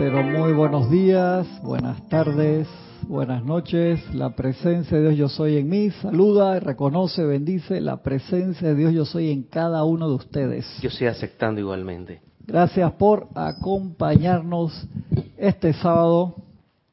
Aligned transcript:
pero 0.00 0.22
muy 0.22 0.54
buenos 0.54 0.90
días, 0.90 1.46
buenas 1.62 2.08
tardes, 2.08 2.66
buenas 3.06 3.44
noches. 3.44 4.00
La 4.14 4.30
presencia 4.30 4.96
de 4.96 5.02
Dios 5.02 5.18
yo 5.18 5.28
soy 5.28 5.58
en 5.58 5.68
mí 5.68 5.90
saluda, 5.90 6.58
reconoce, 6.58 7.22
bendice 7.22 7.82
la 7.82 8.02
presencia 8.02 8.68
de 8.68 8.74
Dios 8.76 8.94
yo 8.94 9.04
soy 9.04 9.30
en 9.30 9.42
cada 9.42 9.84
uno 9.84 10.08
de 10.08 10.14
ustedes. 10.14 10.66
Yo 10.80 10.88
estoy 10.88 11.08
aceptando 11.08 11.60
igualmente. 11.60 12.22
Gracias 12.46 12.90
por 12.92 13.28
acompañarnos 13.34 14.88
este 15.36 15.74
sábado. 15.74 16.34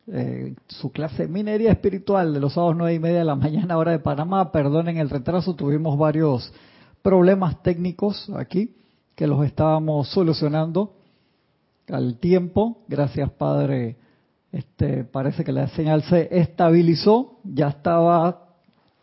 Eh, 0.08 0.56
su 0.68 0.92
clase 0.92 1.30
minería 1.30 1.72
espiritual 1.72 2.34
de 2.34 2.42
los 2.42 2.56
sábados 2.56 2.76
nueve 2.78 2.96
y 2.96 3.00
media 3.00 3.20
de 3.20 3.26
la 3.26 3.36
mañana 3.36 3.78
hora 3.78 3.92
de 3.92 4.00
Panamá. 4.00 4.52
Perdonen 4.52 4.98
el 4.98 5.10
retraso, 5.10 5.56
tuvimos 5.56 5.98
varios 5.98 6.52
problemas 7.02 7.64
técnicos 7.64 8.30
aquí 8.36 8.76
que 9.16 9.28
los 9.28 9.46
estábamos 9.46 10.10
solucionando 10.10 10.97
al 11.90 12.18
tiempo. 12.20 12.80
Gracias, 12.88 13.30
Padre. 13.32 13.96
Este, 14.52 15.04
parece 15.04 15.44
que 15.44 15.52
la 15.52 15.68
señal 15.70 16.04
se 16.04 16.30
estabilizó. 16.38 17.40
Ya 17.44 17.70
estaba 17.70 18.48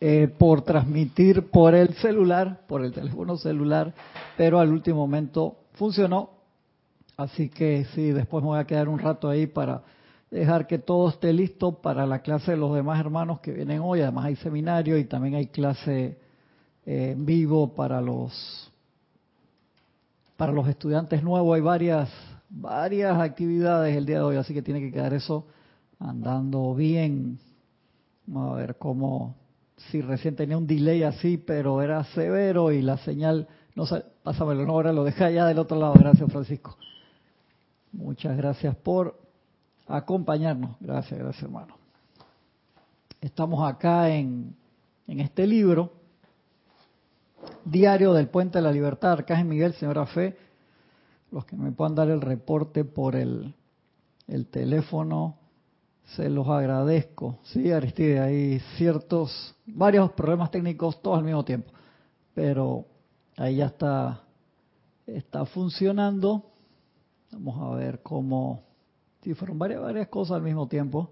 eh, 0.01 0.27
por 0.37 0.61
transmitir 0.61 1.49
por 1.49 1.73
el 1.73 1.93
celular, 1.95 2.61
por 2.67 2.83
el 2.83 2.91
teléfono 2.91 3.37
celular, 3.37 3.93
pero 4.37 4.59
al 4.59 4.71
último 4.71 4.97
momento 4.97 5.57
funcionó. 5.73 6.31
Así 7.17 7.49
que 7.49 7.85
sí, 7.95 8.11
después 8.11 8.43
me 8.43 8.49
voy 8.49 8.59
a 8.59 8.65
quedar 8.65 8.89
un 8.89 8.99
rato 8.99 9.29
ahí 9.29 9.47
para 9.47 9.83
dejar 10.29 10.67
que 10.67 10.79
todo 10.79 11.09
esté 11.09 11.31
listo 11.31 11.81
para 11.81 12.05
la 12.05 12.19
clase 12.19 12.51
de 12.51 12.57
los 12.57 12.75
demás 12.75 12.99
hermanos 12.99 13.39
que 13.39 13.51
vienen 13.51 13.79
hoy. 13.81 14.01
Además 14.01 14.25
hay 14.25 14.35
seminario 14.35 14.97
y 14.97 15.05
también 15.05 15.35
hay 15.35 15.47
clase 15.47 16.17
eh, 16.85 17.11
en 17.11 17.25
vivo 17.25 17.73
para 17.73 18.01
los 18.01 18.71
para 20.35 20.51
los 20.51 20.67
estudiantes 20.67 21.23
nuevos. 21.23 21.55
Hay 21.55 21.61
varias 21.61 22.09
varias 22.55 23.19
actividades 23.19 23.95
el 23.95 24.05
día 24.05 24.17
de 24.17 24.23
hoy, 24.23 24.35
así 24.37 24.53
que 24.53 24.61
tiene 24.61 24.79
que 24.79 24.91
quedar 24.91 25.13
eso 25.13 25.45
andando 25.99 26.73
bien. 26.73 27.37
Vamos 28.25 28.53
a 28.53 28.55
ver 28.55 28.77
cómo, 28.77 29.35
si 29.91 30.01
recién 30.01 30.35
tenía 30.35 30.57
un 30.57 30.65
delay 30.65 31.03
así, 31.03 31.37
pero 31.37 31.81
era 31.81 32.03
severo 32.05 32.71
y 32.71 32.81
la 32.81 32.97
señal, 32.97 33.47
no 33.75 33.85
sé, 33.85 34.03
pásamelo, 34.23 34.65
no, 34.65 34.73
ahora 34.73 34.93
lo 34.93 35.03
deja 35.03 35.25
allá 35.25 35.45
del 35.45 35.59
otro 35.59 35.77
lado. 35.77 35.93
Gracias, 35.93 36.31
Francisco. 36.31 36.77
Muchas 37.91 38.35
gracias 38.35 38.75
por 38.75 39.19
acompañarnos. 39.87 40.75
Gracias, 40.79 41.19
gracias, 41.19 41.43
hermano. 41.43 41.77
Estamos 43.21 43.67
acá 43.67 44.09
en, 44.09 44.55
en 45.07 45.19
este 45.19 45.45
libro, 45.45 45.91
Diario 47.65 48.13
del 48.13 48.27
Puente 48.27 48.59
de 48.59 48.63
la 48.63 48.71
Libertad, 48.71 49.13
Arcángel 49.13 49.45
Miguel, 49.45 49.73
Señora 49.73 50.05
Fe, 50.05 50.37
los 51.35 51.43
que 51.43 51.57
me 51.57 51.73
puedan 51.73 51.95
dar 51.95 52.09
el 52.09 52.21
reporte 52.21 52.85
por 52.85 53.13
el, 53.13 53.53
teléfono, 54.51 55.35
se 56.15 56.29
los 56.29 56.47
agradezco. 56.47 57.39
Sí, 57.43 57.73
Aristide, 57.73 58.21
hay 58.21 58.59
ciertos, 58.77 59.53
varios 59.65 60.13
problemas 60.13 60.49
técnicos 60.49 61.01
todos 61.01 61.17
al 61.17 61.25
mismo 61.25 61.43
tiempo, 61.43 61.73
pero 62.33 62.85
ahí 63.35 63.57
ya 63.57 63.65
está, 63.65 64.23
está 65.05 65.45
funcionando. 65.45 66.51
Vamos 67.33 67.61
a 67.61 67.75
ver 67.75 68.01
cómo, 68.01 68.63
si 69.21 69.33
fueron 69.33 69.59
varias, 69.59 69.81
varias 69.81 70.07
cosas 70.07 70.37
al 70.37 70.41
mismo 70.41 70.69
tiempo. 70.69 71.09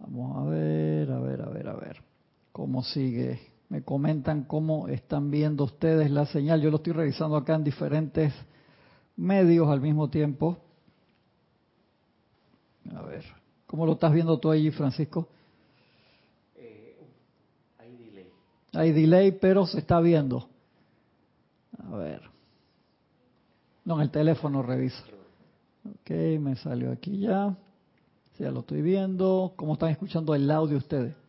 Vamos 0.00 0.36
a 0.36 0.50
ver, 0.50 1.10
a 1.10 1.18
ver, 1.18 1.40
a 1.40 1.48
ver, 1.48 1.66
a 1.66 1.76
ver 1.76 2.02
cómo 2.52 2.82
sigue 2.82 3.53
me 3.74 3.82
comentan 3.82 4.44
cómo 4.44 4.86
están 4.86 5.32
viendo 5.32 5.64
ustedes 5.64 6.08
la 6.08 6.26
señal. 6.26 6.62
Yo 6.62 6.70
lo 6.70 6.76
estoy 6.76 6.92
revisando 6.92 7.36
acá 7.36 7.56
en 7.56 7.64
diferentes 7.64 8.32
medios 9.16 9.68
al 9.68 9.80
mismo 9.80 10.08
tiempo. 10.08 10.56
A 12.94 13.02
ver, 13.02 13.24
¿cómo 13.66 13.84
lo 13.84 13.94
estás 13.94 14.12
viendo 14.12 14.38
tú 14.38 14.52
allí, 14.52 14.70
Francisco? 14.70 15.26
Eh, 16.54 16.96
hay 17.80 17.96
delay. 17.96 18.28
Hay 18.74 18.92
delay, 18.92 19.32
pero 19.32 19.66
se 19.66 19.80
está 19.80 19.98
viendo. 19.98 20.48
A 21.76 21.96
ver. 21.96 22.22
No, 23.84 23.96
en 23.96 24.02
el 24.02 24.10
teléfono 24.12 24.62
reviso. 24.62 25.02
Ok, 25.84 26.10
me 26.38 26.54
salió 26.54 26.92
aquí 26.92 27.18
ya. 27.18 27.56
Ya 28.38 28.52
lo 28.52 28.60
estoy 28.60 28.82
viendo. 28.82 29.52
¿Cómo 29.56 29.72
están 29.72 29.90
escuchando 29.90 30.32
el 30.32 30.48
audio 30.48 30.76
ustedes? 30.76 31.23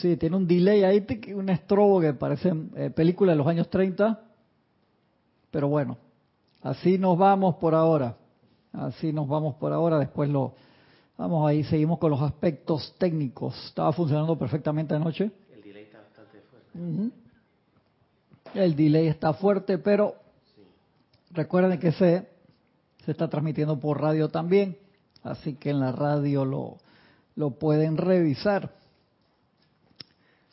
Sí, 0.00 0.16
tiene 0.16 0.36
un 0.36 0.46
delay 0.46 0.84
ahí, 0.84 1.04
un 1.34 1.48
estrobo 1.48 2.00
que 2.00 2.12
parece 2.12 2.52
eh, 2.76 2.90
película 2.90 3.32
de 3.32 3.38
los 3.38 3.46
años 3.48 3.68
30. 3.68 4.20
Pero 5.50 5.68
bueno, 5.68 5.98
así 6.62 6.98
nos 6.98 7.18
vamos 7.18 7.56
por 7.56 7.74
ahora. 7.74 8.16
Así 8.72 9.12
nos 9.12 9.26
vamos 9.26 9.56
por 9.56 9.72
ahora. 9.72 9.98
Después 9.98 10.30
lo 10.30 10.54
vamos 11.16 11.48
ahí, 11.48 11.64
seguimos 11.64 11.98
con 11.98 12.12
los 12.12 12.22
aspectos 12.22 12.94
técnicos. 12.96 13.56
Estaba 13.66 13.92
funcionando 13.92 14.38
perfectamente 14.38 14.94
anoche. 14.94 15.32
El 15.52 15.62
delay 15.62 15.82
está 15.82 15.98
bastante 15.98 16.42
fuerte. 16.42 17.12
El 18.54 18.76
delay 18.76 19.06
está 19.08 19.32
fuerte, 19.32 19.78
pero 19.78 20.14
recuerden 21.32 21.80
que 21.80 21.90
se, 21.90 22.28
se 23.04 23.10
está 23.10 23.26
transmitiendo 23.26 23.80
por 23.80 24.00
radio 24.00 24.28
también. 24.28 24.78
Así 25.24 25.54
que 25.54 25.70
en 25.70 25.80
la 25.80 25.90
radio 25.90 26.44
lo, 26.44 26.76
lo 27.34 27.50
pueden 27.50 27.96
revisar 27.96 28.77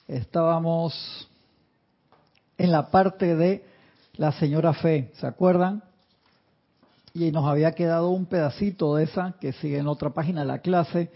estábamos 0.07 1.29
en 2.57 2.71
la 2.71 2.89
parte 2.89 3.35
de 3.35 3.65
la 4.17 4.31
señora 4.33 4.73
Fe, 4.73 5.11
¿se 5.19 5.27
acuerdan? 5.27 5.83
Y 7.13 7.31
nos 7.31 7.45
había 7.45 7.73
quedado 7.73 8.09
un 8.09 8.25
pedacito 8.25 8.95
de 8.95 9.05
esa 9.05 9.35
que 9.39 9.53
sigue 9.53 9.77
en 9.77 9.87
otra 9.87 10.11
página 10.11 10.41
de 10.41 10.47
la 10.47 10.59
clase, 10.59 11.11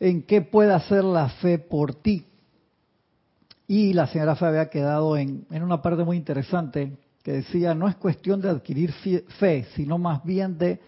en 0.00 0.22
qué 0.22 0.42
puede 0.42 0.72
hacer 0.72 1.04
la 1.04 1.28
fe 1.28 1.58
por 1.58 1.94
ti. 1.94 2.26
Y 3.66 3.92
la 3.94 4.06
señora 4.06 4.36
Fe 4.36 4.46
había 4.46 4.68
quedado 4.68 5.16
en, 5.16 5.46
en 5.50 5.62
una 5.62 5.80
parte 5.80 6.04
muy 6.04 6.16
interesante 6.16 6.92
que 7.22 7.32
decía, 7.32 7.74
no 7.74 7.88
es 7.88 7.96
cuestión 7.96 8.40
de 8.40 8.50
adquirir 8.50 8.92
fe, 8.92 9.66
sino 9.74 9.96
más 9.96 10.24
bien 10.24 10.58
de 10.58 10.80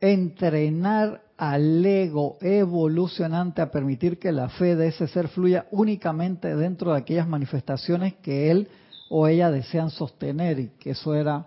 entrenar 0.00 1.22
al 1.36 1.84
ego 1.84 2.38
evolucionante 2.40 3.60
a 3.60 3.70
permitir 3.70 4.18
que 4.18 4.32
la 4.32 4.48
fe 4.48 4.74
de 4.74 4.88
ese 4.88 5.06
ser 5.06 5.28
fluya 5.28 5.66
únicamente 5.70 6.54
dentro 6.56 6.92
de 6.92 6.98
aquellas 6.98 7.28
manifestaciones 7.28 8.14
que 8.14 8.50
él 8.50 8.68
o 9.10 9.28
ella 9.28 9.50
desean 9.50 9.90
sostener 9.90 10.58
y 10.58 10.68
que 10.78 10.90
eso 10.90 11.14
era 11.14 11.46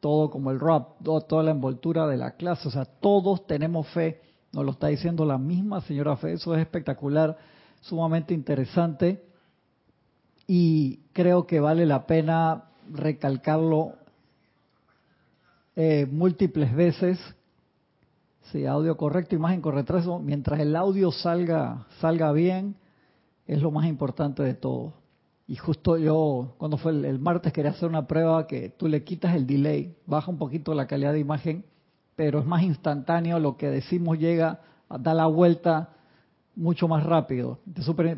todo 0.00 0.30
como 0.30 0.50
el 0.50 0.60
rap, 0.60 1.02
toda 1.02 1.42
la 1.42 1.50
envoltura 1.52 2.06
de 2.06 2.16
la 2.16 2.32
clase, 2.32 2.68
o 2.68 2.70
sea, 2.70 2.84
todos 2.84 3.46
tenemos 3.46 3.86
fe, 3.88 4.20
nos 4.52 4.64
lo 4.64 4.72
está 4.72 4.88
diciendo 4.88 5.24
la 5.24 5.38
misma 5.38 5.80
señora 5.82 6.16
Fe, 6.16 6.32
eso 6.32 6.54
es 6.54 6.60
espectacular, 6.60 7.36
sumamente 7.80 8.34
interesante 8.34 9.22
y 10.46 11.00
creo 11.12 11.46
que 11.46 11.60
vale 11.60 11.86
la 11.86 12.06
pena 12.06 12.64
recalcarlo 12.90 13.94
eh, 15.76 16.06
múltiples 16.10 16.74
veces 16.74 17.18
Sí, 18.52 18.64
audio 18.64 18.96
correcto, 18.96 19.34
imagen 19.34 19.60
con 19.60 19.74
retraso. 19.74 20.18
Mientras 20.18 20.58
el 20.60 20.74
audio 20.74 21.12
salga, 21.12 21.86
salga 22.00 22.32
bien, 22.32 22.76
es 23.46 23.60
lo 23.60 23.70
más 23.70 23.86
importante 23.86 24.42
de 24.42 24.54
todo. 24.54 24.94
Y 25.46 25.56
justo 25.56 25.98
yo, 25.98 26.54
cuando 26.56 26.78
fue 26.78 26.92
el, 26.92 27.18
martes, 27.18 27.52
quería 27.52 27.72
hacer 27.72 27.90
una 27.90 28.06
prueba 28.06 28.46
que 28.46 28.70
tú 28.70 28.88
le 28.88 29.04
quitas 29.04 29.34
el 29.34 29.46
delay, 29.46 29.94
baja 30.06 30.30
un 30.30 30.38
poquito 30.38 30.72
la 30.72 30.86
calidad 30.86 31.12
de 31.12 31.18
imagen, 31.18 31.64
pero 32.16 32.38
es 32.38 32.46
más 32.46 32.62
instantáneo, 32.62 33.38
lo 33.38 33.58
que 33.58 33.68
decimos 33.68 34.18
llega, 34.18 34.60
a 34.88 34.96
dar 34.96 35.16
la 35.16 35.26
vuelta 35.26 35.90
mucho 36.56 36.88
más 36.88 37.04
rápido. 37.04 37.58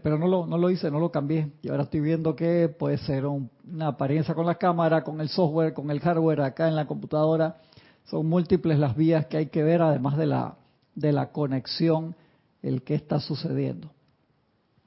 pero 0.00 0.16
no 0.16 0.28
lo, 0.28 0.46
no 0.46 0.58
lo 0.58 0.70
hice, 0.70 0.92
no 0.92 1.00
lo 1.00 1.10
cambié. 1.10 1.50
Y 1.62 1.70
ahora 1.70 1.84
estoy 1.84 2.00
viendo 2.00 2.36
que 2.36 2.68
puede 2.68 2.98
ser 2.98 3.26
una 3.26 3.88
apariencia 3.88 4.34
con 4.34 4.46
la 4.46 4.54
cámara, 4.54 5.02
con 5.02 5.20
el 5.20 5.28
software, 5.28 5.74
con 5.74 5.90
el 5.90 5.98
hardware 5.98 6.42
acá 6.42 6.68
en 6.68 6.76
la 6.76 6.86
computadora 6.86 7.56
son 8.04 8.26
múltiples 8.26 8.78
las 8.78 8.96
vías 8.96 9.26
que 9.26 9.36
hay 9.36 9.46
que 9.46 9.62
ver, 9.62 9.82
además 9.82 10.16
de 10.16 10.26
la, 10.26 10.56
de 10.94 11.12
la 11.12 11.32
conexión, 11.32 12.16
el 12.62 12.82
que 12.82 12.94
está 12.94 13.20
sucediendo. 13.20 13.90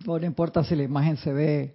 No, 0.06 0.18
importa 0.18 0.64
si 0.64 0.76
la 0.76 0.84
imagen 0.84 1.18
se 1.18 1.32
ve 1.32 1.74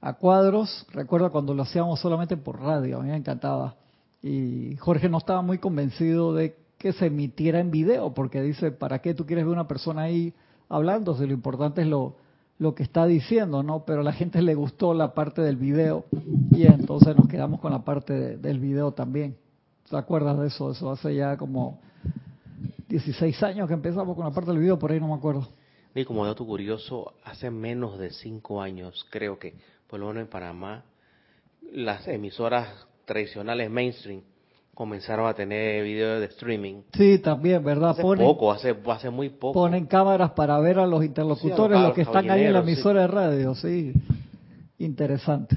a 0.00 0.14
cuadros, 0.14 0.86
recuerdo 0.92 1.30
cuando 1.30 1.54
lo 1.54 1.62
hacíamos 1.62 2.00
solamente 2.00 2.36
por 2.36 2.60
radio, 2.60 2.98
a 2.98 3.02
mí 3.02 3.10
me 3.10 3.16
encantaba. 3.16 3.76
Y 4.22 4.76
Jorge 4.76 5.08
no 5.08 5.18
estaba 5.18 5.42
muy 5.42 5.58
convencido 5.58 6.34
de 6.34 6.56
que 6.78 6.92
se 6.92 7.06
emitiera 7.06 7.60
en 7.60 7.70
video, 7.70 8.14
porque 8.14 8.42
dice, 8.42 8.70
¿para 8.70 9.00
qué 9.00 9.14
tú 9.14 9.26
quieres 9.26 9.44
ver 9.44 9.52
una 9.52 9.68
persona 9.68 10.02
ahí 10.02 10.34
hablando? 10.68 11.16
Si 11.16 11.26
lo 11.26 11.32
importante 11.32 11.82
es 11.82 11.86
lo, 11.86 12.16
lo 12.58 12.74
que 12.74 12.82
está 12.82 13.06
diciendo, 13.06 13.62
¿no? 13.62 13.84
Pero 13.84 14.00
a 14.00 14.04
la 14.04 14.12
gente 14.12 14.40
le 14.42 14.54
gustó 14.54 14.94
la 14.94 15.14
parte 15.14 15.42
del 15.42 15.56
video 15.56 16.06
y 16.50 16.66
entonces 16.66 17.16
nos 17.16 17.28
quedamos 17.28 17.60
con 17.60 17.72
la 17.72 17.84
parte 17.84 18.36
del 18.38 18.58
video 18.58 18.92
también. 18.92 19.36
¿Te 19.88 19.96
acuerdas 19.96 20.38
de 20.38 20.48
eso? 20.48 20.70
Eso 20.70 20.90
hace 20.90 21.14
ya 21.14 21.36
como 21.36 21.80
16 22.88 23.42
años 23.42 23.68
que 23.68 23.74
empezamos 23.74 24.16
con 24.16 24.24
la 24.24 24.32
parte 24.32 24.50
del 24.50 24.60
video, 24.60 24.78
por 24.78 24.92
ahí 24.92 25.00
no 25.00 25.08
me 25.08 25.14
acuerdo. 25.14 25.48
Y 25.94 26.04
como 26.04 26.26
dato 26.26 26.44
curioso, 26.44 27.14
hace 27.24 27.50
menos 27.50 27.98
de 27.98 28.10
5 28.10 28.60
años, 28.60 29.06
creo 29.10 29.38
que, 29.38 29.54
por 29.86 29.98
lo 29.98 30.08
menos 30.08 30.22
en 30.22 30.28
Panamá, 30.28 30.84
las 31.72 32.06
emisoras 32.06 32.68
tradicionales 33.04 33.70
mainstream 33.70 34.22
comenzaron 34.74 35.26
a 35.26 35.32
tener 35.32 35.84
videos 35.84 36.20
de 36.20 36.26
streaming. 36.26 36.82
Sí, 36.92 37.18
también, 37.18 37.64
¿verdad? 37.64 37.90
Hace 37.90 38.02
poco, 38.02 38.52
hace, 38.52 38.76
hace 38.88 39.08
muy 39.08 39.30
poco. 39.30 39.54
Ponen 39.54 39.86
cámaras 39.86 40.32
para 40.32 40.58
ver 40.60 40.78
a 40.78 40.86
los 40.86 41.02
interlocutores, 41.02 41.80
los, 41.80 41.94
que 41.94 42.02
están 42.02 42.30
ahí 42.30 42.44
en 42.44 42.52
la 42.52 42.58
emisora 42.58 43.00
de 43.02 43.06
radio, 43.06 43.54
sí. 43.54 43.94
Interesante. 44.78 45.56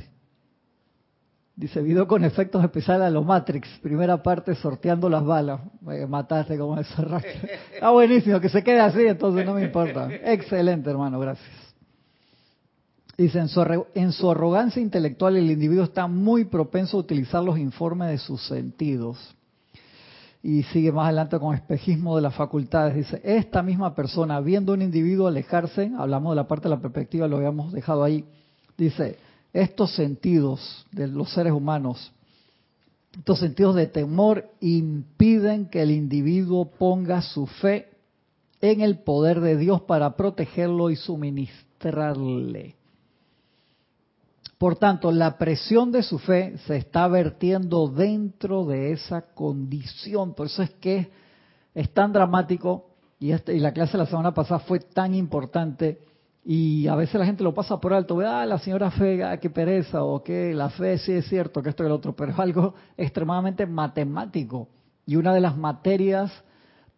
Dice, 1.60 1.82
video 1.82 2.08
con 2.08 2.24
efectos 2.24 2.64
especiales 2.64 3.08
a 3.08 3.10
los 3.10 3.26
Matrix, 3.26 3.68
primera 3.82 4.24
parte 4.24 4.56
sorteando 4.56 5.10
las 5.10 5.26
balas. 5.26 5.60
Me 5.82 6.08
mataste 6.08 6.58
como 6.58 6.78
rato. 6.78 7.28
Está 7.74 7.90
buenísimo, 7.92 8.40
que 8.40 8.48
se 8.48 8.64
quede 8.64 8.80
así, 8.80 9.02
entonces 9.02 9.46
no 9.46 9.56
me 9.56 9.66
importa. 9.66 10.08
Excelente, 10.24 10.90
hermano, 10.90 11.20
gracias. 11.20 11.50
Dice, 13.18 13.40
en 13.40 13.50
su, 13.50 13.86
en 13.94 14.14
su 14.14 14.32
arrogancia 14.32 14.82
intelectual 14.82 15.36
el 15.36 15.52
individuo 15.52 15.84
está 15.84 16.08
muy 16.08 16.46
propenso 16.46 16.96
a 16.96 17.02
utilizar 17.02 17.44
los 17.44 17.60
informes 17.60 18.08
de 18.08 18.20
sus 18.20 18.42
sentidos. 18.48 19.36
Y 20.42 20.64
sigue 20.64 20.94
más 20.94 21.08
adelante 21.08 21.40
con 21.40 21.54
espejismo 21.54 22.16
de 22.16 22.22
las 22.22 22.36
facultades. 22.36 22.96
Dice, 22.96 23.20
esta 23.22 23.62
misma 23.62 23.94
persona, 23.94 24.40
viendo 24.40 24.72
a 24.72 24.76
un 24.76 24.82
individuo 24.82 25.28
alejarse, 25.28 25.92
hablamos 25.98 26.32
de 26.32 26.36
la 26.38 26.48
parte 26.48 26.70
de 26.70 26.76
la 26.76 26.80
perspectiva, 26.80 27.28
lo 27.28 27.36
habíamos 27.36 27.74
dejado 27.74 28.06
ahí, 28.06 28.24
dice, 28.78 29.18
estos 29.54 29.96
sentidos 29.96 30.86
de 30.92 31.08
los 31.08 31.32
seres 31.34 31.54
humanos, 31.54 32.12
estos 33.18 33.40
sentidos 33.40 33.76
de 33.76 33.88
temor 33.88 34.50
impiden 34.62 35.68
que 35.68 35.82
el 35.82 35.92
individuo 35.92 36.70
ponga 36.70 37.22
su 37.22 37.48
fe 37.48 37.90
en 38.62 38.82
el 38.82 39.00
poder 39.00 39.40
de 39.42 39.58
Dios 39.58 39.82
para 39.82 40.16
protegerlo 40.16 40.90
y 40.90 40.96
suministrarle. 40.96 42.76
Por 44.60 44.76
tanto, 44.76 45.12
la 45.12 45.38
presión 45.38 45.92
de 45.92 46.04
su 46.04 46.20
fe 46.20 46.58
se 46.68 46.76
está 46.76 47.08
vertiendo 47.08 47.88
dentro 47.88 48.66
de 48.66 48.92
esa 48.92 49.34
condición. 49.34 50.34
Por 50.34 50.48
eso 50.48 50.62
es 50.62 50.72
que 50.72 51.10
es 51.74 51.94
tan 51.94 52.12
dramático 52.12 52.90
y, 53.20 53.32
este, 53.32 53.56
y 53.56 53.60
la 53.60 53.72
clase 53.72 53.94
de 53.94 54.00
la 54.00 54.10
semana 54.10 54.34
pasada 54.34 54.60
fue 54.60 54.82
tan 54.82 55.16
importante 55.16 56.02
y 56.44 56.88
a 56.88 56.96
veces 56.96 57.16
la 57.20 57.26
gente 57.26 57.44
lo 57.44 57.54
pasa 57.54 57.80
por 57.80 57.94
alto, 57.94 58.20
ah, 58.22 58.46
la 58.46 58.60
señora 58.60 58.92
fe, 58.92 59.24
ah, 59.24 59.38
qué 59.38 59.50
pereza, 59.50 60.04
o 60.04 60.24
que 60.24 60.54
la 60.54 60.70
fe 60.70 60.98
sí 60.98 61.12
es 61.12 61.28
cierto, 61.28 61.62
que 61.62 61.70
esto 61.70 61.84
y 61.84 61.88
el 61.88 61.92
otro, 61.92 62.16
pero 62.16 62.32
es 62.32 62.40
algo 62.40 62.74
extremadamente 62.98 63.66
matemático. 63.66 64.70
Y 65.06 65.16
una 65.16 65.34
de 65.34 65.42
las 65.42 65.58
materias 65.58 66.32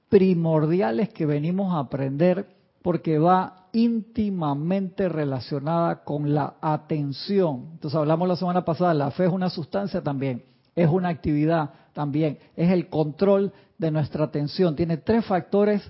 primordiales 0.09 1.09
que 1.09 1.25
venimos 1.25 1.73
a 1.73 1.79
aprender 1.79 2.45
porque 2.81 3.17
va 3.17 3.67
íntimamente 3.73 5.07
relacionada 5.07 6.03
con 6.03 6.33
la 6.33 6.55
atención. 6.61 7.69
Entonces 7.73 7.97
hablamos 7.97 8.27
la 8.27 8.35
semana 8.35 8.65
pasada, 8.65 8.93
la 8.93 9.11
fe 9.11 9.25
es 9.25 9.31
una 9.31 9.49
sustancia 9.49 10.01
también, 10.01 10.43
es 10.75 10.89
una 10.89 11.09
actividad 11.09 11.71
también, 11.93 12.39
es 12.55 12.69
el 12.71 12.89
control 12.89 13.53
de 13.77 13.91
nuestra 13.91 14.25
atención. 14.25 14.75
Tiene 14.75 14.97
tres 14.97 15.25
factores 15.25 15.89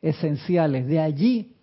esenciales. 0.00 0.86
De 0.86 1.00
allí 1.00 1.54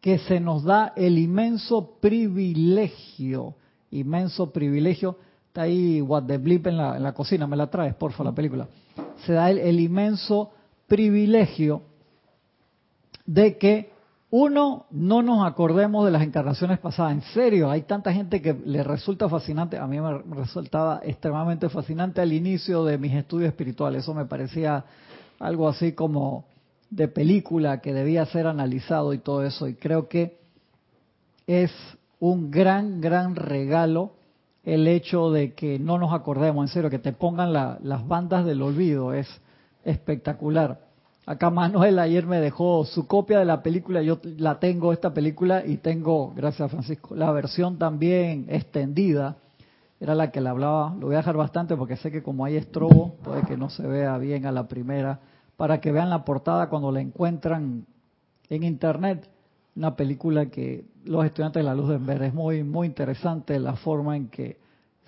que 0.00 0.18
se 0.18 0.40
nos 0.40 0.64
da 0.64 0.92
el 0.96 1.18
inmenso 1.18 1.96
privilegio, 2.00 3.54
inmenso 3.90 4.50
privilegio, 4.50 5.18
está 5.48 5.62
ahí 5.62 6.00
What 6.00 6.24
the 6.24 6.38
Blip 6.38 6.66
en 6.68 6.76
la, 6.76 7.12
cocina, 7.12 7.46
me 7.46 7.56
la 7.56 7.68
traes, 7.68 7.94
porfa, 7.94 8.24
la 8.24 8.32
película. 8.32 8.68
Se 9.26 9.32
da 9.34 9.50
el, 9.50 9.78
inmenso 9.78 10.50
privilegio 10.86 11.82
de 13.26 13.58
que 13.58 13.92
uno, 14.30 14.86
no 14.90 15.22
nos 15.22 15.44
acordemos 15.44 16.04
de 16.04 16.12
las 16.12 16.22
encarnaciones 16.22 16.78
pasadas. 16.78 17.12
En 17.12 17.22
serio, 17.22 17.68
hay 17.68 17.82
tanta 17.82 18.12
gente 18.12 18.40
que 18.40 18.54
le 18.54 18.82
resulta 18.84 19.28
fascinante. 19.28 19.76
A 19.76 19.86
mí 19.86 20.00
me 20.00 20.18
resultaba 20.36 21.00
extremadamente 21.02 21.68
fascinante 21.68 22.20
al 22.20 22.32
inicio 22.32 22.84
de 22.84 22.96
mis 22.96 23.12
estudios 23.12 23.48
espirituales. 23.48 24.04
Eso 24.04 24.14
me 24.14 24.24
parecía 24.24 24.84
algo 25.40 25.68
así 25.68 25.92
como 25.92 26.44
de 26.90 27.08
película 27.08 27.80
que 27.80 27.94
debía 27.94 28.26
ser 28.26 28.46
analizado 28.46 29.12
y 29.14 29.18
todo 29.18 29.44
eso. 29.44 29.68
Y 29.68 29.74
creo 29.74 30.08
que 30.08 30.38
es 31.46 31.72
un 32.18 32.50
gran, 32.50 33.00
gran 33.00 33.36
regalo 33.36 34.12
el 34.64 34.86
hecho 34.86 35.30
de 35.30 35.54
que 35.54 35.78
no 35.78 35.98
nos 35.98 36.12
acordemos, 36.12 36.68
en 36.68 36.72
serio, 36.72 36.90
que 36.90 36.98
te 36.98 37.12
pongan 37.12 37.52
las 37.52 38.06
bandas 38.06 38.44
del 38.44 38.62
olvido, 38.62 39.14
es 39.14 39.26
espectacular. 39.84 40.80
Acá 41.26 41.50
Manuel 41.50 41.98
ayer 41.98 42.26
me 42.26 42.40
dejó 42.40 42.84
su 42.84 43.06
copia 43.06 43.38
de 43.38 43.44
la 43.44 43.62
película, 43.62 44.02
yo 44.02 44.18
la 44.38 44.58
tengo 44.58 44.92
esta 44.92 45.14
película 45.14 45.64
y 45.64 45.76
tengo, 45.76 46.32
gracias 46.34 46.70
Francisco, 46.70 47.14
la 47.14 47.30
versión 47.30 47.78
también 47.78 48.46
extendida, 48.48 49.36
era 50.00 50.14
la 50.14 50.30
que 50.30 50.40
le 50.40 50.48
hablaba, 50.48 50.94
lo 50.98 51.06
voy 51.06 51.14
a 51.14 51.18
dejar 51.18 51.36
bastante 51.36 51.76
porque 51.76 51.96
sé 51.96 52.10
que 52.10 52.22
como 52.22 52.44
hay 52.44 52.56
estrobo, 52.56 53.14
puede 53.22 53.42
que 53.42 53.56
no 53.56 53.70
se 53.70 53.86
vea 53.86 54.16
bien 54.18 54.46
a 54.46 54.52
la 54.52 54.66
primera, 54.66 55.20
para 55.60 55.78
que 55.78 55.92
vean 55.92 56.08
la 56.08 56.24
portada 56.24 56.70
cuando 56.70 56.90
la 56.90 57.02
encuentran 57.02 57.84
en 58.48 58.62
internet. 58.62 59.28
Una 59.76 59.94
película 59.94 60.46
que 60.46 60.86
los 61.04 61.22
estudiantes 61.26 61.60
de 61.60 61.64
la 61.64 61.74
luz 61.74 61.90
deben 61.90 62.06
ver. 62.06 62.22
Es 62.22 62.32
muy, 62.32 62.64
muy 62.64 62.86
interesante 62.86 63.60
la 63.60 63.76
forma 63.76 64.16
en 64.16 64.28
que 64.28 64.56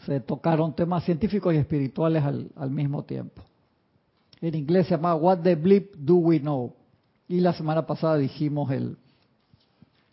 se 0.05 0.21
tocaron 0.21 0.75
temas 0.77 1.05
científicos 1.05 1.55
y 1.55 1.57
espirituales 1.57 2.23
al, 2.23 2.71
mismo 2.71 3.03
tiempo. 3.05 3.41
En 4.43 4.55
inglés 4.55 4.89
se 4.89 4.91
llama 4.91 5.15
What 5.15 5.39
the 5.39 5.55
Bleep 5.55 5.97
Do 5.97 6.17
We 6.17 6.41
Know. 6.41 6.75
Y 7.29 7.41
la 7.41 7.55
semana 7.55 7.87
pasada 7.87 8.19
dijimos 8.19 8.71
el, 8.73 8.99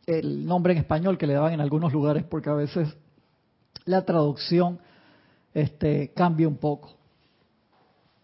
el 0.05 0.45
nombre 0.45 0.71
en 0.71 0.79
español 0.79 1.17
que 1.17 1.27
le 1.27 1.33
daban 1.33 1.51
en 1.51 1.59
algunos 1.59 1.91
lugares 1.91 2.23
porque 2.23 2.49
a 2.49 2.53
veces 2.53 2.95
la 3.83 4.05
traducción 4.05 4.79
este, 5.53 6.13
cambia 6.13 6.47
un 6.47 6.55
poco. 6.55 6.95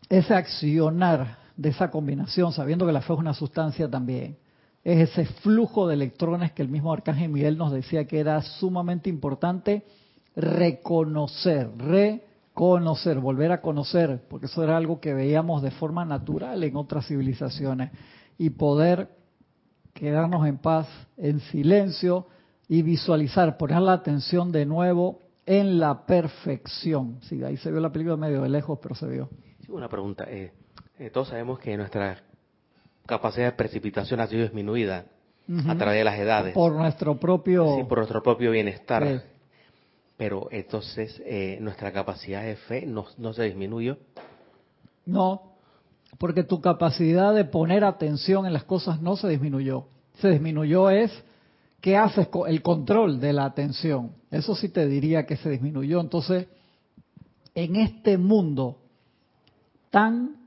Ese 0.07 0.33
accionar 0.33 1.43
de 1.57 1.69
esa 1.69 1.89
combinación, 1.89 2.51
sabiendo 2.51 2.85
que 2.85 2.91
la 2.91 3.01
fe 3.01 3.13
es 3.13 3.19
una 3.19 3.33
sustancia 3.33 3.89
también, 3.89 4.37
es 4.83 5.09
ese 5.09 5.25
flujo 5.25 5.87
de 5.87 5.95
electrones 5.95 6.51
que 6.51 6.61
el 6.61 6.69
mismo 6.69 6.93
Arcángel 6.93 7.29
Miguel 7.29 7.57
nos 7.57 7.71
decía 7.71 8.05
que 8.05 8.19
era 8.19 8.41
sumamente 8.41 9.09
importante 9.09 9.83
reconocer, 10.35 11.71
reconocer, 11.77 13.19
volver 13.19 13.51
a 13.51 13.61
conocer, 13.61 14.21
porque 14.29 14.45
eso 14.45 14.63
era 14.63 14.77
algo 14.77 14.99
que 14.99 15.13
veíamos 15.13 15.63
de 15.63 15.71
forma 15.71 16.05
natural 16.05 16.63
en 16.63 16.75
otras 16.75 17.07
civilizaciones, 17.07 17.91
y 18.37 18.51
poder 18.51 19.09
quedarnos 19.93 20.45
en 20.45 20.57
paz, 20.57 20.87
en 21.17 21.39
silencio 21.39 22.27
y 22.67 22.81
visualizar, 22.81 23.57
poner 23.57 23.81
la 23.81 23.93
atención 23.93 24.51
de 24.51 24.65
nuevo 24.65 25.21
en 25.45 25.79
la 25.79 26.05
perfección. 26.05 27.19
Sí, 27.21 27.43
ahí 27.43 27.57
se 27.57 27.71
vio 27.71 27.79
la 27.79 27.91
película 27.91 28.17
medio 28.17 28.41
de 28.41 28.49
lejos, 28.49 28.77
pero 28.81 28.93
se 28.93 29.07
vio. 29.07 29.29
una 29.69 29.87
pregunta. 29.87 30.25
Eh, 30.27 30.51
eh, 30.99 31.09
todos 31.09 31.29
sabemos 31.29 31.59
que 31.59 31.75
nuestra 31.77 32.23
capacidad 33.05 33.47
de 33.47 33.51
precipitación 33.51 34.19
ha 34.19 34.27
sido 34.27 34.43
disminuida 34.43 35.05
a 35.67 35.75
través 35.75 35.99
de 35.99 36.03
las 36.03 36.17
edades. 36.17 36.53
Por 36.53 36.73
nuestro 36.73 37.19
propio... 37.19 37.75
Sí, 37.77 37.83
por 37.83 37.99
nuestro 37.99 38.23
propio 38.23 38.51
bienestar. 38.51 39.23
Pero 40.17 40.47
entonces, 40.51 41.21
eh, 41.25 41.57
¿nuestra 41.61 41.91
capacidad 41.91 42.43
de 42.43 42.55
fe 42.55 42.85
no, 42.85 43.05
no 43.17 43.33
se 43.33 43.43
disminuyó? 43.43 43.97
No, 45.05 45.55
porque 46.17 46.43
tu 46.43 46.61
capacidad 46.61 47.33
de 47.33 47.45
poner 47.45 47.83
atención 47.83 48.45
en 48.45 48.53
las 48.53 48.63
cosas 48.63 49.01
no 49.01 49.17
se 49.17 49.27
disminuyó. 49.27 49.87
Se 50.19 50.29
disminuyó 50.29 50.89
es 50.89 51.11
qué 51.81 51.97
haces 51.97 52.29
con 52.29 52.49
el 52.49 52.61
control 52.61 53.19
de 53.19 53.33
la 53.33 53.45
atención. 53.45 54.13
Eso 54.31 54.55
sí 54.55 54.69
te 54.69 54.87
diría 54.87 55.25
que 55.25 55.35
se 55.37 55.49
disminuyó. 55.49 55.99
Entonces, 55.99 56.47
en 57.53 57.75
este 57.75 58.17
mundo 58.17 58.77
tan 59.91 60.44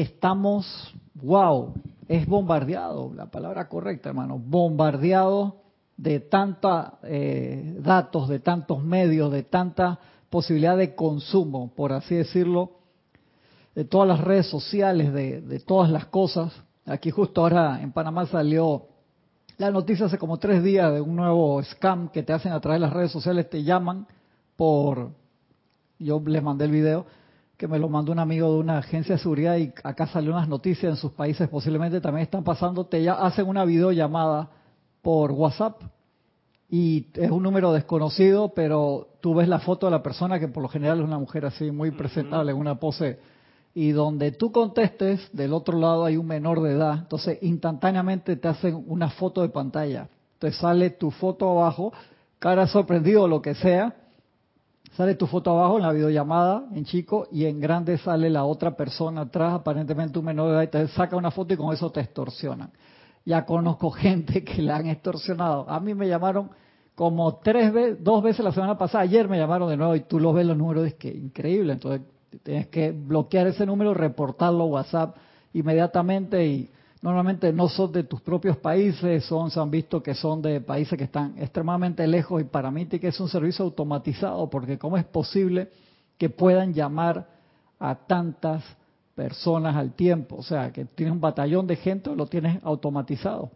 estamos, 0.00 0.94
wow, 1.14 1.74
es 2.08 2.26
bombardeado, 2.26 3.12
la 3.14 3.26
palabra 3.26 3.68
correcta, 3.68 4.08
hermano, 4.08 4.38
bombardeado 4.38 5.56
de 5.96 6.20
tantos 6.20 6.86
eh, 7.02 7.76
datos, 7.80 8.28
de 8.28 8.40
tantos 8.40 8.82
medios, 8.82 9.30
de 9.30 9.42
tanta 9.42 9.98
posibilidad 10.30 10.76
de 10.76 10.94
consumo, 10.94 11.72
por 11.74 11.92
así 11.92 12.14
decirlo, 12.14 12.72
de 13.74 13.84
todas 13.84 14.08
las 14.08 14.20
redes 14.20 14.46
sociales, 14.46 15.12
de, 15.12 15.40
de 15.40 15.60
todas 15.60 15.90
las 15.90 16.06
cosas. 16.06 16.52
Aquí 16.86 17.10
justo 17.10 17.42
ahora 17.42 17.80
en 17.82 17.92
Panamá 17.92 18.26
salió 18.26 18.86
la 19.58 19.70
noticia 19.70 20.06
hace 20.06 20.16
como 20.16 20.38
tres 20.38 20.62
días 20.62 20.92
de 20.92 21.02
un 21.02 21.16
nuevo 21.16 21.62
scam 21.62 22.08
que 22.08 22.22
te 22.22 22.32
hacen 22.32 22.52
a 22.52 22.60
través 22.60 22.80
de 22.80 22.86
las 22.86 22.94
redes 22.94 23.12
sociales, 23.12 23.50
te 23.50 23.62
llaman 23.62 24.06
por, 24.56 25.10
yo 25.98 26.22
les 26.26 26.42
mandé 26.42 26.64
el 26.64 26.70
video, 26.70 27.04
que 27.60 27.68
me 27.68 27.78
lo 27.78 27.90
mandó 27.90 28.10
un 28.10 28.18
amigo 28.18 28.54
de 28.54 28.58
una 28.58 28.78
agencia 28.78 29.16
de 29.16 29.20
seguridad 29.20 29.58
y 29.58 29.70
acá 29.84 30.06
salió 30.06 30.32
unas 30.32 30.48
noticias 30.48 30.92
en 30.92 30.96
sus 30.96 31.12
países, 31.12 31.46
posiblemente 31.46 32.00
también 32.00 32.22
están 32.22 32.42
pasando, 32.42 32.86
te 32.86 33.02
ya 33.02 33.12
hacen 33.12 33.46
una 33.46 33.66
videollamada 33.66 34.48
por 35.02 35.30
WhatsApp 35.32 35.78
y 36.70 37.08
es 37.12 37.30
un 37.30 37.42
número 37.42 37.74
desconocido, 37.74 38.54
pero 38.54 39.08
tú 39.20 39.34
ves 39.34 39.46
la 39.46 39.58
foto 39.58 39.88
de 39.88 39.90
la 39.90 40.02
persona 40.02 40.40
que 40.40 40.48
por 40.48 40.62
lo 40.62 40.70
general 40.70 41.00
es 41.00 41.04
una 41.04 41.18
mujer 41.18 41.44
así 41.44 41.70
muy 41.70 41.90
presentable 41.90 42.52
en 42.52 42.56
una 42.56 42.76
pose 42.76 43.18
y 43.74 43.90
donde 43.90 44.32
tú 44.32 44.52
contestes, 44.52 45.28
del 45.34 45.52
otro 45.52 45.78
lado 45.78 46.06
hay 46.06 46.16
un 46.16 46.28
menor 46.28 46.62
de 46.62 46.72
edad, 46.72 47.00
entonces 47.00 47.40
instantáneamente 47.42 48.36
te 48.36 48.48
hacen 48.48 48.82
una 48.86 49.10
foto 49.10 49.42
de 49.42 49.50
pantalla, 49.50 50.08
te 50.38 50.50
sale 50.50 50.88
tu 50.88 51.10
foto 51.10 51.50
abajo, 51.50 51.92
cara 52.38 52.66
sorprendido 52.66 53.24
o 53.24 53.28
lo 53.28 53.42
que 53.42 53.54
sea, 53.54 53.96
Sale 55.00 55.14
tu 55.14 55.26
foto 55.26 55.52
abajo 55.52 55.78
en 55.78 55.82
la 55.84 55.92
videollamada, 55.92 56.64
en 56.74 56.84
chico, 56.84 57.26
y 57.32 57.46
en 57.46 57.58
grande 57.58 57.96
sale 57.96 58.28
la 58.28 58.44
otra 58.44 58.76
persona 58.76 59.22
atrás, 59.22 59.54
aparentemente 59.54 60.18
un 60.18 60.26
menor 60.26 60.48
de 60.48 60.52
edad, 60.56 60.62
y 60.64 60.66
te 60.66 60.88
saca 60.88 61.16
una 61.16 61.30
foto 61.30 61.54
y 61.54 61.56
con 61.56 61.72
eso 61.72 61.90
te 61.90 62.00
extorsionan. 62.00 62.70
Ya 63.24 63.46
conozco 63.46 63.90
gente 63.92 64.44
que 64.44 64.60
la 64.60 64.76
han 64.76 64.88
extorsionado. 64.88 65.64
A 65.70 65.80
mí 65.80 65.94
me 65.94 66.06
llamaron 66.06 66.50
como 66.94 67.36
tres 67.36 67.72
veces, 67.72 68.04
dos 68.04 68.22
veces 68.22 68.44
la 68.44 68.52
semana 68.52 68.76
pasada, 68.76 69.02
ayer 69.04 69.26
me 69.26 69.38
llamaron 69.38 69.70
de 69.70 69.78
nuevo 69.78 69.96
y 69.96 70.00
tú 70.00 70.20
lo 70.20 70.34
ves 70.34 70.44
los 70.44 70.58
números, 70.58 70.86
es 70.88 70.94
que 70.96 71.08
increíble. 71.08 71.72
Entonces 71.72 72.02
tienes 72.42 72.66
que 72.66 72.90
bloquear 72.90 73.46
ese 73.46 73.64
número, 73.64 73.94
reportarlo 73.94 74.64
a 74.64 74.66
WhatsApp 74.66 75.16
inmediatamente 75.54 76.44
y 76.44 76.70
normalmente 77.02 77.52
no 77.52 77.68
son 77.68 77.92
de 77.92 78.04
tus 78.04 78.20
propios 78.20 78.56
países, 78.58 79.24
son, 79.24 79.50
se 79.50 79.58
han 79.58 79.70
visto 79.70 80.02
que 80.02 80.14
son 80.14 80.42
de 80.42 80.60
países 80.60 80.98
que 80.98 81.04
están 81.04 81.34
extremadamente 81.38 82.06
lejos 82.06 82.42
y 82.42 82.44
para 82.44 82.70
mí 82.70 82.86
que 82.86 83.08
es 83.08 83.20
un 83.20 83.28
servicio 83.28 83.64
automatizado 83.64 84.50
porque 84.50 84.78
cómo 84.78 84.96
es 84.96 85.04
posible 85.04 85.70
que 86.18 86.28
puedan 86.28 86.74
llamar 86.74 87.26
a 87.78 87.94
tantas 87.94 88.62
personas 89.14 89.76
al 89.76 89.92
tiempo, 89.92 90.36
o 90.36 90.42
sea, 90.42 90.70
que 90.70 90.84
tienes 90.84 91.12
un 91.12 91.20
batallón 91.20 91.66
de 91.66 91.76
gente, 91.76 92.14
lo 92.14 92.26
tienes 92.26 92.62
automatizado. 92.62 93.50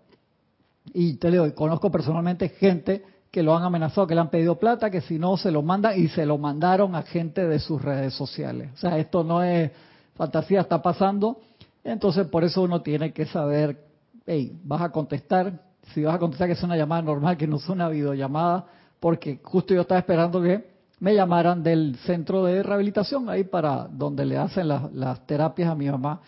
Y 0.92 1.14
te 1.14 1.30
digo, 1.30 1.54
conozco 1.54 1.90
personalmente 1.90 2.48
gente 2.50 3.02
que 3.30 3.42
lo 3.42 3.56
han 3.56 3.64
amenazado, 3.64 4.06
que 4.06 4.14
le 4.14 4.20
han 4.20 4.30
pedido 4.30 4.58
plata, 4.58 4.90
que 4.90 5.00
si 5.00 5.18
no 5.18 5.36
se 5.36 5.50
lo 5.50 5.62
mandan 5.62 5.98
y 5.98 6.08
se 6.08 6.24
lo 6.24 6.38
mandaron 6.38 6.94
a 6.94 7.02
gente 7.02 7.46
de 7.46 7.58
sus 7.58 7.82
redes 7.82 8.14
sociales. 8.14 8.70
O 8.74 8.76
sea, 8.76 8.98
esto 8.98 9.24
no 9.24 9.42
es 9.42 9.70
fantasía, 10.14 10.60
está 10.60 10.80
pasando 10.82 11.38
entonces, 11.85 12.26
por 12.29 12.45
eso 12.45 12.62
uno 12.62 12.81
tiene 12.81 13.12
que 13.12 13.26
saber, 13.26 13.85
hey, 14.26 14.59
vas 14.64 14.81
a 14.81 14.91
contestar, 14.91 15.61
si 15.93 16.03
vas 16.03 16.14
a 16.14 16.19
contestar 16.19 16.49
que 16.49 16.55
es 16.55 16.62
una 16.62 16.79
llamada 16.79 17.03
normal, 17.03 17.37
que 17.37 17.47
no 17.47 17.57
es 17.57 17.69
una 17.69 17.91
videollamada, 17.91 18.64
porque 18.99 19.38
justo 19.43 19.75
yo 19.75 19.83
estaba 19.83 19.99
esperando 19.99 20.41
que 20.41 20.64
me 21.00 21.14
llamaran 21.14 21.62
del 21.62 21.97
centro 22.07 22.45
de 22.45 22.62
rehabilitación, 22.62 23.29
ahí 23.29 23.45
para 23.45 23.87
donde 23.91 24.25
le 24.25 24.38
hacen 24.38 24.67
las, 24.67 25.26
terapias 25.26 25.69
a 25.69 25.75
mi 25.75 25.91
mamá, 25.91 26.23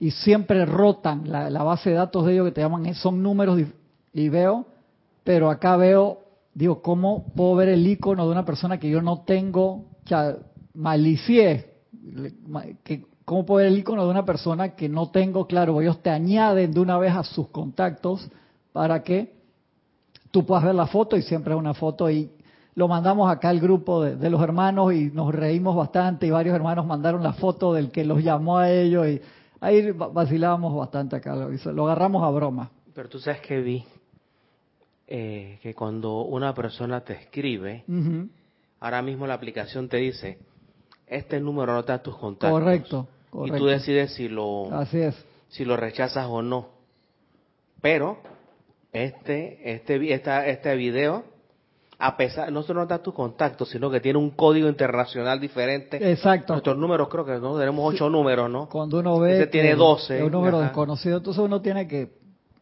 y 0.00 0.10
siempre 0.10 0.64
rotan 0.64 1.30
la, 1.30 1.62
base 1.62 1.90
de 1.90 1.96
datos 1.96 2.24
de 2.24 2.32
ellos 2.32 2.46
que 2.46 2.52
te 2.52 2.62
llaman, 2.62 2.94
son 2.94 3.22
números 3.22 3.60
y, 4.14 4.28
veo, 4.30 4.64
pero 5.22 5.50
acá 5.50 5.76
veo, 5.76 6.20
digo, 6.54 6.80
¿cómo 6.80 7.26
puedo 7.36 7.56
ver 7.56 7.68
el 7.68 7.86
icono 7.86 8.24
de 8.24 8.32
una 8.32 8.46
persona 8.46 8.78
que 8.78 8.88
yo 8.88 9.02
no 9.02 9.20
tengo, 9.26 9.84
que 10.06 10.36
malicié, 10.72 11.74
que 12.82 13.04
¿Cómo 13.24 13.46
puedo 13.46 13.58
ver 13.58 13.72
el 13.72 13.78
icono 13.78 14.04
de 14.04 14.10
una 14.10 14.24
persona 14.24 14.70
que 14.76 14.88
no 14.88 15.10
tengo 15.10 15.46
claro? 15.46 15.80
Ellos 15.80 16.02
te 16.02 16.10
añaden 16.10 16.72
de 16.72 16.80
una 16.80 16.98
vez 16.98 17.14
a 17.14 17.24
sus 17.24 17.48
contactos 17.48 18.28
para 18.72 19.02
que 19.02 19.32
tú 20.30 20.44
puedas 20.44 20.64
ver 20.64 20.74
la 20.74 20.86
foto 20.86 21.16
y 21.16 21.22
siempre 21.22 21.54
es 21.54 21.58
una 21.58 21.74
foto 21.74 22.10
y 22.10 22.30
lo 22.74 22.88
mandamos 22.88 23.30
acá 23.30 23.48
al 23.50 23.60
grupo 23.60 24.02
de, 24.02 24.30
los 24.30 24.42
hermanos 24.42 24.92
y 24.92 25.06
nos 25.06 25.32
reímos 25.32 25.76
bastante 25.76 26.26
y 26.26 26.30
varios 26.30 26.54
hermanos 26.56 26.84
mandaron 26.84 27.22
la 27.22 27.32
foto 27.32 27.72
del 27.72 27.90
que 27.90 28.04
los 28.04 28.22
llamó 28.22 28.58
a 28.58 28.70
ellos 28.70 29.06
y 29.06 29.20
ahí 29.60 29.92
vacilábamos 29.92 30.74
bastante 30.74 31.16
acá, 31.16 31.34
lo, 31.36 31.84
agarramos 31.84 32.22
a 32.24 32.30
broma. 32.30 32.70
Pero 32.92 33.08
tú 33.08 33.20
sabes 33.20 33.40
que 33.40 33.60
vi 33.60 33.84
eh, 35.06 35.58
que 35.62 35.72
cuando 35.74 36.22
una 36.22 36.52
persona 36.52 37.00
te 37.02 37.14
escribe, 37.14 37.84
ahora 38.80 39.02
mismo 39.02 39.26
la 39.26 39.34
aplicación 39.34 39.88
te 39.88 39.98
dice, 39.98 40.38
este 41.06 41.40
número 41.40 41.72
no 41.72 41.80
está 41.80 42.02
tus 42.02 42.16
contactos. 42.16 42.58
Correcto. 42.58 43.08
Y 43.44 43.50
tú 43.50 43.66
decides 43.66 44.14
si 44.14 44.28
lo, 44.28 44.68
si 45.48 45.64
lo 45.64 45.76
rechazas 45.76 46.26
o 46.28 46.42
no. 46.42 46.68
Pero 47.80 48.18
este, 48.92 49.74
este, 49.74 50.14
esta, 50.14 50.46
este 50.46 50.76
video, 50.76 51.24
a 51.98 52.16
pesar, 52.16 52.52
no 52.52 52.62
solo 52.62 52.86
da 52.86 53.02
tus 53.02 53.12
contactos, 53.12 53.70
sino 53.70 53.90
que 53.90 54.00
tiene 54.00 54.18
un 54.18 54.30
código 54.30 54.68
internacional 54.68 55.40
diferente. 55.40 55.96
Exacto. 56.12 56.52
Nuestros 56.52 56.78
números, 56.78 57.08
creo 57.08 57.24
que 57.24 57.38
no 57.38 57.58
tenemos 57.58 57.92
ocho 57.92 58.08
números, 58.08 58.48
¿no? 58.48 58.68
Cuando 58.68 59.00
uno 59.00 59.18
ve. 59.18 59.34
Ese 59.34 59.46
tiene 59.48 59.74
doce. 59.74 60.22
un 60.22 60.30
número 60.30 60.60
desconocido, 60.60 61.16
entonces 61.18 61.42
uno 61.42 61.60
tiene 61.60 61.88
que 61.88 62.12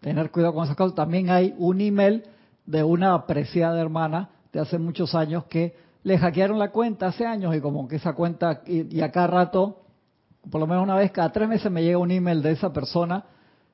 tener 0.01 0.31
cuidado 0.31 0.55
con 0.55 0.65
esas 0.65 0.77
cosas. 0.77 0.95
También 0.95 1.29
hay 1.29 1.55
un 1.59 1.81
email 1.81 2.25
de 2.65 2.83
una 2.83 3.15
apreciada 3.15 3.81
hermana 3.81 4.31
de 4.53 4.61
hace 4.61 4.79
muchos 4.79 5.15
años 5.15 5.45
que 5.45 5.77
le 6.03 6.19
hackearon 6.19 6.59
la 6.59 6.71
cuenta 6.71 7.09
hace 7.09 7.27
años 7.27 7.55
y 7.55 7.61
como 7.61 7.87
que 7.87 7.97
esa 7.97 8.15
cuenta, 8.15 8.63
y, 8.67 8.97
y 8.97 9.03
a 9.03 9.13
cada 9.13 9.27
rato 9.27 9.82
por 10.51 10.61
lo 10.61 10.67
menos 10.67 10.83
una 10.83 10.97
vez 10.97 11.11
cada 11.13 11.33
tres 11.33 11.49
meses 11.49 11.71
me 11.71 11.83
llega 11.83 11.99
un 11.99 12.11
email 12.11 12.43
de 12.43 12.53
esa 12.53 12.73
persona 12.73 13.25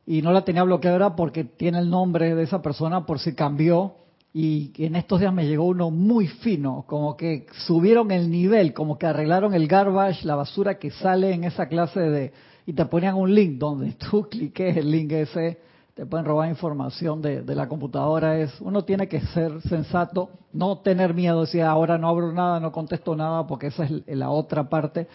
y 0.06 0.22
no 0.22 0.32
la 0.32 0.44
tenía 0.44 0.62
bloqueada 0.62 1.16
porque 1.16 1.44
tiene 1.44 1.78
el 1.78 1.90
nombre 1.90 2.34
de 2.34 2.42
esa 2.42 2.62
persona 2.62 3.06
por 3.06 3.18
si 3.18 3.34
cambió 3.34 3.94
y 4.32 4.72
en 4.76 4.94
estos 4.96 5.20
días 5.20 5.32
me 5.32 5.46
llegó 5.46 5.64
uno 5.64 5.90
muy 5.90 6.28
fino, 6.28 6.84
como 6.86 7.16
que 7.16 7.46
subieron 7.66 8.10
el 8.10 8.30
nivel, 8.30 8.74
como 8.74 8.98
que 8.98 9.06
arreglaron 9.06 9.54
el 9.54 9.66
garbage, 9.66 10.24
la 10.24 10.36
basura 10.36 10.78
que 10.78 10.90
sale 10.90 11.32
en 11.32 11.44
esa 11.44 11.66
clase 11.66 12.00
de 12.00 12.32
y 12.66 12.74
te 12.74 12.84
ponían 12.84 13.16
un 13.16 13.34
link 13.34 13.58
donde 13.58 13.92
tú 14.10 14.28
cliques 14.28 14.76
el 14.76 14.90
link 14.90 15.10
ese, 15.12 15.58
te 15.94 16.04
pueden 16.04 16.26
robar 16.26 16.50
información 16.50 17.22
de, 17.22 17.42
de 17.42 17.54
la 17.54 17.66
computadora. 17.66 18.38
Es 18.38 18.60
uno 18.60 18.84
tiene 18.84 19.08
que 19.08 19.20
ser 19.22 19.60
sensato, 19.62 20.30
no 20.52 20.78
tener 20.78 21.14
miedo, 21.14 21.40
decir 21.40 21.62
ahora 21.62 21.96
no 21.96 22.08
abro 22.08 22.30
nada, 22.32 22.60
no 22.60 22.70
contesto 22.70 23.16
nada, 23.16 23.46
porque 23.46 23.68
esa 23.68 23.84
es 23.84 24.06
la 24.06 24.30
otra 24.30 24.68
parte 24.68 25.08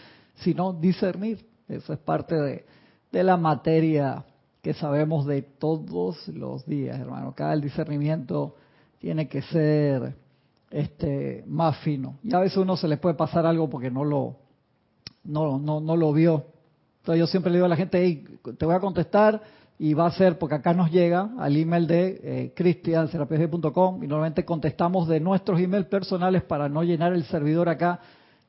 sino 0.43 0.73
discernir. 0.73 1.45
Eso 1.67 1.93
es 1.93 1.99
parte 1.99 2.35
de, 3.11 3.23
la 3.23 3.37
materia 3.37 4.25
que 4.61 4.73
sabemos 4.73 5.25
de 5.25 5.41
todos 5.41 6.27
los 6.29 6.65
días, 6.65 6.99
hermano. 6.99 7.33
Cada 7.35 7.55
discernimiento 7.55 8.55
tiene 8.99 9.27
que 9.27 9.41
ser 9.41 10.15
este 10.71 11.43
más 11.47 11.77
fino. 11.79 12.17
Y 12.23 12.33
a 12.33 12.39
veces 12.39 12.57
uno 12.57 12.75
se 12.75 12.87
le 12.87 12.97
puede 12.97 13.15
pasar 13.15 13.45
algo 13.45 13.69
porque 13.69 13.91
no 13.91 14.03
lo 14.03 14.37
no, 15.23 15.59
no, 15.59 15.79
no 15.79 15.95
lo 15.95 16.11
vio. 16.11 16.45
Entonces 16.99 17.19
yo 17.19 17.27
siempre 17.27 17.51
le 17.51 17.57
digo 17.57 17.65
a 17.65 17.69
la 17.69 17.75
gente, 17.75 18.23
te 18.57 18.65
voy 18.65 18.75
a 18.75 18.79
contestar 18.79 19.41
y 19.77 19.93
va 19.93 20.07
a 20.07 20.11
ser, 20.11 20.37
porque 20.37 20.55
acá 20.55 20.73
nos 20.73 20.91
llega 20.91 21.31
al 21.37 21.57
email 21.57 21.87
de 21.87 22.19
eh, 22.23 22.53
y 22.55 24.07
normalmente 24.07 24.45
contestamos 24.45 25.07
de 25.07 25.19
nuestros 25.19 25.59
emails 25.59 25.87
personales 25.87 26.43
para 26.43 26.69
no 26.69 26.83
llenar 26.83 27.13
el 27.13 27.25
servidor 27.25 27.69
acá 27.69 27.99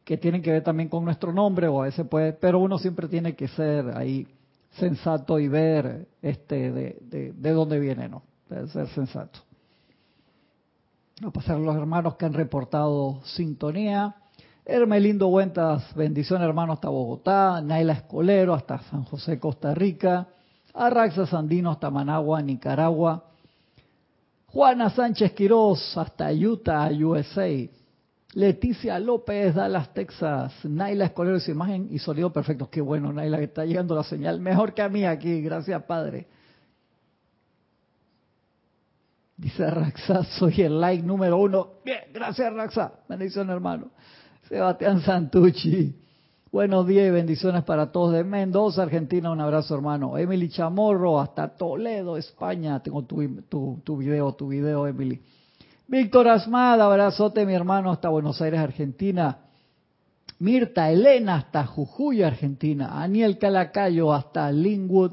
que 0.05 0.19
tienen 0.19 0.43
que 0.43 0.53
ver 0.53 0.63
también 0.63 0.89
con 0.89 1.05
nuestro 1.05 1.33
nombre 1.33 1.67
o 1.67 1.81
a 1.81 1.87
veces 1.87 2.07
puede, 2.07 2.33
pero 2.35 2.59
uno 2.59 2.79
siempre 2.79 3.09
tiene 3.09 3.35
que 3.35 3.49
ser 3.49 3.97
ahí 3.97 4.29
sensato 4.73 5.39
y 5.39 5.49
ver 5.49 6.09
este 6.21 6.71
de, 6.73 7.33
de, 7.35 7.51
dónde 7.53 7.79
viene, 7.79 8.09
¿no? 8.09 8.23
Debe 8.49 8.69
ser 8.69 8.89
sensato. 8.89 9.41
A 11.25 11.31
pasar 11.31 11.59
los 11.59 11.77
hermanos 11.77 12.17
que 12.17 12.27
han 12.27 12.35
reportado 12.35 13.21
sintonía. 13.25 14.17
Hermelindo 14.67 15.29
Huentas, 15.29 15.95
bendición 15.95 16.43
hermano 16.43 16.73
hasta 16.73 16.89
Bogotá. 16.89 17.61
Naila 17.63 17.93
Escolero 17.95 18.53
hasta 18.53 18.81
San 18.91 19.05
José, 19.05 19.39
Costa 19.39 19.75
Rica. 19.75 20.27
Arraxa 20.75 21.27
Sandino 21.27 21.71
hasta 21.71 21.89
Managua, 21.89 22.43
Nicaragua. 22.43 23.25
Juana 24.49 24.91
Sánchez 24.91 25.33
Quiroz 25.33 25.97
hasta 25.97 26.33
Utah, 26.33 26.91
USA. 26.91 27.69
Leticia 28.35 28.99
López, 28.99 29.55
Dallas, 29.55 29.95
Texas. 29.95 30.53
Naila 30.65 31.07
Escolero, 31.07 31.39
su 31.39 31.53
imagen 31.53 31.89
y 31.91 31.99
sonido 31.99 32.33
perfecto. 32.33 32.69
Qué 32.69 32.81
bueno, 32.81 33.13
Naila, 33.13 33.39
que 33.39 33.45
está 33.45 33.65
llegando 33.65 33.95
la 33.95 34.03
señal 34.03 34.41
mejor 34.41 34.75
que 34.75 34.83
a 34.83 34.89
mí 34.89 35.05
aquí. 35.05 35.41
Gracias, 35.41 35.83
Padre. 35.85 36.27
Dice 39.37 39.69
Raxa, 39.69 40.25
soy 40.25 40.63
el 40.63 40.81
like 40.81 41.03
número 41.03 41.39
uno. 41.39 41.75
Bien, 41.85 42.01
gracias, 42.13 42.53
Raxa. 42.53 42.93
Bendición, 43.09 43.51
hermano. 43.51 43.91
Sebastián 44.49 45.01
Santucci. 45.01 46.01
Buenos 46.51 46.87
días 46.87 47.09
y 47.09 47.11
bendiciones 47.11 47.65
para 47.65 47.91
todos 47.91 48.13
de 48.13 48.23
Mendoza, 48.23 48.83
Argentina. 48.83 49.31
Un 49.31 49.41
abrazo, 49.41 49.75
hermano. 49.75 50.17
Emily 50.19 50.49
Chamorro, 50.49 51.21
hasta 51.21 51.49
Toledo, 51.49 52.17
España. 52.17 52.81
Tengo 52.81 53.05
tu, 53.05 53.17
video, 53.97 54.33
tu 54.35 54.49
video, 54.49 54.87
Emily. 54.87 55.21
Víctor 55.87 56.29
Asmada, 56.29 56.87
abrazote 56.87 57.45
mi 57.45 57.53
hermano 57.53 57.93
hasta 57.93 58.09
Buenos 58.09 58.41
Aires, 58.41 58.59
Argentina. 58.59 59.39
Mirta 60.39 60.91
Elena 60.91 61.37
hasta 61.37 61.67
Jujuy, 61.67 62.23
Argentina. 62.23 63.03
Aniel 63.03 63.39
Calacayo 63.39 64.13
hasta 64.15 64.51
Linwood, 64.51 65.13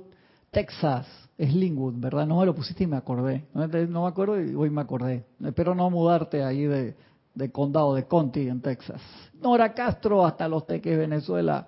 Texas. 0.50 1.06
Es 1.38 1.54
Linwood, 1.54 1.96
¿verdad? 1.98 2.25
No 2.25 2.40
me 2.40 2.46
lo 2.46 2.56
pusiste 2.56 2.86
y 2.86 2.88
me 2.88 2.96
acordé. 2.96 3.44
No, 3.54 4.01
me 4.01 4.08
acuerdo 4.08 4.42
y 4.42 4.56
hoy 4.56 4.70
me 4.70 4.82
acordé. 4.82 5.25
Espero 5.44 5.75
no 5.75 5.90
mudarte 5.90 6.42
ahí 6.42 6.63
de, 6.63 6.96
de 7.36 7.51
condado 7.51 7.94
de 7.94 8.06
Conti 8.06 8.48
en 8.48 8.62
Texas. 8.62 9.01
Nora 9.42 9.74
Castro 9.74 10.25
hasta 10.25 10.48
Los 10.48 10.66
Teques, 10.68 10.98
Venezuela. 10.98 11.68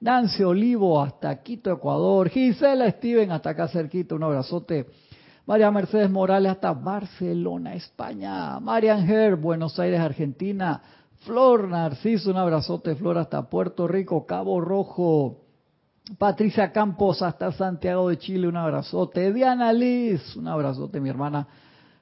Nancy 0.00 0.44
Olivo 0.44 1.02
hasta 1.02 1.42
Quito, 1.42 1.72
Ecuador. 1.72 2.28
Gisela 2.28 2.88
Steven 2.88 3.32
hasta 3.32 3.50
acá 3.50 3.66
cerquita. 3.66 4.14
Un 4.14 4.22
abrazote 4.22 4.86
María 5.46 5.70
Mercedes 5.70 6.10
Morales 6.10 6.52
hasta 6.52 6.72
Barcelona, 6.72 7.74
España. 7.74 8.58
Marian 8.60 9.08
Herr, 9.08 9.36
Buenos 9.36 9.78
Aires, 9.78 10.00
Argentina. 10.00 10.80
Flor 11.20 11.68
Narciso, 11.68 12.30
un 12.30 12.38
abrazote, 12.38 12.94
Flor, 12.96 13.18
hasta 13.18 13.48
Puerto 13.48 13.86
Rico, 13.86 14.24
Cabo 14.24 14.60
Rojo. 14.60 15.42
Patricia 16.18 16.72
Campos 16.72 17.20
hasta 17.22 17.52
Santiago 17.52 18.08
de 18.08 18.18
Chile, 18.18 18.48
un 18.48 18.56
abrazote. 18.56 19.32
Diana 19.32 19.72
Liz, 19.72 20.34
un 20.36 20.48
abrazote, 20.48 20.98
mi 21.00 21.10
hermana, 21.10 21.46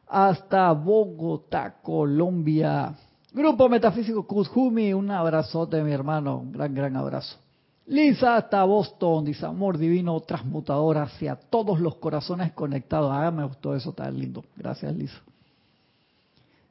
hasta 0.06 0.70
Bogotá, 0.72 1.80
Colombia. 1.82 2.94
Grupo 3.32 3.68
Metafísico 3.68 4.24
Kuzhumi, 4.24 4.92
un 4.92 5.10
abrazote, 5.10 5.82
mi 5.82 5.92
hermano, 5.92 6.38
un 6.38 6.52
gran, 6.52 6.74
gran 6.74 6.96
abrazo. 6.96 7.41
Lisa 7.92 8.36
hasta 8.36 8.64
Boston, 8.64 9.26
dice 9.26 9.44
amor 9.44 9.76
divino 9.76 10.18
transmutador 10.20 10.96
hacia 10.96 11.36
todos 11.36 11.78
los 11.78 11.96
corazones 11.96 12.52
conectados. 12.52 13.10
Ah, 13.12 13.30
me 13.30 13.44
gustó 13.44 13.76
eso, 13.76 13.92
tan 13.92 14.18
lindo. 14.18 14.42
Gracias, 14.56 14.96
Lisa. 14.96 15.20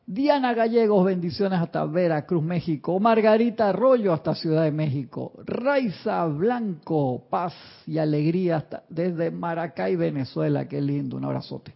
Diana 0.03 0.55
Gallegos, 0.55 1.05
bendiciones 1.05 1.59
hasta 1.59 1.85
Veracruz, 1.85 2.43
México. 2.43 2.99
Margarita 2.99 3.69
Arroyo 3.69 4.13
hasta 4.13 4.33
Ciudad 4.33 4.63
de 4.63 4.71
México. 4.71 5.33
Raiza 5.45 6.25
Blanco, 6.25 7.23
paz 7.29 7.53
y 7.85 7.99
alegría 7.99 8.65
desde 8.89 9.29
Maracay, 9.29 9.95
Venezuela. 9.95 10.67
Qué 10.67 10.81
lindo, 10.81 11.17
un 11.17 11.25
abrazote. 11.25 11.71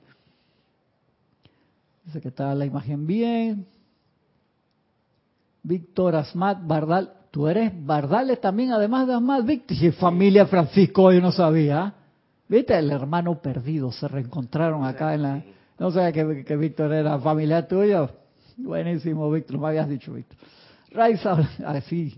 Dice 2.04 2.20
que 2.20 2.30
está 2.30 2.56
la 2.56 2.66
imagen 2.66 3.06
bien. 3.06 3.68
Víctor 5.62 6.16
Asmat 6.16 6.66
Bardal. 6.66 7.14
Tú 7.36 7.50
eres 7.50 7.74
Bardales 7.86 8.40
también, 8.40 8.72
además 8.72 9.08
de 9.08 9.14
Asmat, 9.14 9.46
Víctor. 9.46 9.76
Y 9.76 9.92
familia 9.92 10.46
Francisco, 10.46 11.12
yo 11.12 11.20
no 11.20 11.34
sabía. 11.34 11.94
¿Viste? 12.48 12.80
El 12.80 12.90
hermano 12.90 13.42
perdido. 13.42 13.92
Se 13.92 14.08
reencontraron 14.08 14.86
acá 14.86 15.14
en 15.14 15.22
la... 15.22 15.44
No 15.78 15.92
sabía 15.92 16.14
que, 16.14 16.46
que 16.46 16.56
Víctor 16.56 16.94
era 16.94 17.20
familiar 17.20 17.68
tuyo. 17.68 18.10
Buenísimo, 18.56 19.30
Víctor, 19.30 19.60
me 19.60 19.68
habías 19.68 19.90
dicho, 19.90 20.14
Víctor. 20.14 20.38
Raiza, 20.92 21.38
así, 21.66 22.18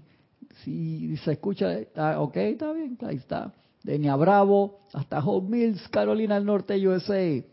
sí, 0.63 1.17
se 1.17 1.31
escucha, 1.31 1.73
está, 1.73 2.21
ok, 2.21 2.37
está 2.37 2.71
bien, 2.73 2.95
ahí 3.01 3.15
está. 3.15 3.51
Denia 3.81 4.15
Bravo, 4.15 4.81
hasta 4.93 5.17
Home 5.17 5.49
Mills, 5.49 5.87
Carolina 5.87 6.35
del 6.35 6.45
Norte, 6.45 6.87
USA. 6.87 7.43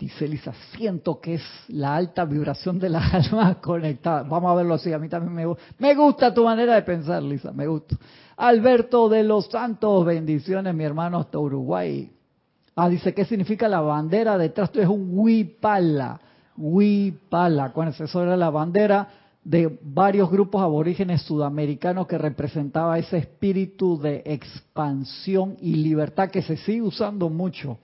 Dice 0.00 0.26
Lisa, 0.26 0.54
siento 0.74 1.20
que 1.20 1.34
es 1.34 1.42
la 1.68 1.94
alta 1.94 2.24
vibración 2.24 2.78
de 2.78 2.88
las 2.88 3.12
almas 3.32 3.56
conectadas. 3.56 4.26
Vamos 4.26 4.50
a 4.50 4.54
verlo 4.54 4.74
así, 4.74 4.90
a 4.94 4.98
mí 4.98 5.10
también 5.10 5.34
me 5.34 5.44
gusta. 5.44 5.62
Me 5.78 5.94
gusta 5.94 6.32
tu 6.32 6.42
manera 6.42 6.74
de 6.74 6.80
pensar, 6.80 7.22
Lisa, 7.22 7.52
me 7.52 7.66
gusta. 7.66 7.96
Alberto 8.38 9.10
de 9.10 9.22
los 9.22 9.48
Santos, 9.48 10.06
bendiciones, 10.06 10.74
mi 10.74 10.84
hermano, 10.84 11.18
hasta 11.18 11.38
Uruguay. 11.38 12.10
Ah, 12.76 12.88
dice, 12.88 13.12
¿qué 13.12 13.26
significa 13.26 13.68
la 13.68 13.82
bandera 13.82 14.38
detrás? 14.38 14.70
Esto 14.70 14.80
es 14.80 14.88
un 14.88 15.10
huipala. 15.12 16.18
Huipala. 16.56 17.64
Acuérdense, 17.64 18.04
eso 18.04 18.22
era 18.22 18.38
la 18.38 18.48
bandera 18.48 19.06
de 19.44 19.78
varios 19.82 20.30
grupos 20.30 20.62
aborígenes 20.62 21.20
sudamericanos 21.22 22.06
que 22.06 22.16
representaba 22.16 22.98
ese 22.98 23.18
espíritu 23.18 24.00
de 24.00 24.22
expansión 24.24 25.58
y 25.60 25.74
libertad 25.74 26.30
que 26.30 26.40
se 26.40 26.56
sigue 26.56 26.80
usando 26.80 27.28
mucho. 27.28 27.76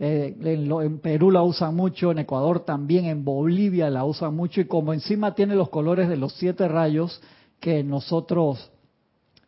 Eh, 0.00 0.36
en, 0.40 0.98
Perú 1.00 1.30
la 1.30 1.42
usan 1.42 1.74
mucho, 1.74 2.12
en 2.12 2.20
Ecuador 2.20 2.60
también, 2.60 3.06
en 3.06 3.24
Bolivia 3.24 3.90
la 3.90 4.04
usan 4.04 4.34
mucho 4.34 4.60
y 4.60 4.66
como 4.66 4.92
encima 4.92 5.34
tiene 5.34 5.56
los 5.56 5.70
colores 5.70 6.08
de 6.08 6.16
los 6.16 6.34
siete 6.34 6.68
rayos 6.68 7.20
que 7.58 7.82
nosotros 7.82 8.70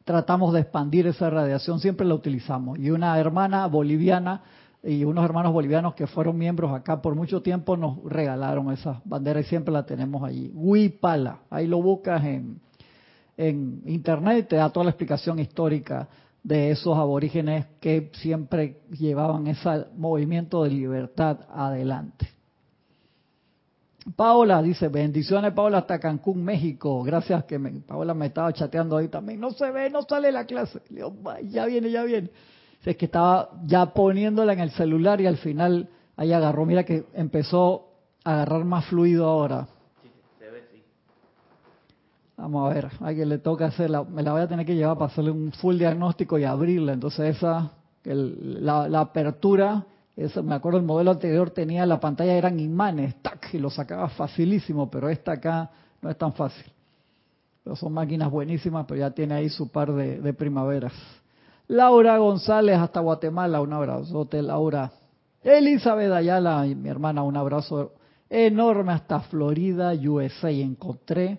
tratamos 0.04 0.52
de 0.52 0.60
expandir 0.60 1.06
esa 1.06 1.30
radiación, 1.30 1.78
siempre 1.78 2.06
la 2.06 2.14
utilizamos. 2.14 2.78
Y 2.80 2.90
una 2.90 3.16
hermana 3.18 3.66
boliviana 3.66 4.42
y 4.82 5.04
unos 5.04 5.24
hermanos 5.24 5.52
bolivianos 5.52 5.94
que 5.94 6.06
fueron 6.06 6.36
miembros 6.36 6.72
acá 6.72 7.00
por 7.00 7.14
mucho 7.14 7.42
tiempo 7.42 7.76
nos 7.76 8.02
regalaron 8.04 8.72
esa 8.72 9.00
bandera 9.04 9.40
y 9.40 9.44
siempre 9.44 9.72
la 9.72 9.84
tenemos 9.86 10.24
allí. 10.24 10.50
Huipala, 10.54 11.40
ahí 11.50 11.68
lo 11.68 11.80
buscas 11.80 12.24
en, 12.24 12.60
en 13.36 13.82
internet 13.86 14.48
te 14.48 14.56
da 14.56 14.70
toda 14.70 14.84
la 14.84 14.90
explicación 14.90 15.38
histórica 15.38 16.08
de 16.42 16.70
esos 16.70 16.96
aborígenes 16.96 17.66
que 17.80 18.10
siempre 18.14 18.80
llevaban 18.90 19.46
ese 19.46 19.86
movimiento 19.96 20.64
de 20.64 20.70
libertad 20.70 21.40
adelante. 21.52 22.28
Paola 24.16 24.62
dice, 24.62 24.88
bendiciones 24.88 25.52
Paola 25.52 25.78
hasta 25.78 26.00
Cancún, 26.00 26.42
México. 26.42 27.02
Gracias 27.02 27.44
que 27.44 27.58
me, 27.58 27.70
Paola 27.80 28.14
me 28.14 28.26
estaba 28.26 28.52
chateando 28.52 28.96
ahí 28.96 29.08
también. 29.08 29.38
No 29.38 29.50
se 29.50 29.70
ve, 29.70 29.90
no 29.90 30.02
sale 30.02 30.32
la 30.32 30.46
clase. 30.46 30.80
ya 31.44 31.66
viene, 31.66 31.90
ya 31.90 32.02
viene 32.04 32.30
es 32.84 32.96
que 32.96 33.06
estaba 33.06 33.50
ya 33.64 33.92
poniéndola 33.92 34.52
en 34.52 34.60
el 34.60 34.70
celular 34.70 35.20
y 35.20 35.26
al 35.26 35.36
final 35.36 35.88
ahí 36.16 36.32
agarró, 36.32 36.64
mira 36.64 36.84
que 36.84 37.04
empezó 37.14 37.88
a 38.24 38.34
agarrar 38.34 38.64
más 38.64 38.86
fluido 38.86 39.26
ahora. 39.26 39.68
Vamos 42.40 42.70
a 42.70 42.74
ver, 42.74 42.88
a 43.00 43.12
quien 43.12 43.28
le 43.28 43.38
toca 43.38 43.66
hacerla, 43.66 44.02
me 44.02 44.22
la 44.22 44.32
voy 44.32 44.40
a 44.40 44.48
tener 44.48 44.64
que 44.64 44.74
llevar 44.74 44.96
para 44.96 45.12
hacerle 45.12 45.30
un 45.30 45.52
full 45.52 45.76
diagnóstico 45.76 46.38
y 46.38 46.44
abrirla. 46.44 46.94
Entonces 46.94 47.36
esa, 47.36 47.72
la, 48.04 49.00
apertura, 49.00 49.84
eso, 50.16 50.42
me 50.42 50.54
acuerdo 50.54 50.78
el 50.78 50.84
modelo 50.86 51.10
anterior 51.10 51.50
tenía 51.50 51.84
la 51.84 52.00
pantalla, 52.00 52.32
eran 52.32 52.58
imanes, 52.58 53.16
tac, 53.20 53.52
y 53.52 53.58
lo 53.58 53.68
sacaba 53.68 54.08
facilísimo, 54.08 54.90
pero 54.90 55.10
esta 55.10 55.32
acá 55.32 55.70
no 56.00 56.08
es 56.08 56.16
tan 56.16 56.32
fácil. 56.32 56.64
Son 57.74 57.92
máquinas 57.92 58.30
buenísimas, 58.30 58.86
pero 58.88 59.00
ya 59.00 59.10
tiene 59.10 59.34
ahí 59.34 59.50
su 59.50 59.68
par 59.68 59.92
de 59.92 60.32
primaveras. 60.32 60.94
Laura 61.68 62.16
González 62.16 62.78
hasta 62.78 63.00
Guatemala, 63.00 63.60
un 63.60 63.72
abrazote, 63.72 64.40
Laura. 64.40 64.90
Elizabeth 65.44 66.10
Ayala, 66.10 66.64
mi 66.64 66.88
hermana, 66.88 67.22
un 67.22 67.36
abrazo 67.36 67.92
enorme 68.28 68.92
hasta 68.92 69.20
Florida, 69.20 69.92
USA. 69.92 70.50
Encontré, 70.50 71.38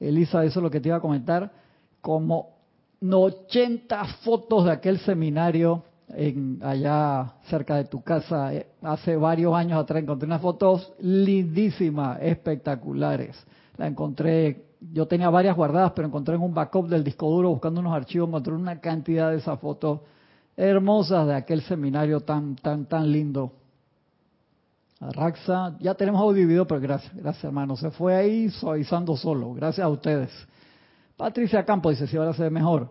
Elizabeth, 0.00 0.48
eso 0.48 0.60
es 0.60 0.64
lo 0.64 0.70
que 0.70 0.80
te 0.80 0.88
iba 0.88 0.96
a 0.96 1.00
comentar, 1.00 1.52
como 2.00 2.56
80 3.02 4.04
fotos 4.22 4.64
de 4.64 4.72
aquel 4.72 4.98
seminario 4.98 5.84
en, 6.08 6.58
allá 6.62 7.34
cerca 7.44 7.76
de 7.76 7.84
tu 7.84 8.02
casa. 8.02 8.52
Eh, 8.54 8.66
hace 8.82 9.16
varios 9.16 9.54
años 9.54 9.80
atrás 9.80 10.02
encontré 10.02 10.26
unas 10.26 10.40
fotos 10.40 10.92
lindísimas, 10.98 12.18
espectaculares. 12.22 13.36
La 13.76 13.86
encontré 13.86 14.70
yo 14.80 15.06
tenía 15.06 15.28
varias 15.28 15.56
guardadas, 15.56 15.92
pero 15.94 16.08
encontré 16.08 16.34
en 16.34 16.42
un 16.42 16.54
backup 16.54 16.88
del 16.88 17.04
disco 17.04 17.30
duro 17.30 17.50
buscando 17.50 17.80
unos 17.80 17.94
archivos, 17.94 18.28
encontré 18.28 18.54
una 18.54 18.80
cantidad 18.80 19.30
de 19.30 19.36
esas 19.36 19.60
fotos 19.60 20.00
hermosas 20.56 21.26
de 21.26 21.34
aquel 21.34 21.62
seminario 21.62 22.20
tan, 22.20 22.56
tan, 22.56 22.86
tan 22.86 23.10
lindo. 23.10 23.52
Raxa, 25.00 25.76
ya 25.80 25.94
tenemos 25.94 26.20
audio 26.20 26.42
y 26.42 26.46
video, 26.46 26.66
pero 26.66 26.78
gracias, 26.78 27.14
gracias 27.14 27.44
hermano. 27.44 27.74
Se 27.74 27.90
fue 27.90 28.14
ahí 28.14 28.50
suavizando 28.50 29.16
solo, 29.16 29.54
gracias 29.54 29.84
a 29.84 29.88
ustedes. 29.88 30.30
Patricia 31.16 31.64
Campos 31.64 31.92
dice, 31.92 32.06
si 32.06 32.18
ahora 32.18 32.34
se 32.34 32.42
ve 32.42 32.50
mejor. 32.50 32.90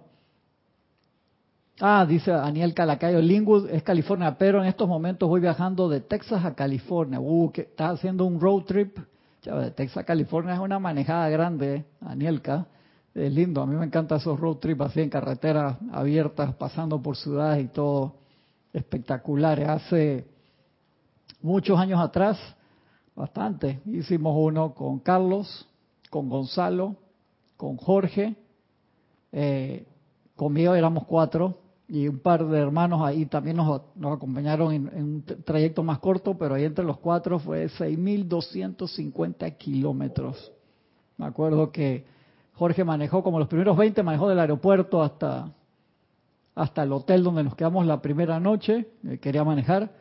Ah, 1.80 2.06
dice 2.08 2.32
Daniel 2.32 2.74
Calacayo, 2.74 3.22
Linwood 3.22 3.70
es 3.70 3.84
California, 3.84 4.38
pero 4.38 4.62
en 4.62 4.68
estos 4.68 4.88
momentos 4.88 5.30
voy 5.30 5.40
viajando 5.40 5.88
de 5.88 6.02
Texas 6.02 6.44
a 6.44 6.56
California. 6.56 7.20
Uh, 7.20 7.52
que 7.52 7.62
está 7.62 7.92
haciendo 7.92 8.26
un 8.26 8.42
road 8.42 8.64
trip 8.64 8.98
de 9.44 9.72
Texas, 9.72 10.04
California 10.04 10.56
es 10.56 10.60
una 10.60 10.80
manejada 10.80 11.30
grande, 11.30 11.86
Anielka. 12.02 12.66
Es 13.14 13.32
lindo, 13.32 13.62
a 13.62 13.66
mí 13.66 13.76
me 13.76 13.86
encantan 13.86 14.18
esos 14.18 14.40
road 14.40 14.58
trips 14.58 14.82
así 14.82 15.02
en 15.02 15.10
carreteras 15.10 15.78
abiertas, 15.92 16.54
pasando 16.56 17.02
por 17.02 17.16
ciudades 17.18 17.64
y 17.64 17.68
todo 17.68 18.16
espectaculares. 18.74 19.70
Hace 19.70 20.28
muchos 21.42 21.80
años 21.80 22.00
atrás, 22.00 22.38
bastante, 23.16 23.80
hicimos 23.86 24.36
uno 24.38 24.74
con 24.74 25.00
Carlos, 25.00 25.68
con 26.10 26.30
Gonzalo, 26.30 26.96
con 27.58 27.78
Jorge, 27.78 28.36
eh, 29.32 29.86
conmigo 30.36 30.74
éramos 30.76 31.06
cuatro, 31.06 31.58
y 31.90 32.08
un 32.08 32.20
par 32.20 32.46
de 32.46 32.60
hermanos 32.60 33.02
ahí 33.02 33.26
también 33.26 33.58
nos, 33.58 33.82
acompañaron 34.06 34.74
en, 34.74 34.88
un 34.94 35.24
trayecto 35.44 35.82
más 35.82 35.98
corto, 35.98 36.38
pero 36.38 36.54
ahí 36.54 36.64
entre 36.64 36.86
los 36.86 37.00
cuatro 37.00 37.40
fue 37.40 37.66
6.250 37.68 39.58
kilómetros. 39.58 40.52
Me 41.18 41.26
acuerdo 41.26 41.72
que 41.72 42.06
Jorge 42.54 42.84
manejó 42.84 43.24
como 43.24 43.40
los 43.40 43.48
primeros 43.48 43.76
20, 43.76 44.04
manejó 44.04 44.30
del 44.30 44.40
aeropuerto 44.40 45.02
hasta, 45.02 45.52
hasta 46.54 46.84
el 46.84 46.94
hotel 46.94 47.24
donde 47.24 47.44
nos 47.44 47.56
quedamos 47.56 47.88
la 47.88 48.02
primera 48.02 48.40
noche, 48.40 48.88
eh, 49.08 49.18
quería 49.18 49.44
manejar, 49.44 49.92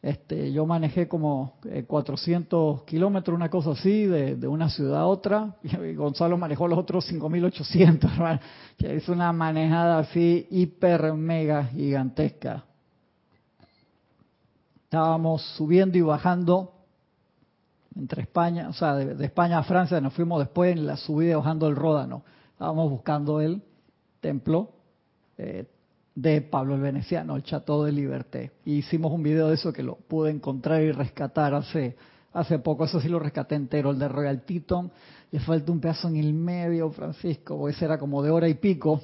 este, 0.00 0.52
yo 0.52 0.64
manejé 0.64 1.08
como 1.08 1.54
400 1.86 2.80
eh, 2.80 2.84
kilómetros, 2.86 3.34
una 3.34 3.50
cosa 3.50 3.72
así, 3.72 4.06
de, 4.06 4.46
una 4.46 4.70
ciudad 4.70 5.00
a 5.00 5.06
otra. 5.06 5.56
Y 5.62 5.94
Gonzalo 5.94 6.38
manejó 6.38 6.68
los 6.68 6.78
otros 6.78 7.04
5800, 7.06 8.12
hermano. 8.14 8.40
Es 8.78 9.08
una 9.08 9.32
manejada 9.32 9.98
así 9.98 10.46
hiper 10.50 11.12
mega 11.14 11.64
gigantesca. 11.64 12.64
Estábamos 14.84 15.42
subiendo 15.56 15.98
y 15.98 16.00
bajando 16.00 16.72
entre 17.96 18.22
España, 18.22 18.68
o 18.68 18.72
sea, 18.72 18.94
de, 18.94 19.24
España 19.24 19.58
a 19.58 19.64
Francia, 19.64 20.00
nos 20.00 20.14
fuimos 20.14 20.38
después 20.38 20.72
en 20.72 20.86
la 20.86 20.96
subida 20.96 21.36
bajando 21.36 21.66
el 21.66 21.74
Ródano. 21.74 22.22
Estábamos 22.52 22.88
buscando 22.88 23.40
el 23.40 23.60
templo. 24.20 24.70
Eh, 25.36 25.66
de 26.20 26.42
Pablo 26.42 26.74
el 26.74 26.80
Veneciano, 26.80 27.36
el 27.36 27.44
Chateau 27.44 27.84
de 27.84 27.92
Liberté. 27.92 28.50
Y 28.64 28.78
hicimos 28.78 29.12
un 29.12 29.22
video 29.22 29.46
de 29.48 29.54
eso 29.54 29.72
que 29.72 29.84
lo 29.84 29.94
pude 29.94 30.32
encontrar 30.32 30.82
y 30.82 30.90
rescatar 30.90 31.54
hace, 31.54 31.96
hace 32.32 32.58
poco. 32.58 32.84
Eso 32.84 33.00
sí 33.00 33.08
lo 33.08 33.20
rescaté 33.20 33.54
entero, 33.54 33.92
el 33.92 34.00
de 34.00 34.08
Royal 34.08 34.42
Teton. 34.42 34.90
Le 35.30 35.38
falta 35.38 35.70
un 35.70 35.80
pedazo 35.80 36.08
en 36.08 36.16
el 36.16 36.34
medio, 36.34 36.90
Francisco, 36.90 37.68
ese 37.68 37.84
era 37.84 37.98
como 37.98 38.20
de 38.20 38.30
hora 38.30 38.48
y 38.48 38.54
pico. 38.54 39.00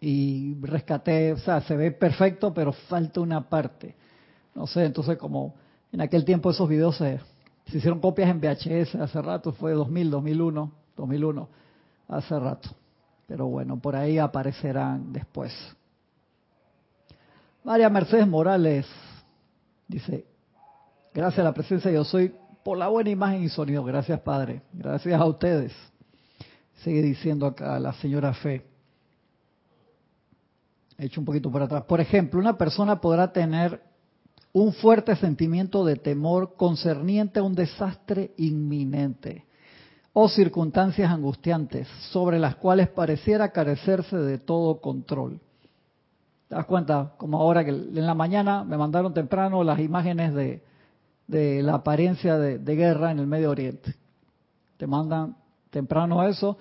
Y 0.00 0.54
rescaté, 0.60 1.32
o 1.32 1.38
sea, 1.38 1.62
se 1.62 1.74
ve 1.74 1.92
perfecto, 1.92 2.52
pero 2.52 2.72
falta 2.72 3.20
una 3.20 3.48
parte. 3.48 3.96
No 4.54 4.66
sé, 4.66 4.84
entonces 4.84 5.16
como 5.16 5.54
en 5.92 6.02
aquel 6.02 6.26
tiempo 6.26 6.50
esos 6.50 6.68
videos 6.68 6.98
se 6.98 7.20
Se 7.64 7.78
hicieron 7.78 8.00
copias 8.00 8.28
en 8.28 8.40
VHS 8.40 8.96
hace 8.96 9.22
rato, 9.22 9.52
fue 9.52 9.72
2000, 9.72 10.10
2001, 10.10 10.72
2001, 10.94 11.48
hace 12.08 12.38
rato. 12.38 12.68
Pero 13.26 13.46
bueno, 13.46 13.78
por 13.78 13.96
ahí 13.96 14.18
aparecerán 14.18 15.10
después. 15.12 15.52
María 17.64 17.90
Mercedes 17.90 18.26
Morales 18.26 18.86
dice, 19.86 20.26
gracias 21.12 21.40
a 21.40 21.44
la 21.44 21.54
presencia 21.54 21.90
yo 21.90 22.04
soy 22.04 22.34
por 22.64 22.78
la 22.78 22.88
buena 22.88 23.10
imagen 23.10 23.42
y 23.42 23.48
sonido. 23.48 23.84
Gracias 23.84 24.20
Padre, 24.20 24.62
gracias 24.72 25.20
a 25.20 25.24
ustedes. 25.24 25.72
Sigue 26.84 27.02
diciendo 27.02 27.46
acá 27.46 27.78
la 27.80 27.92
señora 27.94 28.32
Fe. 28.34 28.64
He 30.96 31.06
hecho 31.06 31.20
un 31.20 31.24
poquito 31.24 31.50
por 31.50 31.62
atrás. 31.62 31.84
Por 31.84 32.00
ejemplo, 32.00 32.40
una 32.40 32.56
persona 32.56 33.00
podrá 33.00 33.32
tener 33.32 33.80
un 34.52 34.72
fuerte 34.72 35.14
sentimiento 35.16 35.84
de 35.84 35.96
temor 35.96 36.54
concerniente 36.56 37.38
a 37.40 37.42
un 37.42 37.54
desastre 37.54 38.32
inminente 38.36 39.44
o 40.12 40.28
circunstancias 40.28 41.10
angustiantes 41.10 41.86
sobre 42.10 42.38
las 42.38 42.56
cuales 42.56 42.88
pareciera 42.88 43.52
carecerse 43.52 44.16
de 44.16 44.38
todo 44.38 44.80
control. 44.80 45.40
¿Te 46.48 46.54
das 46.54 46.64
cuenta? 46.64 47.12
Como 47.18 47.38
ahora 47.40 47.64
que 47.64 47.70
en 47.70 48.06
la 48.06 48.14
mañana 48.14 48.64
me 48.64 48.78
mandaron 48.78 49.12
temprano 49.12 49.62
las 49.62 49.78
imágenes 49.80 50.34
de, 50.34 50.62
de 51.28 51.62
la 51.62 51.74
apariencia 51.74 52.38
de, 52.38 52.74
guerra 52.74 53.12
en 53.12 53.20
el 53.20 53.26
Medio 53.26 53.50
Oriente. 53.50 53.94
Te 54.78 54.86
mandan 54.86 55.36
temprano 55.70 56.26
eso 56.26 56.56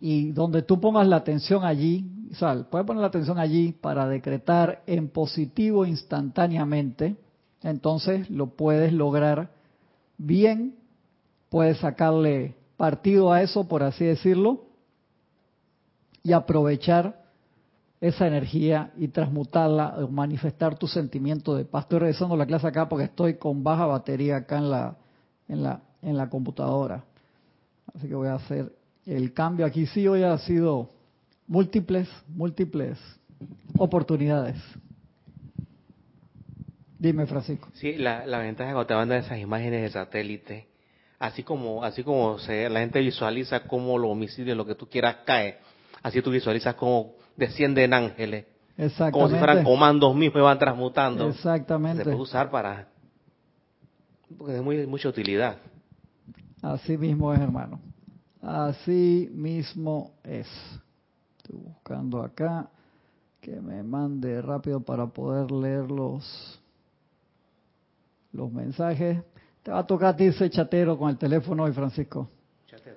y 0.00 0.30
donde 0.30 0.62
tú 0.62 0.80
pongas 0.80 1.06
la 1.08 1.16
atención 1.16 1.64
allí, 1.64 2.08
o 2.30 2.34
sea, 2.36 2.64
puedes 2.70 2.86
poner 2.86 3.00
la 3.00 3.08
atención 3.08 3.38
allí 3.38 3.72
para 3.72 4.08
decretar 4.08 4.82
en 4.86 5.08
positivo 5.08 5.84
instantáneamente, 5.84 7.16
entonces 7.62 8.30
lo 8.30 8.48
puedes 8.48 8.92
lograr 8.92 9.50
bien, 10.16 10.76
puedes 11.48 11.78
sacarle 11.78 12.54
partido 12.76 13.32
a 13.32 13.42
eso, 13.42 13.66
por 13.66 13.82
así 13.82 14.04
decirlo, 14.04 14.66
y 16.22 16.32
aprovechar 16.32 17.23
esa 18.04 18.26
energía 18.26 18.92
y 18.98 19.08
transmutarla, 19.08 19.96
o 19.96 20.08
manifestar 20.08 20.76
tu 20.78 20.86
sentimiento 20.86 21.56
de 21.56 21.64
paz. 21.64 21.84
Estoy 21.84 22.00
regresando 22.00 22.36
la 22.36 22.44
clase 22.44 22.66
acá 22.66 22.86
porque 22.86 23.06
estoy 23.06 23.38
con 23.38 23.64
baja 23.64 23.86
batería 23.86 24.36
acá 24.36 24.58
en 24.58 24.70
la, 24.70 24.96
en 25.48 25.62
la, 25.62 25.80
en 26.02 26.16
la 26.18 26.28
computadora. 26.28 27.02
Así 27.94 28.06
que 28.06 28.14
voy 28.14 28.28
a 28.28 28.34
hacer 28.34 28.70
el 29.06 29.32
cambio. 29.32 29.64
Aquí 29.64 29.86
sí 29.86 30.06
hoy 30.06 30.22
ha 30.22 30.36
sido 30.36 30.90
múltiples, 31.46 32.06
múltiples 32.28 32.98
oportunidades. 33.78 34.58
Dime, 36.98 37.24
Francisco. 37.26 37.70
Sí, 37.72 37.94
la, 37.94 38.26
la 38.26 38.38
ventaja 38.38 38.72
cuando 38.72 38.86
te 38.86 38.94
mandan 38.94 39.20
esas 39.20 39.38
imágenes 39.38 39.80
de 39.80 39.90
satélite, 39.90 40.68
así 41.18 41.42
como 41.42 41.82
así 41.82 42.02
como 42.02 42.38
se, 42.38 42.68
la 42.68 42.80
gente 42.80 43.00
visualiza 43.00 43.60
cómo 43.60 43.96
los 43.96 44.10
homicidios, 44.10 44.58
lo 44.58 44.66
que 44.66 44.74
tú 44.74 44.90
quieras, 44.90 45.16
cae, 45.24 45.56
así 46.02 46.20
tú 46.20 46.30
visualizas 46.30 46.74
cómo 46.74 47.23
descienden 47.36 47.94
ángeles. 47.94 48.46
Exactamente. 48.76 49.12
Como 49.12 49.28
si 49.28 49.36
fueran 49.36 49.64
comandos 49.64 50.14
mismos 50.14 50.40
y 50.40 50.42
van 50.42 50.58
transmutando. 50.58 51.28
Exactamente. 51.28 51.98
Se 51.98 52.10
puede 52.10 52.16
usar 52.16 52.50
para... 52.50 52.88
Porque 54.36 54.56
es 54.56 54.62
muy, 54.62 54.86
mucha 54.86 55.08
utilidad. 55.08 55.58
Así 56.60 56.96
mismo 56.96 57.32
es, 57.32 57.40
hermano. 57.40 57.78
Así 58.40 59.30
mismo 59.32 60.12
es. 60.24 60.48
Estoy 61.36 61.58
buscando 61.58 62.22
acá 62.22 62.68
que 63.40 63.60
me 63.60 63.82
mande 63.82 64.40
rápido 64.40 64.80
para 64.80 65.06
poder 65.06 65.50
leer 65.50 65.90
los, 65.90 66.60
los 68.32 68.50
mensajes. 68.50 69.22
Te 69.62 69.70
va 69.70 69.80
a 69.80 69.86
tocar 69.86 70.14
a 70.14 70.16
ti 70.16 70.24
ese 70.24 70.48
chatero 70.50 70.98
con 70.98 71.10
el 71.10 71.18
teléfono 71.18 71.64
hoy, 71.64 71.72
Francisco. 71.72 72.28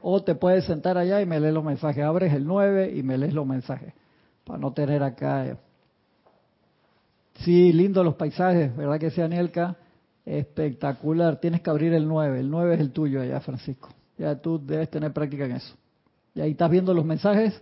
O 0.01 0.23
te 0.23 0.35
puedes 0.35 0.65
sentar 0.65 0.97
allá 0.97 1.21
y 1.21 1.25
me 1.25 1.39
lees 1.39 1.53
los 1.53 1.63
mensajes. 1.63 2.03
Abres 2.03 2.33
el 2.33 2.45
9 2.45 2.93
y 2.95 3.03
me 3.03 3.17
lees 3.17 3.33
los 3.33 3.45
mensajes. 3.45 3.93
Para 4.47 4.59
no 4.59 4.71
tener 4.71 5.03
acá. 5.03 5.45
Eh. 5.45 5.57
Sí, 7.43 7.73
lindo 7.73 8.03
los 8.03 8.15
paisajes, 8.15 8.75
¿verdad 8.75 8.97
que 8.97 9.11
sí, 9.11 9.21
Anielka? 9.21 9.75
Espectacular. 10.25 11.39
Tienes 11.39 11.61
que 11.61 11.69
abrir 11.69 11.93
el 11.93 12.07
9. 12.07 12.39
El 12.39 12.49
9 12.49 12.75
es 12.75 12.79
el 12.79 12.91
tuyo 12.91 13.21
allá, 13.21 13.41
Francisco. 13.41 13.89
Ya 14.17 14.35
tú 14.35 14.59
debes 14.65 14.89
tener 14.89 15.11
práctica 15.11 15.45
en 15.45 15.51
eso. 15.51 15.75
Y 16.33 16.41
ahí 16.41 16.51
estás 16.51 16.71
viendo 16.71 16.93
los 16.93 17.05
mensajes. 17.05 17.61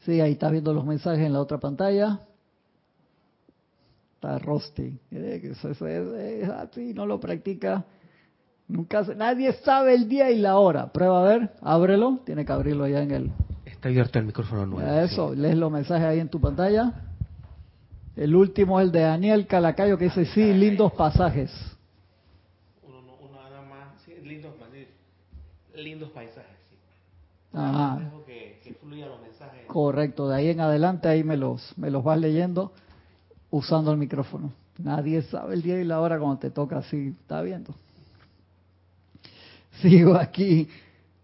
Sí, 0.00 0.20
ahí 0.20 0.32
estás 0.32 0.52
viendo 0.52 0.72
los 0.72 0.86
mensajes 0.86 1.20
en 1.20 1.32
la 1.32 1.40
otra 1.40 1.58
pantalla. 1.58 2.20
Está 4.14 4.38
Rosti. 4.38 4.98
Eh, 5.10 5.52
es 5.52 6.48
así, 6.48 6.94
no 6.94 7.06
lo 7.06 7.18
practica. 7.18 7.84
Nunca, 8.68 9.02
nadie 9.16 9.52
sabe 9.64 9.94
el 9.94 10.08
día 10.08 10.30
y 10.30 10.38
la 10.38 10.58
hora. 10.58 10.92
Prueba 10.92 11.20
a 11.20 11.24
ver, 11.24 11.50
ábrelo. 11.60 12.20
Tiene 12.24 12.44
que 12.44 12.52
abrirlo 12.52 12.84
allá 12.84 13.02
en 13.02 13.10
el. 13.10 13.32
Está 13.78 13.90
abierto 13.90 14.18
el 14.18 14.24
micrófono 14.24 14.66
nuevo. 14.66 14.90
Eso, 14.90 15.32
lees 15.36 15.56
los 15.56 15.70
mensajes 15.70 16.04
ahí 16.04 16.18
en 16.18 16.28
tu 16.28 16.40
pantalla. 16.40 16.92
El 18.16 18.34
último 18.34 18.80
es 18.80 18.86
el 18.86 18.90
de 18.90 19.02
Daniel 19.02 19.46
Calacayo 19.46 19.96
que 19.96 20.06
dice: 20.06 20.24
Sí, 20.24 20.52
lindos 20.52 20.92
pasajes. 20.94 21.52
lindos 25.76 26.10
paisajes. 26.10 26.56
Sí. 26.68 26.76
Ajá. 27.52 28.10
Correcto, 29.68 30.28
de 30.28 30.34
ahí 30.34 30.48
en 30.48 30.60
adelante 30.60 31.06
ahí 31.06 31.22
me 31.22 31.36
los, 31.36 31.78
me 31.78 31.88
los 31.88 32.02
vas 32.02 32.18
leyendo 32.18 32.72
usando 33.48 33.92
el 33.92 33.98
micrófono. 33.98 34.52
Nadie 34.78 35.22
sabe 35.22 35.54
el 35.54 35.62
día 35.62 35.80
y 35.80 35.84
la 35.84 36.00
hora 36.00 36.18
cuando 36.18 36.38
te 36.38 36.50
toca 36.50 36.78
así, 36.78 37.14
está 37.20 37.42
viendo. 37.42 37.72
Sigo 39.80 40.16
aquí. 40.16 40.68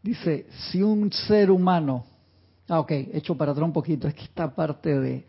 Dice, 0.05 0.47
si 0.71 0.83
un 0.85 1.11
ser 1.11 1.51
humano, 1.51 2.05
ah, 2.69 2.81
ok, 2.81 2.91
hecho 3.13 3.37
para 3.37 3.53
atrás 3.53 3.67
un 3.67 3.73
poquito, 3.73 4.09
es 4.09 4.15
que 4.15 4.25
esta 4.25 4.55
parte 4.55 4.99
de, 4.99 5.25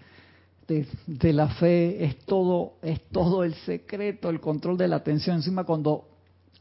de, 0.68 0.88
de, 1.08 1.34
la 1.34 1.50
fe 1.50 2.04
es 2.04 2.18
todo, 2.26 2.74
es 2.82 3.02
todo 3.10 3.44
el 3.44 3.54
secreto, 3.56 4.30
el 4.30 4.40
control 4.40 4.78
de 4.78 4.88
la 4.88 4.98
atención. 4.98 5.38
Encima 5.38 5.64
cuando 5.64 6.08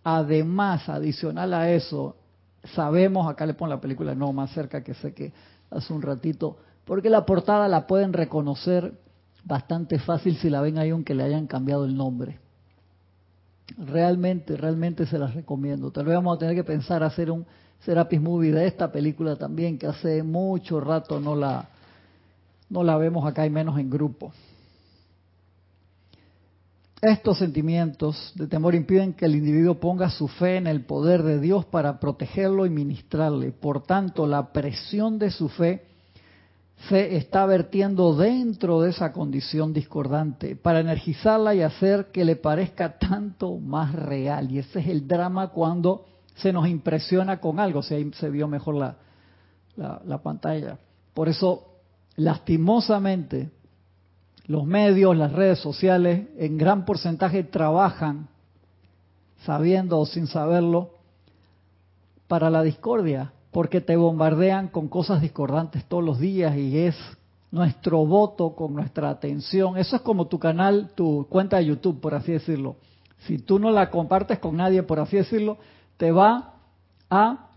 además, 0.03 0.89
adicional 0.89 1.55
a 1.55 1.71
eso, 1.71 2.17
sabemos, 2.75 3.29
acá 3.29 3.47
le 3.47 3.55
pongo 3.55 3.71
la 3.71 3.81
película 3.81 4.15
no 4.15 4.33
más 4.33 4.51
cerca 4.53 4.85
que 4.85 4.95
sé 4.95 5.15
que 5.15 5.33
hace 5.71 5.93
un 5.93 6.03
ratito, 6.03 6.59
porque 6.85 7.11
la 7.11 7.25
portada 7.25 7.67
la 7.69 7.87
pueden 7.87 8.13
reconocer 8.13 8.93
bastante 9.45 9.99
fácil 9.99 10.37
si 10.37 10.51
la 10.51 10.61
ven 10.61 10.79
ahí 10.79 10.91
aunque 10.91 11.15
le 11.15 11.23
hayan 11.23 11.47
cambiado 11.47 11.85
el 11.85 11.97
nombre. 11.97 12.39
Realmente, 13.79 14.57
realmente 14.57 15.07
se 15.07 15.19
las 15.19 15.35
recomiendo. 15.35 15.91
Tal 15.91 16.05
vez 16.05 16.15
vamos 16.15 16.37
a 16.37 16.39
tener 16.39 16.55
que 16.55 16.65
pensar 16.65 17.03
hacer 17.03 17.31
un 17.31 17.47
Serapis 17.85 18.21
Movie 18.21 18.53
de 18.53 18.67
esta 18.67 18.91
película 18.91 19.37
también, 19.37 19.79
que 19.79 19.87
hace 19.87 20.23
mucho 20.23 20.81
rato 20.81 21.21
no 21.21 21.37
la, 21.37 21.69
no 22.71 22.83
la 22.83 22.97
vemos 22.97 23.27
acá 23.27 23.47
y 23.47 23.51
menos 23.51 23.79
en 23.79 23.91
grupo. 23.91 24.33
Estos 27.03 27.39
sentimientos 27.39 28.33
de 28.35 28.47
temor 28.47 28.75
impiden 28.75 29.13
que 29.13 29.27
el 29.27 29.35
individuo 29.35 29.75
ponga 29.79 30.09
su 30.09 30.27
fe 30.27 30.57
en 30.57 30.67
el 30.67 30.87
poder 30.87 31.23
de 31.23 31.39
Dios 31.39 31.67
para 31.67 32.01
protegerlo 32.01 32.65
y 32.65 32.71
ministrarle. 32.71 33.53
Por 33.53 33.83
tanto, 33.83 34.27
la 34.27 34.53
presión 34.53 35.19
de 35.19 35.31
su 35.31 35.51
fe 35.51 35.85
se 36.89 37.17
está 37.17 37.45
vertiendo 37.45 38.17
dentro 38.17 38.81
de 38.81 38.91
esa 38.91 39.13
condición 39.13 39.75
discordante 39.75 40.57
para 40.57 40.81
energizarla 40.81 41.55
y 41.55 41.61
hacer 41.61 42.07
que 42.07 42.25
le 42.25 42.37
parezca 42.37 42.99
tanto 42.99 43.59
más 43.59 43.95
real. 43.95 44.51
Y 44.51 44.59
ese 44.59 44.81
es 44.81 44.89
el 44.89 45.07
drama 45.07 45.49
cuando 45.49 46.07
se 46.35 46.53
nos 46.53 46.69
impresiona 46.69 47.41
con 47.41 47.61
algo. 47.61 47.81
Ahí 47.91 48.11
se 48.15 48.31
vio 48.31 48.49
mejor 48.49 48.77
la, 48.77 48.97
la, 49.77 50.01
la 50.05 50.19
pantalla. 50.19 50.79
Por 51.15 51.29
eso, 51.29 51.67
lastimosamente, 52.17 53.51
los 54.47 54.65
medios, 54.65 55.17
las 55.17 55.33
redes 55.33 55.59
sociales, 55.59 56.29
en 56.37 56.59
gran 56.59 56.85
porcentaje 56.85 57.45
trabajan, 57.45 58.29
sabiendo 59.45 59.99
o 59.99 60.07
sin 60.07 60.27
saberlo, 60.27 60.91
para 62.27 62.51
la 62.51 62.63
discordia, 62.63 63.33
porque 63.51 63.81
te 63.81 63.97
bombardean 63.97 64.69
con 64.69 64.89
cosas 64.89 65.23
discordantes 65.23 65.85
todos 65.85 66.03
los 66.03 66.19
días 66.19 66.57
y 66.57 66.79
es 66.79 66.97
nuestro 67.51 68.05
voto 68.05 68.57
con 68.57 68.75
nuestra 68.75 69.11
atención. 69.11 69.79
Eso 69.79 69.97
es 69.97 70.03
como 70.03 70.27
tu 70.27 70.39
canal, 70.39 70.91
tu 70.97 71.27
cuenta 71.29 71.59
de 71.59 71.67
YouTube, 71.67 72.01
por 72.01 72.15
así 72.15 72.33
decirlo. 72.33 72.77
Si 73.27 73.39
tú 73.39 73.59
no 73.59 73.71
la 73.71 73.91
compartes 73.91 74.41
con 74.41 74.57
nadie, 74.57 74.83
por 74.83 74.99
así 74.99 75.17
decirlo, 75.17 75.59
te 75.97 76.13
va 76.13 76.55
a 77.11 77.49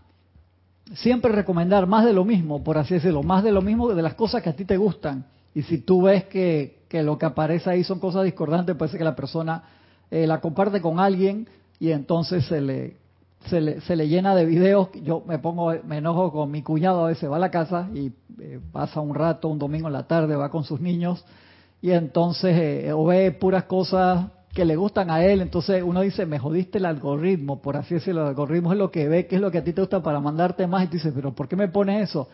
siempre 0.94 1.32
recomendar 1.32 1.86
más 1.86 2.04
de 2.04 2.12
lo 2.12 2.24
mismo, 2.24 2.64
por 2.64 2.78
así 2.78 2.94
decirlo, 2.94 3.22
más 3.22 3.42
de 3.44 3.52
lo 3.52 3.62
mismo 3.62 3.88
de 3.88 4.02
las 4.02 4.14
cosas 4.14 4.42
que 4.42 4.50
a 4.50 4.56
ti 4.56 4.64
te 4.64 4.76
gustan. 4.76 5.26
Y 5.54 5.62
si 5.62 5.78
tú 5.78 6.02
ves 6.02 6.24
que 6.24 6.78
que 6.88 7.02
lo 7.02 7.18
que 7.18 7.26
aparece 7.26 7.70
ahí 7.70 7.84
son 7.84 8.00
cosas 8.00 8.24
discordantes, 8.24 8.74
puede 8.76 8.90
ser 8.90 8.98
que 8.98 9.04
la 9.04 9.14
persona 9.14 9.62
eh, 10.10 10.26
la 10.26 10.40
comparte 10.40 10.80
con 10.80 10.98
alguien 10.98 11.46
y 11.78 11.90
entonces 11.90 12.46
se 12.46 12.60
le, 12.60 12.96
se 13.46 13.60
le, 13.60 13.80
se 13.82 13.94
le 13.94 14.08
llena 14.08 14.34
de 14.34 14.46
videos. 14.46 14.88
Yo 15.02 15.22
me 15.26 15.38
pongo, 15.38 15.72
me 15.84 15.98
enojo 15.98 16.32
con 16.32 16.50
mi 16.50 16.62
cuñado, 16.62 17.04
a 17.04 17.08
veces 17.08 17.30
va 17.30 17.36
a 17.36 17.40
la 17.40 17.50
casa 17.50 17.88
y 17.94 18.12
eh, 18.40 18.58
pasa 18.72 19.00
un 19.00 19.14
rato, 19.14 19.48
un 19.48 19.58
domingo 19.58 19.86
en 19.86 19.92
la 19.92 20.06
tarde, 20.06 20.34
va 20.34 20.50
con 20.50 20.64
sus 20.64 20.80
niños 20.80 21.24
y 21.80 21.90
entonces 21.90 22.56
eh, 22.58 22.92
o 22.92 23.04
ve 23.04 23.30
puras 23.32 23.64
cosas 23.64 24.26
que 24.54 24.64
le 24.64 24.76
gustan 24.76 25.10
a 25.10 25.24
él, 25.24 25.40
entonces 25.40 25.82
uno 25.82 26.00
dice, 26.00 26.26
me 26.26 26.38
jodiste 26.38 26.78
el 26.78 26.86
algoritmo, 26.86 27.60
por 27.60 27.76
así 27.76 27.94
decirlo, 27.94 28.22
el 28.22 28.28
algoritmo 28.28 28.72
es 28.72 28.78
lo 28.78 28.90
que 28.90 29.08
ve, 29.08 29.26
que 29.26 29.36
es 29.36 29.42
lo 29.42 29.50
que 29.50 29.58
a 29.58 29.64
ti 29.64 29.72
te 29.72 29.80
gusta 29.80 30.02
para 30.02 30.20
mandarte 30.20 30.66
más, 30.66 30.84
y 30.84 30.86
tú 30.88 30.92
dices, 30.94 31.12
pero 31.14 31.34
¿por 31.34 31.48
qué 31.48 31.56
me 31.56 31.68
pones 31.68 32.08
eso? 32.08 32.28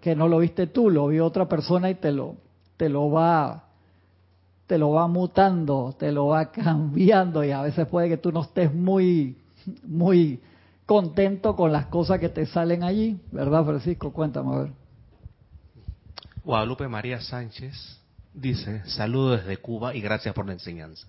Que 0.00 0.14
no 0.14 0.28
lo 0.28 0.38
viste 0.38 0.66
tú, 0.66 0.90
lo 0.90 1.08
vio 1.08 1.24
otra 1.24 1.48
persona 1.48 1.90
y 1.90 1.94
te 1.94 2.12
lo, 2.12 2.36
te 2.76 2.88
lo 2.88 3.10
va 3.10 3.64
te 4.66 4.76
lo 4.76 4.90
va 4.90 5.08
mutando, 5.08 5.96
te 5.98 6.12
lo 6.12 6.26
va 6.26 6.52
cambiando 6.52 7.42
y 7.42 7.50
a 7.50 7.62
veces 7.62 7.86
puede 7.88 8.08
que 8.08 8.18
tú 8.18 8.30
no 8.30 8.42
estés 8.42 8.72
muy 8.72 9.36
muy 9.82 10.40
contento 10.86 11.56
con 11.56 11.72
las 11.72 11.86
cosas 11.86 12.18
que 12.18 12.28
te 12.28 12.46
salen 12.46 12.82
allí, 12.82 13.20
¿verdad, 13.32 13.64
Francisco? 13.64 14.12
Cuéntame 14.12 14.54
a 14.54 14.58
ver. 14.60 14.72
Guadalupe 16.44 16.88
María 16.88 17.20
Sánchez 17.20 18.00
dice, 18.32 18.82
saludos 18.86 19.40
desde 19.40 19.58
Cuba 19.58 19.94
y 19.94 20.00
gracias 20.00 20.34
por 20.34 20.46
la 20.46 20.52
enseñanza. 20.52 21.06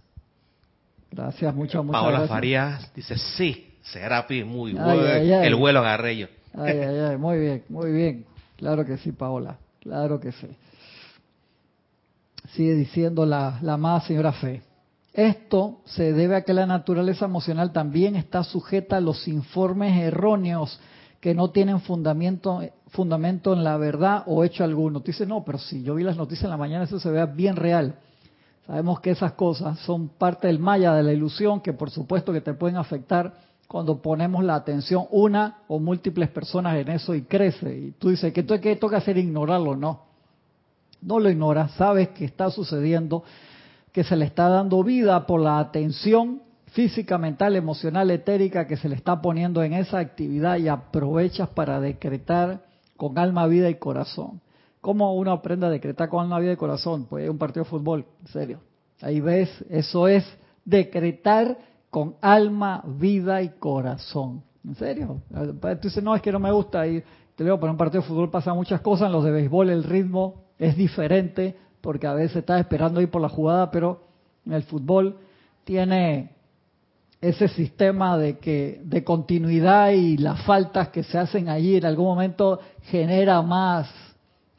Gracias, 1.11 1.55
muchas, 1.55 1.83
muchas 1.83 2.01
Paola 2.01 2.27
Farías 2.27 2.93
dice, 2.93 3.17
sí, 3.17 3.73
Serapi, 3.81 4.43
muy 4.43 4.73
bueno, 4.73 5.05
el 5.05 5.55
vuelo 5.55 5.79
agarré 5.79 6.17
yo. 6.17 6.27
Ay, 6.53 6.77
ay, 6.79 6.97
ay, 6.99 7.17
muy 7.17 7.39
bien, 7.39 7.63
muy 7.69 7.91
bien. 7.91 8.25
Claro 8.57 8.85
que 8.85 8.97
sí, 8.97 9.11
Paola, 9.11 9.57
claro 9.81 10.19
que 10.19 10.31
sí. 10.31 10.47
Sigue 12.53 12.73
diciendo 12.73 13.25
la, 13.25 13.59
la 13.61 13.73
amada 13.73 14.01
señora 14.01 14.31
Fe. 14.33 14.61
Esto 15.13 15.81
se 15.85 16.13
debe 16.13 16.35
a 16.35 16.43
que 16.43 16.53
la 16.53 16.65
naturaleza 16.65 17.25
emocional 17.25 17.71
también 17.71 18.15
está 18.15 18.43
sujeta 18.43 18.97
a 18.97 19.01
los 19.01 19.27
informes 19.27 19.97
erróneos 19.97 20.79
que 21.19 21.33
no 21.33 21.49
tienen 21.49 21.81
fundamento, 21.81 22.61
fundamento 22.89 23.53
en 23.53 23.63
la 23.63 23.77
verdad 23.77 24.23
o 24.27 24.43
hecho 24.43 24.63
alguno. 24.63 25.01
Tú 25.01 25.07
dices, 25.07 25.27
no, 25.27 25.43
pero 25.43 25.57
si 25.57 25.83
yo 25.83 25.95
vi 25.95 26.03
las 26.03 26.17
noticias 26.17 26.45
en 26.45 26.51
la 26.51 26.57
mañana, 26.57 26.85
eso 26.85 26.99
se 26.99 27.09
vea 27.09 27.25
bien 27.25 27.55
real. 27.55 27.95
Sabemos 28.69 28.99
que 28.99 29.09
esas 29.09 29.31
cosas 29.31 29.79
son 29.79 30.09
parte 30.09 30.45
del 30.45 30.59
maya, 30.59 30.93
de 30.93 31.01
la 31.01 31.11
ilusión, 31.11 31.59
que 31.59 31.73
por 31.73 31.89
supuesto 31.89 32.31
que 32.31 32.39
te 32.39 32.53
pueden 32.53 32.77
afectar 32.77 33.33
cuando 33.67 33.99
ponemos 33.99 34.43
la 34.43 34.53
atención 34.53 35.05
una 35.09 35.63
o 35.67 35.79
múltiples 35.79 36.29
personas 36.29 36.77
en 36.77 36.89
eso 36.89 37.15
y 37.15 37.23
crece. 37.23 37.75
Y 37.75 37.91
tú 37.93 38.09
dices, 38.09 38.31
¿qué, 38.31 38.45
qué 38.45 38.75
toca 38.75 38.97
hacer? 38.97 39.17
Ignorarlo. 39.17 39.75
No, 39.75 40.03
no 41.01 41.19
lo 41.19 41.31
ignoras, 41.31 41.71
sabes 41.71 42.09
que 42.09 42.25
está 42.25 42.51
sucediendo 42.51 43.23
que 43.91 44.03
se 44.03 44.15
le 44.15 44.25
está 44.25 44.47
dando 44.49 44.83
vida 44.83 45.25
por 45.25 45.41
la 45.41 45.57
atención 45.57 46.43
física, 46.67 47.17
mental, 47.17 47.55
emocional, 47.55 48.11
etérica 48.11 48.67
que 48.67 48.77
se 48.77 48.87
le 48.87 48.93
está 48.93 49.19
poniendo 49.19 49.63
en 49.63 49.73
esa 49.73 49.97
actividad 49.97 50.57
y 50.57 50.67
aprovechas 50.67 51.49
para 51.49 51.79
decretar 51.79 52.61
con 52.97 53.17
alma, 53.17 53.47
vida 53.47 53.67
y 53.67 53.79
corazón. 53.79 54.41
¿Cómo 54.81 55.15
uno 55.15 55.31
aprende 55.31 55.65
a 55.65 55.69
decretar 55.69 56.09
con 56.09 56.21
alma, 56.21 56.39
vida 56.39 56.53
y 56.53 56.57
corazón? 56.57 57.05
Pues 57.09 57.29
un 57.29 57.37
partido 57.37 57.63
de 57.63 57.69
fútbol, 57.69 58.05
en 58.21 58.27
serio. 58.27 58.59
Ahí 59.01 59.19
ves, 59.19 59.49
eso 59.69 60.07
es 60.07 60.25
decretar 60.63 61.57
con 61.89 62.15
alma, 62.21 62.83
vida 62.85 63.41
y 63.41 63.49
corazón. 63.49 64.43
¿En 64.65 64.75
serio? 64.75 65.21
Tú 65.31 65.87
dices, 65.87 66.03
no, 66.03 66.15
es 66.15 66.21
que 66.21 66.31
no 66.31 66.39
me 66.39 66.51
gusta 66.51 66.85
ir. 66.85 67.03
Te 67.35 67.43
digo, 67.43 67.59
para 67.59 67.71
un 67.71 67.77
partido 67.77 68.01
de 68.01 68.07
fútbol 68.07 68.29
pasan 68.29 68.55
muchas 68.55 68.81
cosas, 68.81 69.07
en 69.07 69.13
los 69.13 69.23
de 69.23 69.31
béisbol 69.31 69.69
el 69.69 69.83
ritmo 69.83 70.43
es 70.57 70.75
diferente, 70.75 71.55
porque 71.81 72.07
a 72.07 72.13
veces 72.13 72.37
está 72.37 72.59
esperando 72.59 73.01
ir 73.01 73.09
por 73.09 73.21
la 73.21 73.29
jugada, 73.29 73.71
pero 73.71 74.01
en 74.45 74.53
el 74.53 74.63
fútbol 74.63 75.17
tiene 75.63 76.31
ese 77.21 77.47
sistema 77.49 78.17
de 78.17 78.37
que 78.37 78.81
de 78.83 79.03
continuidad 79.03 79.91
y 79.91 80.17
las 80.17 80.41
faltas 80.43 80.89
que 80.89 81.03
se 81.03 81.17
hacen 81.17 81.49
allí 81.49 81.75
en 81.75 81.85
algún 81.85 82.05
momento 82.05 82.59
genera 82.83 83.41
más 83.41 83.89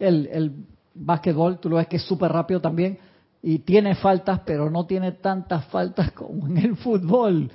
el, 0.00 0.28
el 0.32 0.52
básquetbol, 0.94 1.58
tú 1.60 1.68
lo 1.68 1.76
ves 1.76 1.86
que 1.86 1.96
es 1.96 2.02
súper 2.02 2.32
rápido 2.32 2.60
también 2.60 2.98
y 3.42 3.60
tiene 3.60 3.94
faltas, 3.94 4.40
pero 4.44 4.70
no 4.70 4.86
tiene 4.86 5.12
tantas 5.12 5.64
faltas 5.66 6.12
como 6.12 6.46
en 6.46 6.58
el 6.58 6.76
fútbol, 6.76 7.50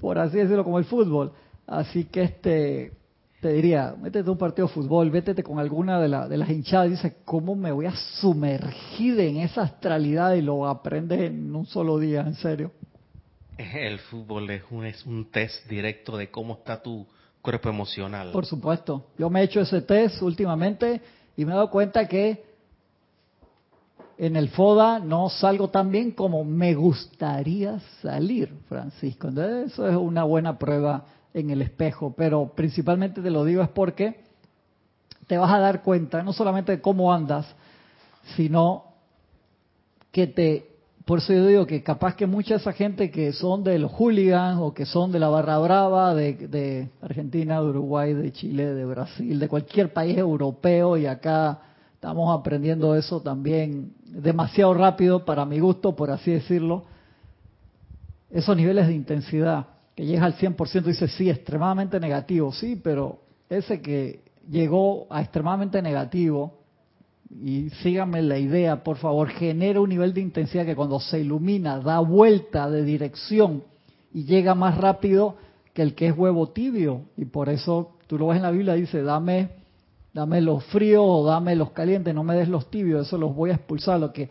por 0.00 0.18
así 0.18 0.38
decirlo, 0.38 0.64
como 0.64 0.78
el 0.78 0.84
fútbol. 0.84 1.32
Así 1.66 2.04
que 2.04 2.22
este 2.22 2.92
te 3.40 3.52
diría, 3.52 3.94
métete 4.00 4.30
un 4.30 4.38
partido 4.38 4.66
de 4.66 4.74
fútbol, 4.74 5.10
vétete 5.10 5.42
con 5.42 5.58
alguna 5.58 6.00
de, 6.00 6.08
de 6.28 6.36
las 6.36 6.48
hinchadas 6.48 6.88
y 6.88 6.90
dices, 6.92 7.12
¿cómo 7.24 7.54
me 7.54 7.70
voy 7.70 7.86
a 7.86 7.94
sumergir 7.94 9.20
en 9.20 9.36
esa 9.36 9.62
astralidad 9.62 10.34
y 10.34 10.42
lo 10.42 10.66
aprendes 10.66 11.20
en 11.20 11.54
un 11.54 11.66
solo 11.66 11.98
día, 11.98 12.22
en 12.22 12.34
serio? 12.34 12.72
El 13.58 13.98
fútbol 13.98 14.50
es 14.50 14.62
un, 14.70 14.84
es 14.84 15.04
un 15.06 15.30
test 15.30 15.68
directo 15.68 16.16
de 16.16 16.30
cómo 16.30 16.54
está 16.54 16.82
tu 16.82 17.06
cuerpo 17.40 17.68
emocional. 17.68 18.32
Por 18.32 18.46
supuesto, 18.46 19.06
yo 19.18 19.30
me 19.30 19.40
he 19.40 19.44
hecho 19.44 19.60
ese 19.60 19.82
test 19.82 20.20
últimamente 20.22 21.00
y 21.36 21.44
me 21.44 21.52
he 21.52 21.54
dado 21.54 21.70
cuenta 21.70 22.06
que 22.08 22.44
en 24.18 24.36
el 24.36 24.48
FODA 24.48 24.98
no 24.98 25.28
salgo 25.28 25.68
tan 25.68 25.90
bien 25.90 26.12
como 26.12 26.44
me 26.44 26.74
gustaría 26.74 27.78
salir, 28.00 28.52
Francisco. 28.68 29.28
Entonces, 29.28 29.72
eso 29.72 29.88
es 29.88 29.96
una 29.96 30.24
buena 30.24 30.58
prueba 30.58 31.04
en 31.34 31.50
el 31.50 31.60
espejo, 31.60 32.14
pero 32.16 32.52
principalmente 32.54 33.20
te 33.20 33.30
lo 33.30 33.44
digo 33.44 33.62
es 33.62 33.68
porque 33.68 34.24
te 35.26 35.36
vas 35.36 35.52
a 35.52 35.58
dar 35.58 35.82
cuenta 35.82 36.22
no 36.22 36.32
solamente 36.32 36.72
de 36.72 36.80
cómo 36.80 37.12
andas, 37.12 37.46
sino 38.36 38.84
que 40.10 40.26
te, 40.26 40.75
por 41.06 41.20
eso 41.20 41.32
yo 41.32 41.46
digo 41.46 41.66
que 41.66 41.84
capaz 41.84 42.16
que 42.16 42.26
mucha 42.26 42.56
esa 42.56 42.72
gente 42.72 43.12
que 43.12 43.32
son 43.32 43.62
de 43.62 43.78
los 43.78 43.92
hooligans 43.92 44.58
o 44.60 44.74
que 44.74 44.84
son 44.84 45.12
de 45.12 45.20
la 45.20 45.28
barra 45.28 45.56
brava 45.58 46.16
de, 46.16 46.34
de 46.48 46.90
Argentina, 47.00 47.60
de 47.60 47.68
Uruguay, 47.68 48.12
de 48.12 48.32
Chile, 48.32 48.74
de 48.74 48.84
Brasil, 48.84 49.38
de 49.38 49.48
cualquier 49.48 49.92
país 49.92 50.18
europeo 50.18 50.96
y 50.96 51.06
acá 51.06 51.60
estamos 51.94 52.36
aprendiendo 52.36 52.96
eso 52.96 53.20
también 53.20 53.92
demasiado 54.04 54.74
rápido 54.74 55.24
para 55.24 55.44
mi 55.44 55.60
gusto, 55.60 55.94
por 55.94 56.10
así 56.10 56.32
decirlo, 56.32 56.86
esos 58.28 58.56
niveles 58.56 58.88
de 58.88 58.94
intensidad 58.94 59.66
que 59.94 60.04
llega 60.04 60.24
al 60.26 60.34
100% 60.36 60.82
dice, 60.82 61.06
sí, 61.06 61.30
extremadamente 61.30 62.00
negativo, 62.00 62.52
sí, 62.52 62.74
pero 62.82 63.20
ese 63.48 63.80
que 63.80 64.24
llegó 64.50 65.06
a 65.08 65.22
extremadamente 65.22 65.80
negativo, 65.80 66.55
y 67.30 67.70
síganme 67.82 68.22
la 68.22 68.38
idea, 68.38 68.84
por 68.84 68.98
favor, 68.98 69.28
genera 69.28 69.80
un 69.80 69.88
nivel 69.88 70.14
de 70.14 70.20
intensidad 70.20 70.64
que 70.64 70.76
cuando 70.76 71.00
se 71.00 71.20
ilumina 71.20 71.80
da 71.80 71.98
vuelta 71.98 72.70
de 72.70 72.84
dirección 72.84 73.64
y 74.12 74.24
llega 74.24 74.54
más 74.54 74.78
rápido 74.78 75.36
que 75.74 75.82
el 75.82 75.94
que 75.94 76.06
es 76.06 76.16
huevo 76.16 76.48
tibio. 76.50 77.02
Y 77.16 77.24
por 77.24 77.48
eso 77.48 77.96
tú 78.06 78.18
lo 78.18 78.28
ves 78.28 78.36
en 78.36 78.44
la 78.44 78.50
Biblia, 78.50 78.74
dice, 78.74 79.02
dame, 79.02 79.50
dame 80.14 80.40
los 80.40 80.64
fríos 80.66 81.04
o 81.06 81.24
dame 81.24 81.56
los 81.56 81.72
calientes, 81.72 82.14
no 82.14 82.22
me 82.22 82.36
des 82.36 82.48
los 82.48 82.70
tibios, 82.70 83.06
eso 83.06 83.18
los 83.18 83.34
voy 83.34 83.50
a 83.50 83.54
expulsar. 83.54 83.98
Lo 83.98 84.12
que 84.12 84.30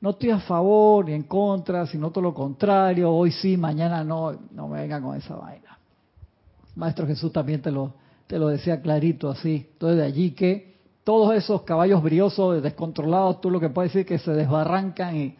no 0.00 0.10
estoy 0.10 0.30
a 0.30 0.38
favor 0.40 1.06
ni 1.06 1.14
en 1.14 1.22
contra, 1.22 1.86
sino 1.86 2.10
todo 2.10 2.22
lo 2.22 2.34
contrario, 2.34 3.10
hoy 3.10 3.32
sí, 3.32 3.56
mañana 3.56 4.04
no, 4.04 4.38
no 4.52 4.68
me 4.68 4.82
vengan 4.82 5.02
con 5.02 5.16
esa 5.16 5.34
vaina. 5.34 5.78
Maestro 6.76 7.06
Jesús 7.06 7.32
también 7.32 7.62
te 7.62 7.70
lo, 7.70 7.94
te 8.26 8.38
lo 8.38 8.48
decía 8.48 8.82
clarito 8.82 9.30
así. 9.30 9.66
Entonces 9.72 9.98
de 9.98 10.04
allí 10.04 10.32
que 10.32 10.73
todos 11.04 11.34
esos 11.34 11.62
caballos 11.62 12.02
briosos, 12.02 12.62
descontrolados, 12.62 13.40
tú 13.40 13.50
lo 13.50 13.60
que 13.60 13.68
puedes 13.68 13.92
decir 13.92 14.06
que 14.06 14.18
se 14.18 14.32
desbarrancan 14.32 15.16
y 15.16 15.36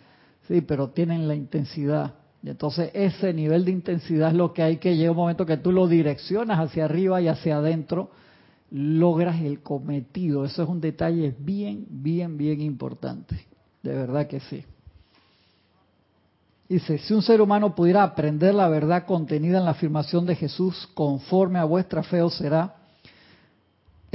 sí, 0.46 0.60
pero 0.60 0.90
tienen 0.90 1.26
la 1.26 1.34
intensidad. 1.34 2.14
Y 2.42 2.50
entonces 2.50 2.90
ese 2.92 3.32
nivel 3.32 3.64
de 3.64 3.70
intensidad 3.70 4.28
es 4.28 4.34
lo 4.34 4.52
que 4.52 4.62
hay 4.62 4.76
que 4.76 4.94
llega 4.94 5.10
un 5.10 5.16
momento 5.16 5.46
que 5.46 5.56
tú 5.56 5.72
lo 5.72 5.88
direccionas 5.88 6.60
hacia 6.60 6.84
arriba 6.84 7.20
y 7.22 7.28
hacia 7.28 7.56
adentro, 7.56 8.10
logras 8.70 9.40
el 9.40 9.62
cometido. 9.62 10.44
Eso 10.44 10.62
es 10.62 10.68
un 10.68 10.82
detalle 10.82 11.34
bien, 11.38 11.86
bien, 11.88 12.36
bien 12.36 12.60
importante. 12.60 13.46
De 13.82 13.94
verdad 13.94 14.26
que 14.26 14.40
sí. 14.40 14.62
Dice, 16.68 16.98
si 16.98 17.14
un 17.14 17.22
ser 17.22 17.40
humano 17.40 17.74
pudiera 17.74 18.02
aprender 18.02 18.54
la 18.54 18.68
verdad 18.68 19.06
contenida 19.06 19.58
en 19.58 19.64
la 19.64 19.70
afirmación 19.70 20.26
de 20.26 20.34
Jesús 20.34 20.88
conforme 20.92 21.58
a 21.58 21.64
vuestra 21.64 22.02
fe 22.02 22.20
os 22.20 22.34
será 22.34 22.83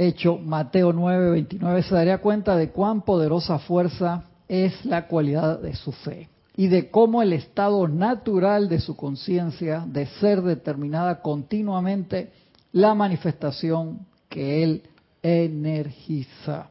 hecho, 0.06 0.36
Mateo 0.38 0.92
9, 0.92 1.30
29, 1.30 1.82
se 1.82 1.94
daría 1.94 2.18
cuenta 2.18 2.56
de 2.56 2.70
cuán 2.70 3.02
poderosa 3.02 3.58
fuerza 3.58 4.24
es 4.48 4.84
la 4.84 5.06
cualidad 5.06 5.60
de 5.60 5.74
su 5.74 5.92
fe 5.92 6.28
y 6.56 6.68
de 6.68 6.90
cómo 6.90 7.22
el 7.22 7.32
estado 7.32 7.86
natural 7.88 8.68
de 8.68 8.80
su 8.80 8.96
conciencia 8.96 9.84
de 9.86 10.06
ser 10.06 10.42
determinada 10.42 11.22
continuamente 11.22 12.32
la 12.72 12.94
manifestación 12.94 14.06
que 14.28 14.62
él 14.62 14.82
energiza. 15.22 16.70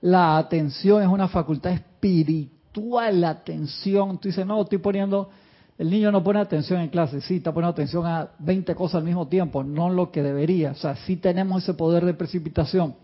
La 0.00 0.36
atención 0.36 1.02
es 1.02 1.08
una 1.08 1.28
facultad 1.28 1.72
espiritual, 1.72 3.20
la 3.20 3.30
atención. 3.30 4.18
Tú 4.18 4.28
dices, 4.28 4.46
no, 4.46 4.62
estoy 4.62 4.78
poniendo, 4.78 5.30
el 5.78 5.90
niño 5.90 6.10
no 6.10 6.24
pone 6.24 6.40
atención 6.40 6.80
en 6.80 6.88
clase, 6.88 7.20
sí, 7.20 7.36
está 7.36 7.52
poniendo 7.52 7.72
atención 7.72 8.06
a 8.06 8.30
20 8.38 8.74
cosas 8.74 8.96
al 8.96 9.04
mismo 9.04 9.28
tiempo, 9.28 9.62
no 9.62 9.90
lo 9.90 10.10
que 10.10 10.22
debería. 10.22 10.70
O 10.70 10.74
sea, 10.74 10.96
sí 10.96 11.16
tenemos 11.16 11.62
ese 11.62 11.74
poder 11.74 12.04
de 12.06 12.14
precipitación, 12.14 12.94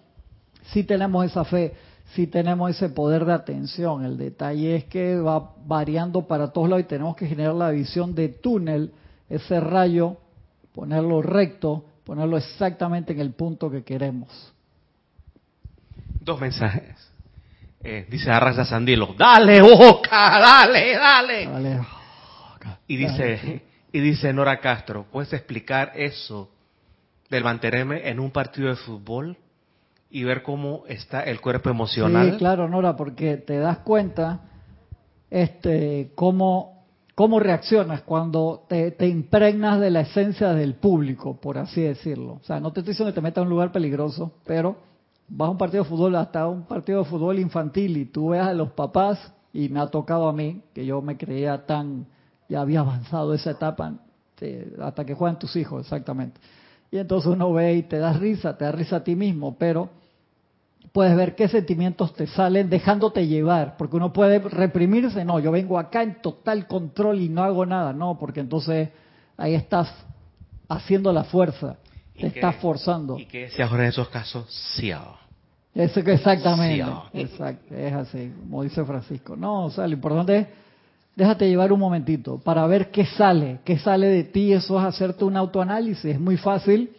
sí 0.72 0.84
tenemos 0.84 1.26
esa 1.26 1.44
fe, 1.44 1.74
sí 2.14 2.26
tenemos 2.26 2.70
ese 2.70 2.88
poder 2.88 3.26
de 3.26 3.34
atención. 3.34 4.04
El 4.04 4.16
detalle 4.16 4.76
es 4.76 4.84
que 4.84 5.16
va 5.16 5.54
variando 5.66 6.26
para 6.26 6.50
todos 6.50 6.70
lados 6.70 6.84
y 6.84 6.88
tenemos 6.88 7.14
que 7.14 7.26
generar 7.26 7.54
la 7.54 7.70
visión 7.70 8.14
de 8.14 8.28
túnel, 8.30 8.92
ese 9.28 9.60
rayo, 9.60 10.16
ponerlo 10.74 11.20
recto, 11.20 11.84
ponerlo 12.04 12.38
exactamente 12.38 13.12
en 13.12 13.20
el 13.20 13.32
punto 13.32 13.70
que 13.70 13.84
queremos. 13.84 14.30
Dos 16.20 16.40
mensajes. 16.40 16.96
Eh, 17.84 18.06
dice 18.08 18.30
Arrasa 18.30 18.64
Sandilo, 18.64 19.14
dale 19.18 19.60
Oca, 19.60 20.38
dale, 20.40 20.94
dale. 20.96 21.46
Dale 21.46 22.01
Y 22.86 22.96
dice, 22.96 23.62
y 23.92 24.00
dice 24.00 24.32
Nora 24.32 24.60
Castro, 24.60 25.06
¿puedes 25.10 25.32
explicar 25.32 25.92
eso 25.94 26.50
del 27.30 27.44
mantenerme 27.44 28.08
en 28.08 28.20
un 28.20 28.30
partido 28.30 28.68
de 28.68 28.76
fútbol 28.76 29.36
y 30.10 30.24
ver 30.24 30.42
cómo 30.42 30.84
está 30.86 31.22
el 31.22 31.40
cuerpo 31.40 31.70
emocional? 31.70 32.32
Sí, 32.32 32.38
claro, 32.38 32.68
Nora, 32.68 32.96
porque 32.96 33.38
te 33.38 33.58
das 33.58 33.78
cuenta 33.78 34.40
este 35.30 36.12
cómo, 36.14 36.84
cómo 37.14 37.40
reaccionas 37.40 38.02
cuando 38.02 38.64
te, 38.68 38.90
te 38.90 39.08
impregnas 39.08 39.80
de 39.80 39.90
la 39.90 40.00
esencia 40.00 40.52
del 40.52 40.74
público, 40.74 41.40
por 41.40 41.58
así 41.58 41.80
decirlo. 41.80 42.34
O 42.34 42.44
sea, 42.44 42.60
no 42.60 42.72
te 42.72 42.80
estoy 42.80 42.92
diciendo 42.92 43.12
que 43.12 43.16
te 43.16 43.22
metas 43.22 43.42
en 43.42 43.44
un 43.44 43.50
lugar 43.50 43.72
peligroso, 43.72 44.34
pero 44.44 44.76
vas 45.28 45.48
a 45.48 45.50
un 45.50 45.58
partido 45.58 45.84
de 45.84 45.88
fútbol, 45.88 46.16
hasta 46.16 46.46
un 46.46 46.64
partido 46.64 47.02
de 47.02 47.08
fútbol 47.08 47.38
infantil 47.38 47.96
y 47.96 48.04
tú 48.04 48.30
ves 48.30 48.42
a 48.42 48.52
los 48.52 48.72
papás, 48.72 49.32
y 49.52 49.68
me 49.68 49.80
ha 49.80 49.86
tocado 49.86 50.28
a 50.28 50.32
mí, 50.32 50.62
que 50.74 50.86
yo 50.86 51.02
me 51.02 51.16
creía 51.16 51.66
tan, 51.66 52.06
ya 52.48 52.60
había 52.60 52.80
avanzado 52.80 53.34
esa 53.34 53.52
etapa, 53.52 53.94
hasta 54.80 55.04
que 55.04 55.14
juegan 55.14 55.38
tus 55.38 55.54
hijos, 55.56 55.82
exactamente. 55.84 56.40
Y 56.90 56.98
entonces 56.98 57.32
uno 57.32 57.52
ve 57.52 57.74
y 57.74 57.82
te 57.84 57.98
da 57.98 58.12
risa, 58.12 58.56
te 58.56 58.64
da 58.64 58.72
risa 58.72 58.96
a 58.96 59.04
ti 59.04 59.16
mismo, 59.16 59.56
pero 59.56 59.88
puedes 60.92 61.16
ver 61.16 61.34
qué 61.34 61.48
sentimientos 61.48 62.12
te 62.14 62.26
salen 62.26 62.68
dejándote 62.68 63.26
llevar, 63.26 63.76
porque 63.76 63.96
uno 63.96 64.12
puede 64.12 64.38
reprimirse, 64.40 65.24
no, 65.24 65.38
yo 65.40 65.50
vengo 65.50 65.78
acá 65.78 66.02
en 66.02 66.20
total 66.20 66.66
control 66.66 67.20
y 67.20 67.28
no 67.28 67.42
hago 67.42 67.64
nada, 67.64 67.92
no, 67.92 68.18
porque 68.18 68.40
entonces 68.40 68.90
ahí 69.36 69.54
estás 69.54 69.92
haciendo 70.68 71.12
la 71.12 71.24
fuerza, 71.24 71.76
te 72.18 72.26
estás 72.26 72.56
forzando. 72.56 73.18
Y 73.18 73.26
que 73.26 73.48
se 73.48 73.62
ahora 73.62 73.84
en 73.84 73.88
esos 73.90 74.08
casos, 74.08 74.46
sí. 74.76 74.92
Eso 75.74 76.00
exactamente, 76.00 76.84
exacto, 77.14 77.74
es 77.74 77.92
así, 77.94 78.32
como 78.42 78.62
dice 78.62 78.84
Francisco. 78.84 79.36
No, 79.36 79.64
o 79.66 79.70
sea, 79.70 79.86
lo 79.86 79.94
importante 79.94 80.38
es 80.38 80.46
déjate 81.16 81.48
llevar 81.48 81.72
un 81.72 81.80
momentito 81.80 82.38
para 82.38 82.66
ver 82.66 82.90
qué 82.90 83.04
sale, 83.04 83.60
qué 83.64 83.78
sale 83.78 84.06
de 84.08 84.24
ti, 84.24 84.52
eso 84.52 84.78
es 84.78 84.84
hacerte 84.84 85.24
un 85.24 85.36
autoanálisis, 85.36 86.04
es 86.04 86.20
muy 86.20 86.36
fácil 86.36 86.90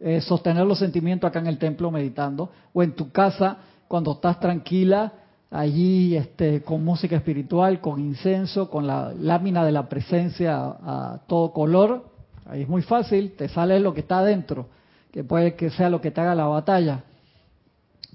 eh, 0.00 0.20
sostener 0.20 0.66
los 0.66 0.78
sentimientos 0.78 1.28
acá 1.28 1.38
en 1.38 1.46
el 1.46 1.58
templo 1.58 1.90
meditando 1.90 2.50
o 2.72 2.82
en 2.82 2.92
tu 2.92 3.10
casa 3.12 3.58
cuando 3.88 4.12
estás 4.12 4.40
tranquila 4.40 5.12
allí 5.52 6.16
este, 6.16 6.62
con 6.62 6.82
música 6.82 7.16
espiritual, 7.16 7.80
con 7.80 8.00
incenso, 8.00 8.70
con 8.70 8.86
la 8.86 9.12
lámina 9.12 9.64
de 9.64 9.72
la 9.72 9.88
presencia 9.88 10.56
a, 10.56 11.20
todo 11.26 11.52
color, 11.52 12.06
ahí 12.46 12.62
es 12.62 12.68
muy 12.68 12.82
fácil, 12.82 13.34
te 13.36 13.48
sale 13.48 13.78
lo 13.78 13.92
que 13.92 14.00
está 14.00 14.20
adentro, 14.20 14.68
que 15.12 15.22
puede 15.22 15.54
que 15.54 15.70
sea 15.70 15.90
lo 15.90 16.00
que 16.00 16.10
te 16.10 16.20
haga 16.22 16.34
la 16.34 16.46
batalla. 16.46 17.04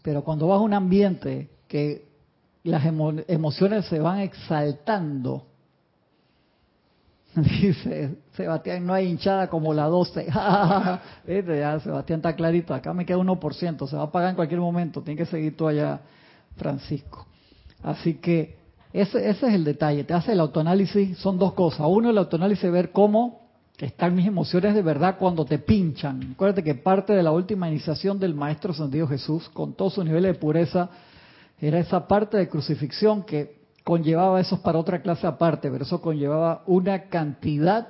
Pero 0.02 0.24
cuando 0.24 0.48
vas 0.48 0.58
a 0.58 0.62
un 0.62 0.74
ambiente 0.74 1.50
que 1.68 2.07
las 2.68 2.86
emociones 2.86 3.86
se 3.86 4.00
van 4.00 4.20
exaltando. 4.20 5.46
Dice 7.36 8.16
Sebastián, 8.34 8.86
no 8.86 8.94
hay 8.94 9.08
hinchada 9.08 9.48
como 9.48 9.74
la 9.74 9.86
12. 9.86 10.28
Ya, 11.28 11.80
Sebastián 11.80 12.20
está 12.20 12.36
clarito, 12.36 12.74
acá 12.74 12.94
me 12.94 13.06
queda 13.06 13.18
1%, 13.18 13.88
se 13.88 13.96
va 13.96 14.04
a 14.04 14.12
pagar 14.12 14.30
en 14.32 14.36
cualquier 14.36 14.60
momento, 14.60 15.02
tiene 15.02 15.18
que 15.18 15.26
seguir 15.26 15.56
tú 15.56 15.68
allá, 15.68 16.00
Francisco. 16.56 17.26
Así 17.84 18.16
que 18.16 18.58
ese, 18.94 19.30
ese 19.30 19.48
es 19.48 19.54
el 19.54 19.64
detalle, 19.64 20.04
te 20.04 20.14
hace 20.14 20.32
el 20.32 20.40
autoanálisis, 20.40 21.18
son 21.18 21.38
dos 21.38 21.54
cosas. 21.54 21.86
Uno, 21.88 22.10
el 22.10 22.18
autoanálisis, 22.18 22.72
ver 22.72 22.92
cómo 22.92 23.48
están 23.78 24.16
mis 24.16 24.26
emociones 24.26 24.74
de 24.74 24.82
verdad 24.82 25.18
cuando 25.20 25.46
te 25.46 25.60
pinchan. 25.60 26.32
Acuérdate 26.34 26.64
que 26.64 26.76
parte 26.76 27.14
de 27.14 27.22
la 27.22 27.32
última 27.32 27.70
iniciación 27.70 28.18
del 28.20 28.34
Maestro 28.34 28.74
Sentido 28.74 29.08
Jesús, 29.08 29.50
con 29.50 29.74
todos 29.74 29.94
sus 29.94 30.06
niveles 30.06 30.34
de 30.34 30.40
pureza, 30.40 30.90
era 31.60 31.80
esa 31.80 32.08
parte 32.08 32.38
de 32.38 32.50
crucifixión 32.50 33.24
que 33.24 33.58
conllevaba 33.84 34.40
eso 34.40 34.62
para 34.62 34.78
otra 34.78 35.02
clase 35.02 35.26
aparte, 35.26 35.72
pero 35.72 35.84
eso 35.84 36.02
conllevaba 36.02 36.64
una 36.68 37.04
cantidad, 37.04 37.88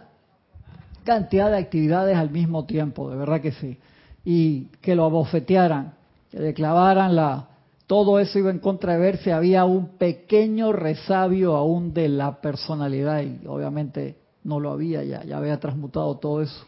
cantidad 1.03 1.49
de 1.51 1.57
actividades 1.57 2.15
al 2.15 2.29
mismo 2.29 2.65
tiempo, 2.65 3.09
de 3.09 3.17
verdad 3.17 3.41
que 3.41 3.51
sí. 3.51 3.79
Y 4.23 4.65
que 4.81 4.95
lo 4.95 5.05
abofetearan, 5.05 5.95
que 6.29 6.39
le 6.39 6.53
clavaran 6.53 7.15
la... 7.15 7.49
Todo 7.87 8.19
eso 8.19 8.37
iba 8.37 8.51
en 8.51 8.59
contra 8.59 8.93
de 8.93 8.99
ver 8.99 9.17
si 9.17 9.31
había 9.31 9.63
un 9.63 9.97
pequeño 9.97 10.73
resabio 10.73 11.55
aún 11.55 11.93
de 11.93 12.09
la 12.09 12.41
personalidad 12.41 13.21
y 13.21 13.47
obviamente 13.47 14.17
no 14.43 14.59
lo 14.59 14.71
había, 14.71 15.03
ya, 15.03 15.23
ya 15.23 15.37
había 15.37 15.57
transmutado 15.59 16.17
todo 16.17 16.41
eso. 16.41 16.65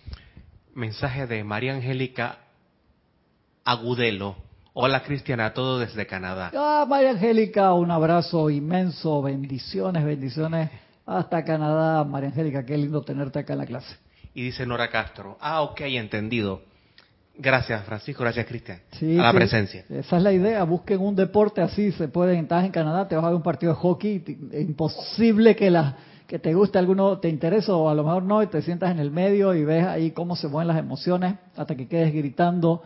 Mensaje 0.73 1.27
de 1.27 1.43
María 1.43 1.75
Angélica 1.75 2.39
Agudelo 3.65 4.48
Hola 4.81 5.03
Cristiana, 5.03 5.53
todo 5.53 5.77
desde 5.77 6.07
Canadá. 6.07 6.53
Ah, 6.55 6.85
María 6.87 7.09
Angélica, 7.09 7.73
un 7.73 7.91
abrazo 7.91 8.49
inmenso, 8.49 9.21
bendiciones, 9.21 10.05
bendiciones 10.05 10.69
hasta 11.05 11.43
Canadá, 11.43 12.05
María 12.05 12.29
Angélica, 12.29 12.65
qué 12.65 12.77
lindo 12.77 13.01
tenerte 13.01 13.39
acá 13.39 13.51
en 13.51 13.59
la 13.59 13.65
clase. 13.65 13.93
Y 14.33 14.43
dice 14.43 14.65
Nora 14.65 14.89
Castro, 14.89 15.37
ah, 15.41 15.63
ok, 15.63 15.81
entendido. 15.81 16.61
Gracias, 17.37 17.83
Francisco, 17.83 18.23
gracias, 18.23 18.45
Cristian. 18.45 18.79
Sí, 18.93 19.19
a 19.19 19.23
la 19.23 19.33
presencia. 19.33 19.83
Esa 19.89 20.15
es 20.15 20.23
la 20.23 20.31
idea, 20.31 20.63
busquen 20.63 21.01
un 21.01 21.13
deporte 21.13 21.61
así, 21.61 21.91
se 21.91 22.07
puede, 22.07 22.39
estás 22.39 22.63
en 22.63 22.71
Canadá, 22.71 23.05
te 23.05 23.17
vas 23.17 23.25
a 23.25 23.27
ver 23.27 23.35
un 23.35 23.43
partido 23.43 23.73
de 23.73 23.79
hockey, 23.79 24.23
imposible 24.53 25.57
que 25.57 25.71
la 25.71 25.97
que 26.25 26.39
te 26.39 26.53
guste 26.53 26.79
alguno, 26.79 27.17
te 27.17 27.27
interesa 27.27 27.75
o 27.75 27.89
a 27.89 27.95
lo 27.95 28.05
mejor 28.05 28.23
no, 28.23 28.41
y 28.41 28.47
te 28.47 28.61
sientas 28.61 28.91
en 28.91 28.99
el 28.99 29.11
medio 29.11 29.53
y 29.53 29.65
ves 29.65 29.85
ahí 29.85 30.11
cómo 30.11 30.37
se 30.37 30.47
mueven 30.47 30.69
las 30.69 30.77
emociones 30.77 31.35
hasta 31.57 31.75
que 31.75 31.89
quedes 31.89 32.13
gritando 32.13 32.81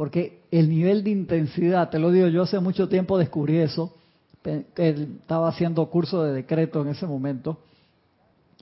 porque 0.00 0.44
el 0.50 0.70
nivel 0.70 1.04
de 1.04 1.10
intensidad, 1.10 1.90
te 1.90 1.98
lo 1.98 2.10
digo, 2.10 2.26
yo 2.28 2.44
hace 2.44 2.58
mucho 2.58 2.88
tiempo 2.88 3.18
descubrí 3.18 3.58
eso, 3.58 3.94
estaba 4.74 5.48
haciendo 5.48 5.84
curso 5.90 6.24
de 6.24 6.32
decreto 6.32 6.80
en 6.80 6.88
ese 6.88 7.06
momento, 7.06 7.58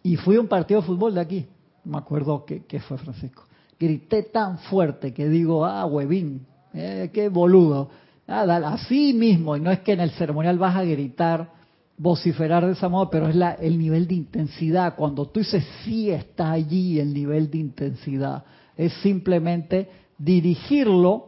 y 0.02 0.16
fui 0.16 0.34
a 0.34 0.40
un 0.40 0.48
partido 0.48 0.80
de 0.80 0.86
fútbol 0.88 1.14
de 1.14 1.20
aquí, 1.20 1.46
me 1.84 1.96
acuerdo 1.96 2.44
que, 2.44 2.80
fue 2.80 2.98
Francisco. 2.98 3.44
Grité 3.78 4.24
tan 4.24 4.58
fuerte 4.58 5.14
que 5.14 5.28
digo, 5.28 5.64
ah, 5.64 5.86
huevín, 5.86 6.44
eh, 6.74 7.08
qué 7.14 7.28
boludo. 7.28 7.88
Nada, 8.26 8.72
así 8.72 9.12
mismo, 9.12 9.56
y 9.56 9.60
no 9.60 9.70
es 9.70 9.78
que 9.78 9.92
en 9.92 10.00
el 10.00 10.10
ceremonial 10.10 10.58
vas 10.58 10.74
a 10.74 10.82
gritar, 10.82 11.52
vociferar 11.96 12.66
de 12.66 12.72
esa 12.72 12.88
modo, 12.88 13.10
pero 13.10 13.28
es 13.28 13.36
la, 13.36 13.52
el 13.52 13.78
nivel 13.78 14.08
de 14.08 14.16
intensidad. 14.16 14.96
Cuando 14.96 15.26
tú 15.26 15.38
dices 15.38 15.64
sí 15.84 16.10
está 16.10 16.50
allí 16.50 16.98
el 16.98 17.14
nivel 17.14 17.48
de 17.48 17.58
intensidad, 17.58 18.42
es 18.76 18.92
simplemente 18.94 19.88
dirigirlo 20.18 21.27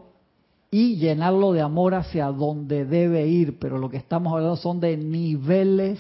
y 0.71 0.97
llenarlo 0.97 1.53
de 1.53 1.63
amor 1.63 1.95
hacia 1.95 2.27
donde 2.27 2.85
debe 2.85 3.27
ir, 3.27 3.59
pero 3.59 3.79
lo 3.79 3.91
que 3.91 3.97
estamos 3.97 4.33
hablando 4.33 4.57
son 4.57 4.81
de 4.81 4.97
niveles 4.97 5.99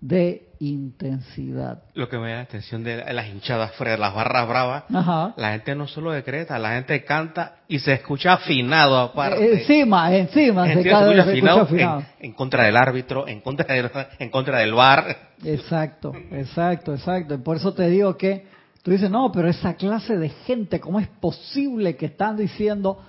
de 0.00 0.48
intensidad. 0.60 1.82
Lo 1.94 2.08
que 2.08 2.18
me 2.18 2.30
da 2.30 2.36
la 2.36 2.42
atención 2.42 2.84
de 2.84 3.12
las 3.12 3.26
hinchadas 3.28 3.72
fuera 3.72 3.92
de 3.92 3.98
las 3.98 4.14
barras 4.14 4.48
bravas, 4.48 4.84
la 5.36 5.52
gente 5.52 5.74
no 5.74 5.88
solo 5.88 6.12
decreta, 6.12 6.56
la 6.58 6.74
gente 6.74 7.04
canta 7.04 7.56
y 7.66 7.80
se 7.80 7.94
escucha 7.94 8.34
afinado 8.34 8.96
aparte. 8.98 9.44
Eh, 9.44 9.60
encima, 9.60 10.14
encima, 10.14 10.66
se, 10.66 10.72
escucha 10.72 11.22
afinado, 11.22 12.04
En, 12.20 12.32
contra 12.32 12.64
del 12.64 12.76
árbitro, 12.76 13.26
en 13.26 13.40
contra 13.40 13.74
del, 13.74 13.90
en 14.20 14.30
contra 14.30 14.58
del 14.58 14.74
bar. 14.74 15.16
Exacto, 15.44 16.12
exacto, 16.30 16.94
exacto. 16.94 17.42
Por 17.42 17.56
eso 17.56 17.74
te 17.74 17.88
digo 17.88 18.16
que 18.16 18.46
tú 18.82 18.92
dices, 18.92 19.10
no, 19.10 19.32
pero 19.32 19.48
esa 19.48 19.74
clase 19.74 20.16
de 20.16 20.28
gente, 20.28 20.78
¿cómo 20.78 21.00
es 21.00 21.08
posible 21.08 21.96
que 21.96 22.06
están 22.06 22.36
diciendo 22.36 23.00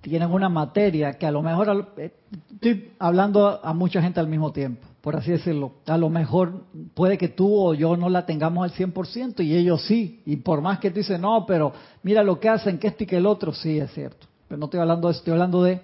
tienen 0.00 0.30
una 0.30 0.48
materia 0.48 1.18
que 1.18 1.26
a 1.26 1.30
lo 1.30 1.42
mejor, 1.42 1.92
eh, 1.98 2.12
estoy 2.52 2.92
hablando 2.98 3.60
a 3.62 3.74
mucha 3.74 4.00
gente 4.00 4.18
al 4.18 4.28
mismo 4.28 4.50
tiempo, 4.52 4.86
por 5.00 5.16
así 5.16 5.30
decirlo, 5.30 5.72
a 5.86 5.98
lo 5.98 6.08
mejor 6.08 6.64
puede 6.94 7.18
que 7.18 7.28
tú 7.28 7.54
o 7.54 7.74
yo 7.74 7.96
no 7.96 8.08
la 8.08 8.24
tengamos 8.24 8.64
al 8.64 8.76
100% 8.76 9.44
y 9.44 9.54
ellos 9.54 9.84
sí, 9.86 10.22
y 10.24 10.36
por 10.36 10.62
más 10.62 10.78
que 10.78 10.90
tú 10.90 10.96
dices, 10.96 11.20
no, 11.20 11.44
pero 11.46 11.72
mira 12.02 12.22
lo 12.22 12.40
que 12.40 12.48
hacen, 12.48 12.78
que 12.78 12.88
esto 12.88 13.04
y 13.04 13.06
que 13.06 13.18
el 13.18 13.26
otro, 13.26 13.52
sí 13.52 13.78
es 13.78 13.92
cierto, 13.92 14.26
pero 14.48 14.58
no 14.58 14.66
estoy 14.66 14.80
hablando 14.80 15.08
de 15.08 15.12
eso, 15.12 15.18
estoy 15.20 15.32
hablando 15.32 15.62
de 15.62 15.80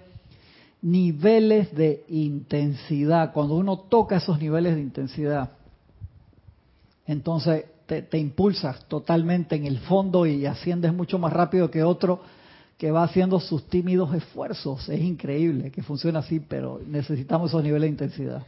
niveles 0.81 1.73
de 1.75 2.05
intensidad, 2.09 3.33
cuando 3.33 3.55
uno 3.55 3.77
toca 3.77 4.17
esos 4.17 4.39
niveles 4.39 4.75
de 4.75 4.81
intensidad, 4.81 5.51
entonces 7.05 7.65
te 7.85 8.17
impulsas 8.17 8.83
totalmente 8.89 9.55
en 9.55 9.65
el 9.65 9.79
fondo 9.79 10.25
y 10.25 10.45
asciendes 10.45 10.93
mucho 10.93 11.19
más 11.19 11.31
rápido 11.31 11.71
que 11.71 11.83
otro 11.83 12.19
que 12.77 12.91
va 12.91 13.03
haciendo 13.03 13.39
sus 13.39 13.67
tímidos 13.67 14.13
esfuerzos. 14.13 14.87
Es 14.87 15.01
increíble 15.01 15.71
que 15.71 15.81
funcione 15.81 16.19
así, 16.19 16.39
pero 16.39 16.79
necesitamos 16.85 17.49
esos 17.49 17.63
niveles 17.63 17.83
de 17.83 17.89
intensidad. 17.89 18.43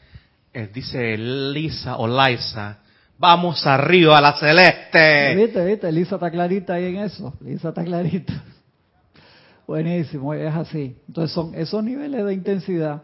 Eh, 0.54 0.70
dice 0.74 1.18
Lisa 1.18 1.98
o 1.98 2.08
Liza, 2.08 2.78
vamos 3.18 3.66
arriba 3.66 4.18
a 4.18 4.22
la 4.22 4.34
celeste. 4.34 5.36
¿Viste, 5.36 5.66
viste? 5.66 5.92
Lisa 5.92 6.16
está 6.16 6.30
clarita 6.30 6.74
ahí 6.76 6.86
en 6.86 6.98
eso. 6.98 7.34
Lisa 7.42 7.70
está 7.70 7.84
clarita. 7.84 8.44
Buenísimo, 9.68 10.34
es 10.34 10.54
así. 10.54 10.96
Entonces 11.08 11.32
son 11.34 11.54
esos 11.56 11.84
niveles 11.84 12.26
de 12.26 12.34
intensidad 12.34 13.04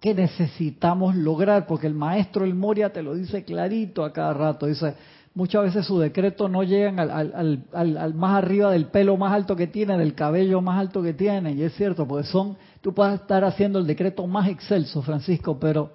que 0.00 0.14
necesitamos 0.14 1.16
lograr, 1.16 1.66
porque 1.66 1.86
el 1.86 1.94
maestro 1.94 2.44
El 2.44 2.54
Moria 2.54 2.92
te 2.92 3.02
lo 3.02 3.14
dice 3.14 3.44
clarito 3.44 4.04
a 4.04 4.12
cada 4.12 4.32
rato. 4.32 4.66
Dice, 4.66 4.94
muchas 5.38 5.62
veces 5.62 5.86
su 5.86 6.00
decreto 6.00 6.48
no 6.48 6.64
llegan 6.64 6.98
al, 6.98 7.62
al, 7.72 8.14
más 8.14 8.42
arriba 8.42 8.72
del 8.72 8.86
pelo 8.86 9.16
más 9.16 9.32
alto 9.32 9.54
que 9.54 9.68
tiene, 9.68 9.96
del 9.96 10.16
cabello 10.16 10.60
más 10.60 10.80
alto 10.80 11.00
que 11.00 11.14
tiene, 11.14 11.52
y 11.52 11.62
es 11.62 11.76
cierto, 11.76 12.08
porque 12.08 12.26
son, 12.26 12.56
tú 12.80 12.92
puedes 12.92 13.20
estar 13.20 13.44
haciendo 13.44 13.78
el 13.78 13.86
decreto 13.86 14.26
más 14.26 14.48
excelso, 14.48 15.00
Francisco, 15.00 15.56
pero 15.60 15.92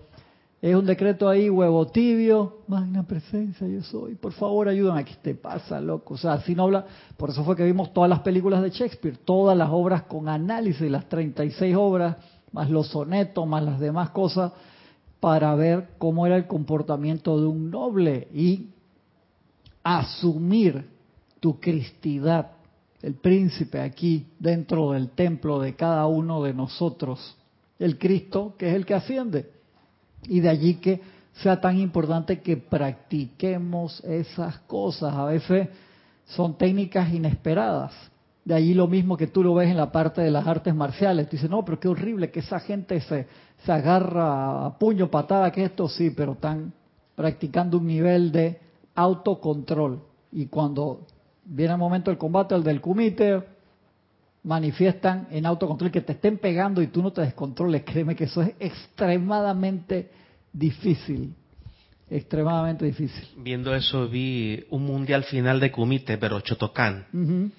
Es 0.61 0.73
un 0.73 0.85
decreto 0.85 1.27
ahí, 1.27 1.49
huevo 1.49 1.87
tibio, 1.87 2.59
magna 2.67 3.03
presencia, 3.03 3.67
yo 3.67 3.83
soy. 3.83 4.15
Por 4.15 4.31
favor, 4.31 4.69
ayúdame. 4.69 5.03
¿Qué 5.03 5.15
te 5.21 5.35
pasa, 5.35 5.81
loco? 5.81 6.13
O 6.13 6.17
sea, 6.17 6.33
así 6.35 6.55
no 6.55 6.63
habla. 6.63 6.85
Por 7.17 7.31
eso 7.31 7.43
fue 7.43 7.57
que 7.57 7.65
vimos 7.65 7.91
todas 7.91 8.09
las 8.09 8.21
películas 8.21 8.61
de 8.61 8.69
Shakespeare, 8.69 9.17
todas 9.17 9.57
las 9.57 9.67
obras 9.69 10.03
con 10.03 10.29
análisis, 10.29 10.89
las 10.89 11.09
36 11.09 11.75
obras, 11.77 12.15
más 12.53 12.69
los 12.69 12.87
sonetos, 12.87 13.45
más 13.45 13.61
las 13.61 13.77
demás 13.77 14.11
cosas, 14.11 14.53
para 15.19 15.53
ver 15.55 15.89
cómo 15.97 16.25
era 16.25 16.37
el 16.37 16.47
comportamiento 16.47 17.37
de 17.41 17.45
un 17.45 17.69
noble 17.69 18.29
y 18.33 18.72
asumir 19.83 20.89
tu 21.39 21.59
cristidad, 21.59 22.51
el 23.01 23.15
príncipe 23.15 23.81
aquí 23.81 24.27
dentro 24.39 24.91
del 24.91 25.09
templo 25.09 25.59
de 25.59 25.75
cada 25.75 26.07
uno 26.07 26.41
de 26.41 26.53
nosotros, 26.53 27.37
el 27.79 27.97
Cristo 27.97 28.55
que 28.57 28.69
es 28.69 28.75
el 28.75 28.85
que 28.85 28.93
asciende. 28.93 29.51
Y 30.23 30.39
de 30.39 30.49
allí 30.49 30.75
que 30.75 31.01
sea 31.33 31.59
tan 31.59 31.77
importante 31.79 32.41
que 32.41 32.57
practiquemos 32.57 34.03
esas 34.03 34.59
cosas. 34.59 35.13
A 35.13 35.25
veces 35.25 35.67
son 36.25 36.57
técnicas 36.57 37.11
inesperadas. 37.11 37.91
De 38.45 38.53
allí 38.53 38.73
lo 38.73 38.87
mismo 38.87 39.17
que 39.17 39.27
tú 39.27 39.43
lo 39.43 39.55
ves 39.55 39.69
en 39.69 39.77
la 39.77 39.91
parte 39.91 40.21
de 40.21 40.31
las 40.31 40.45
artes 40.45 40.75
marciales. 40.75 41.27
Tú 41.27 41.37
dices, 41.37 41.49
no, 41.49 41.63
pero 41.65 41.79
qué 41.79 41.87
horrible 41.87 42.29
que 42.29 42.41
esa 42.41 42.59
gente 42.59 42.99
se, 43.01 43.27
se 43.65 43.71
agarra 43.71 44.65
a 44.65 44.77
puño, 44.77 45.09
patada, 45.09 45.51
que 45.51 45.63
esto 45.63 45.87
sí, 45.87 46.11
pero 46.11 46.33
están 46.33 46.73
practicando 47.15 47.77
un 47.77 47.87
nivel 47.87 48.31
de 48.31 48.59
autocontrol. 48.95 50.01
Y 50.31 50.47
cuando 50.47 51.05
viene 51.45 51.73
el 51.73 51.79
momento 51.79 52.11
del 52.11 52.17
combate, 52.17 52.55
el 52.55 52.63
del 52.63 52.81
kumite, 52.81 53.43
manifiestan 54.43 55.27
en 55.31 55.45
autocontrol 55.45 55.91
que 55.91 56.01
te 56.01 56.13
estén 56.13 56.37
pegando 56.37 56.81
y 56.81 56.87
tú 56.87 57.01
no 57.01 57.11
te 57.11 57.21
descontroles. 57.21 57.83
Créeme 57.83 58.15
que 58.15 58.25
eso 58.25 58.41
es 58.41 58.53
extremadamente 58.59 60.09
difícil. 60.51 61.33
Extremadamente 62.09 62.85
difícil. 62.85 63.27
Viendo 63.37 63.73
eso 63.73 64.07
vi 64.07 64.65
un 64.69 64.83
mundial 64.85 65.23
final 65.23 65.59
de 65.59 65.71
kumite, 65.71 66.17
pero 66.17 66.41
Chotocán. 66.41 67.51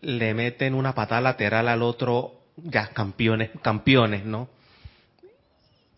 Le 0.00 0.34
meten 0.34 0.74
una 0.74 0.94
patada 0.94 1.20
lateral 1.20 1.68
al 1.68 1.82
otro, 1.82 2.32
ya 2.56 2.88
campeones, 2.88 3.50
campeones, 3.62 4.24
¿no? 4.24 4.48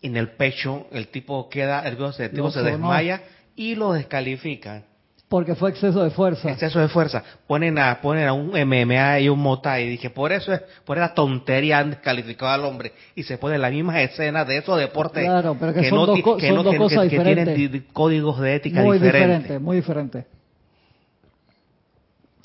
En 0.01 0.17
el 0.17 0.31
pecho, 0.31 0.87
el 0.91 1.09
tipo 1.09 1.49
queda, 1.49 1.87
el 1.87 1.97
tipo 2.31 2.51
se 2.51 2.61
desmaya 2.61 3.21
y 3.57 3.75
lo 3.75 3.91
descalifican. 3.91 4.83
Porque 5.27 5.55
fue 5.55 5.71
exceso 5.71 6.01
de 6.01 6.09
fuerza. 6.09 6.49
Exceso 6.49 6.79
de 6.79 6.87
fuerza. 6.87 7.21
Ponen 7.47 7.77
a, 7.77 7.99
ponen 7.99 8.27
a 8.29 8.33
un 8.33 8.51
MMA 8.51 9.19
y 9.19 9.27
un 9.27 9.39
Mota 9.39 9.77
y 9.81 9.89
dije, 9.89 10.09
por 10.09 10.31
eso 10.31 10.53
es, 10.53 10.61
por 10.85 10.97
esa 10.97 11.13
tontería 11.13 11.79
han 11.79 11.89
descalificado 11.89 12.53
al 12.53 12.63
hombre. 12.63 12.93
Y 13.13 13.23
se 13.23 13.37
pone 13.37 13.57
la 13.57 13.69
misma 13.69 14.01
escena 14.01 14.45
de 14.45 14.59
esos 14.59 14.79
deportes 14.79 15.25
claro, 15.25 15.57
pero 15.59 15.73
que, 15.73 15.89
son 15.89 16.05
dos, 16.05 16.21
cosas 16.21 17.09
que, 17.09 17.19
tienen 17.19 17.85
códigos 17.91 18.39
de 18.39 18.55
ética 18.55 18.81
muy 18.81 18.99
diferentes. 18.99 19.59
Muy 19.59 19.75
diferente, 19.77 20.25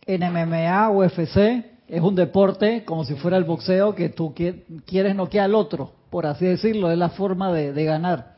En 0.05 0.23
MMA, 0.23 0.91
UFC, 0.91 1.37
es 1.87 2.01
un 2.01 2.17
deporte 2.17 2.83
como 2.85 3.05
si 3.05 3.15
fuera 3.15 3.37
el 3.37 3.45
boxeo 3.45 3.95
que 3.95 4.09
tú 4.09 4.35
quieres 4.35 5.15
noquear 5.15 5.45
al 5.45 5.55
otro, 5.55 5.93
por 6.11 6.27
así 6.27 6.47
decirlo, 6.47 6.91
es 6.91 6.99
la 6.99 7.11
forma 7.11 7.53
de, 7.53 7.73
de 7.73 7.85
ganar. 7.85 8.32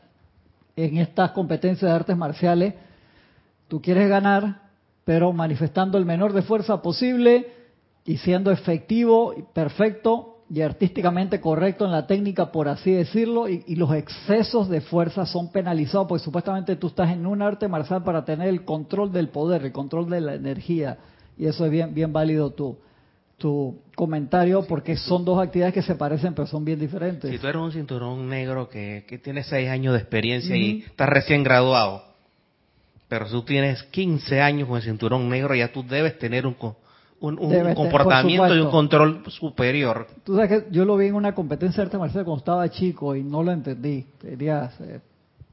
En 0.75 0.97
estas 0.97 1.31
competencias 1.31 1.89
de 1.89 1.95
artes 1.95 2.17
marciales 2.17 2.73
Tú 3.67 3.81
quieres 3.81 4.09
ganar, 4.09 4.61
pero 5.03 5.33
manifestando 5.33 5.97
el 5.97 6.05
menor 6.05 6.33
de 6.33 6.43
fuerza 6.43 6.81
posible 6.81 7.47
y 8.05 8.17
siendo 8.17 8.51
efectivo, 8.51 9.33
perfecto 9.53 10.43
y 10.47 10.61
artísticamente 10.61 11.41
correcto 11.41 11.85
en 11.85 11.91
la 11.91 12.05
técnica, 12.05 12.51
por 12.51 12.67
así 12.67 12.91
decirlo, 12.91 13.49
y, 13.49 13.75
los 13.75 13.91
excesos 13.95 14.69
de 14.69 14.81
fuerza 14.81 15.25
son 15.25 15.51
penalizados 15.51 16.07
porque 16.07 16.23
supuestamente 16.23 16.75
tú 16.75 16.87
estás 16.87 17.09
en 17.11 17.25
un 17.25 17.41
arte 17.41 17.67
marcial 17.67 18.03
para 18.03 18.23
tener 18.23 18.47
el 18.47 18.63
control 18.63 19.11
del 19.11 19.29
poder, 19.29 19.65
el 19.65 19.71
control 19.71 20.07
de 20.07 20.21
la 20.21 20.35
energía, 20.35 20.99
y 21.35 21.47
eso 21.47 21.65
es 21.65 21.71
bien, 21.71 21.95
bien 21.95 22.13
válido 22.13 22.51
tú 22.51 22.77
tu 23.37 23.81
comentario 23.95 24.65
porque 24.65 24.95
son 24.95 25.25
dos 25.25 25.41
actividades 25.41 25.73
que 25.73 25.81
se 25.81 25.95
parecen 25.95 26.33
pero 26.33 26.47
son 26.47 26.63
bien 26.63 26.79
diferentes. 26.79 27.29
Si 27.29 27.37
tú 27.37 27.47
eres 27.47 27.61
un 27.61 27.71
cinturón 27.71 28.29
negro 28.29 28.69
que, 28.69 29.05
que 29.07 29.17
tiene 29.17 29.43
seis 29.43 29.69
años 29.69 29.93
de 29.93 29.99
experiencia 29.99 30.55
y 30.55 30.83
estás 30.87 31.09
recién 31.09 31.43
graduado, 31.43 32.03
pero 33.07 33.25
si 33.25 33.31
tú 33.33 33.43
tienes 33.43 33.83
15 33.83 34.41
años 34.41 34.67
con 34.67 34.77
el 34.77 34.83
cinturón 34.83 35.29
negro, 35.29 35.53
ya 35.53 35.71
tú 35.71 35.83
debes 35.83 36.17
tener 36.17 36.47
un, 36.47 36.55
un, 37.19 37.73
comportamiento 37.75 38.55
y 38.55 38.59
un 38.59 38.71
control 38.71 39.23
superior. 39.27 40.07
Tú 40.23 40.35
sabes 40.35 40.49
que 40.49 40.71
yo 40.71 40.85
lo 40.85 40.97
vi 40.97 41.07
en 41.07 41.15
una 41.15 41.33
competencia 41.33 41.77
de 41.77 41.87
arte 41.87 41.97
marcial 41.97 42.25
cuando 42.25 42.39
estaba 42.39 42.69
chico 42.69 43.15
y 43.15 43.23
no 43.23 43.43
lo 43.43 43.51
entendí. 43.51 44.05
Tenía 44.19 44.71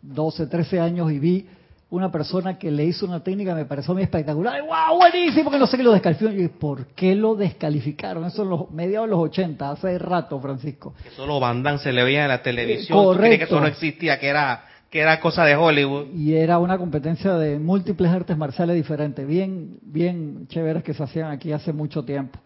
12, 0.01 0.47
13 0.47 0.81
años 0.81 1.13
y 1.13 1.19
vi 1.19 1.47
una 1.93 2.11
persona 2.11 2.59
que 2.59 2.71
le 2.71 2.87
hizo 2.87 3.05
una 3.05 3.23
técnica 3.23 3.55
me 3.55 3.67
pareció 3.67 3.93
muy 3.93 4.03
espectacular. 4.03 4.63
¡Wow! 4.63 4.97
Buenísimo, 4.99 5.51
que 5.51 5.59
no 5.59 5.67
sé 5.67 5.77
qué 5.77 5.83
lo 5.83 5.93
descalificó. 5.93 6.33
Y 6.33 6.49
¿por 6.49 6.87
qué 6.87 7.15
lo 7.15 7.35
descalificaron? 7.35 8.25
Eso 8.25 8.45
en 8.45 8.49
los 8.49 8.71
mediados 8.71 9.09
de 9.09 9.11
los 9.11 9.21
80, 9.21 9.71
hace 9.71 9.99
rato, 9.99 10.41
Francisco. 10.41 10.95
Que 11.03 11.11
solo 11.11 11.39
Van 11.39 11.79
se 11.79 11.93
le 11.93 12.03
veía 12.03 12.23
en 12.23 12.29
la 12.29 12.43
televisión. 12.43 12.97
correcto. 12.99 13.39
que 13.39 13.45
eso 13.45 13.61
no 13.61 13.67
existía, 13.67 14.19
que 14.19 14.29
era 14.29 14.65
que 14.89 15.01
era 15.01 15.21
cosa 15.21 15.45
de 15.45 15.55
Hollywood. 15.55 16.09
Y 16.15 16.35
era 16.35 16.59
una 16.59 16.79
competencia 16.79 17.35
de 17.35 17.59
múltiples 17.59 18.11
artes 18.11 18.37
marciales 18.39 18.77
diferentes, 18.77 19.27
bien, 19.27 19.79
bien 19.83 20.47
chéveres 20.49 20.83
que 20.83 20.95
se 20.95 21.03
hacían 21.03 21.31
aquí 21.31 21.53
hace 21.53 21.75
mucho 21.75 22.05
tiempo. 22.05 22.39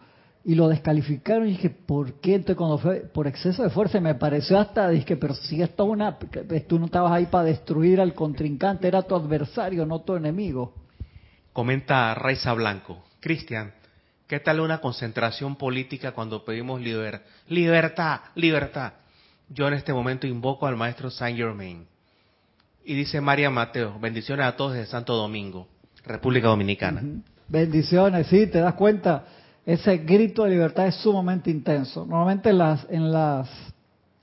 Y 0.47 0.55
lo 0.55 0.69
descalificaron 0.69 1.45
y 1.45 1.51
dije, 1.51 1.69
¿por 1.69 2.21
qué? 2.21 2.35
Entonces 2.35 2.55
cuando 2.55 2.77
fue 2.77 3.01
por 3.01 3.27
exceso 3.27 3.63
de 3.63 3.69
fuerza 3.69 3.99
me 3.99 4.15
pareció 4.15 4.57
hasta, 4.57 4.87
dije, 4.87 5.17
pero 5.17 5.35
si 5.35 5.61
esto 5.61 5.83
es 5.83 5.89
una, 5.89 6.17
tú 6.69 6.79
no 6.79 6.85
estabas 6.85 7.11
ahí 7.11 7.25
para 7.25 7.43
destruir 7.43 7.99
al 7.99 8.13
contrincante, 8.13 8.87
era 8.87 9.01
tu 9.01 9.13
adversario, 9.13 9.85
no 9.85 9.99
tu 9.99 10.15
enemigo. 10.15 10.73
Comenta 11.51 12.15
Raiza 12.15 12.53
Blanco, 12.53 13.03
Cristian, 13.19 13.73
¿qué 14.25 14.39
tal 14.39 14.61
una 14.61 14.79
concentración 14.79 15.57
política 15.57 16.13
cuando 16.13 16.45
pedimos 16.45 16.79
libertad, 17.49 18.21
libertad? 18.35 18.93
Yo 19.49 19.67
en 19.67 19.73
este 19.73 19.91
momento 19.91 20.27
invoco 20.27 20.65
al 20.65 20.77
maestro 20.77 21.09
Saint 21.09 21.37
Germain 21.37 21.85
y 22.85 22.93
dice 22.95 23.19
María 23.19 23.49
Mateo, 23.49 23.99
bendiciones 23.99 24.45
a 24.45 24.55
todos 24.55 24.75
de 24.75 24.85
Santo 24.85 25.13
Domingo, 25.13 25.67
República 26.05 26.47
Dominicana. 26.47 27.01
Bendiciones, 27.49 28.27
sí, 28.27 28.47
te 28.47 28.59
das 28.59 28.75
cuenta, 28.75 29.25
ese 29.67 29.97
grito 29.97 30.45
de 30.45 30.51
libertad 30.51 30.87
es 30.87 30.95
sumamente 30.95 31.51
intenso. 31.51 32.05
Normalmente 32.05 32.51
en 32.51 32.57
las, 32.57 32.87
en 32.89 33.11
las 33.11 33.49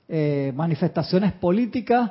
eh, 0.09 0.51
manifestaciones 0.55 1.33
políticas, 1.33 2.09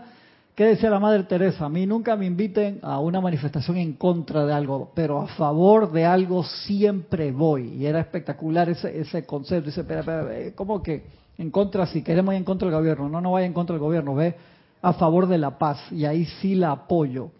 ¿qué 0.55 0.67
decía 0.67 0.89
la 0.89 1.01
Madre 1.01 1.25
Teresa? 1.25 1.65
A 1.65 1.69
mí 1.69 1.85
nunca 1.85 2.15
me 2.15 2.27
inviten 2.27 2.79
a 2.83 3.01
una 3.01 3.21
manifestación 3.21 3.77
en 3.79 3.95
contra 3.95 4.47
de 4.47 4.53
algo, 4.53 4.93
pero 4.95 5.21
a 5.21 5.27
favor 5.27 5.91
de 5.91 6.05
algo 6.05 6.45
siempre 6.45 7.33
voy. 7.33 7.71
Y 7.75 7.87
era 7.87 7.99
espectacular 7.99 8.69
ese, 8.69 9.01
ese 9.01 9.27
concepto. 9.27 9.67
Dice, 9.67 9.85
eh, 9.89 10.53
¿cómo 10.55 10.81
que 10.81 11.03
en 11.37 11.51
contra? 11.51 11.87
Si 11.87 12.03
queremos 12.03 12.35
ir 12.35 12.39
en 12.39 12.45
contra 12.45 12.69
del 12.69 12.79
gobierno, 12.79 13.09
no, 13.09 13.21
no 13.21 13.33
vaya 13.33 13.49
en 13.49 13.53
contra 13.53 13.75
del 13.75 13.83
gobierno, 13.83 14.15
ve 14.15 14.37
a 14.81 14.93
favor 14.93 15.27
de 15.27 15.39
la 15.39 15.59
paz 15.59 15.91
y 15.91 16.05
ahí 16.05 16.25
sí 16.41 16.55
la 16.55 16.71
apoyo. 16.71 17.31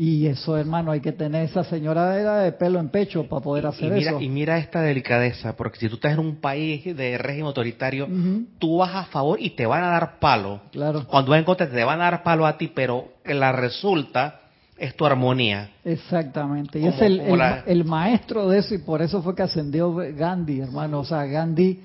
Y 0.00 0.28
eso, 0.28 0.56
hermano, 0.56 0.92
hay 0.92 1.00
que 1.00 1.10
tener 1.10 1.42
esa 1.42 1.64
señora 1.64 2.38
de 2.38 2.52
pelo 2.52 2.78
en 2.78 2.88
pecho 2.88 3.24
para 3.24 3.42
poder 3.42 3.66
hacer 3.66 3.88
y 3.88 3.90
mira, 3.90 4.10
eso. 4.12 4.20
Y 4.20 4.28
mira 4.28 4.58
esta 4.58 4.80
delicadeza, 4.80 5.56
porque 5.56 5.80
si 5.80 5.88
tú 5.88 5.96
estás 5.96 6.12
en 6.12 6.20
un 6.20 6.36
país 6.36 6.84
de 6.96 7.18
régimen 7.18 7.46
autoritario, 7.46 8.06
tú 8.60 8.76
vas 8.76 8.94
a 8.94 9.04
favor 9.06 9.40
y 9.42 9.50
te 9.50 9.66
van 9.66 9.82
a 9.82 9.88
dar 9.88 10.20
palo. 10.20 10.60
Claro. 10.70 11.04
Cuando 11.08 11.32
vas 11.32 11.40
en 11.40 11.44
contra 11.44 11.68
te 11.68 11.82
van 11.82 12.00
a 12.00 12.04
dar 12.04 12.22
palo 12.22 12.46
a 12.46 12.56
ti, 12.56 12.70
pero 12.72 13.08
la 13.24 13.50
resulta 13.50 14.42
es 14.76 14.94
tu 14.94 15.04
armonía. 15.04 15.70
Exactamente. 15.84 16.78
Y 16.78 16.86
es 16.86 17.02
el, 17.02 17.20
el, 17.66 17.84
maestro 17.84 18.48
de 18.48 18.58
eso 18.58 18.76
y 18.76 18.78
por 18.78 19.02
eso 19.02 19.20
fue 19.20 19.34
que 19.34 19.42
ascendió 19.42 19.92
Gandhi, 19.92 20.60
hermano. 20.60 21.00
O 21.00 21.04
sea, 21.04 21.24
Gandhi, 21.24 21.80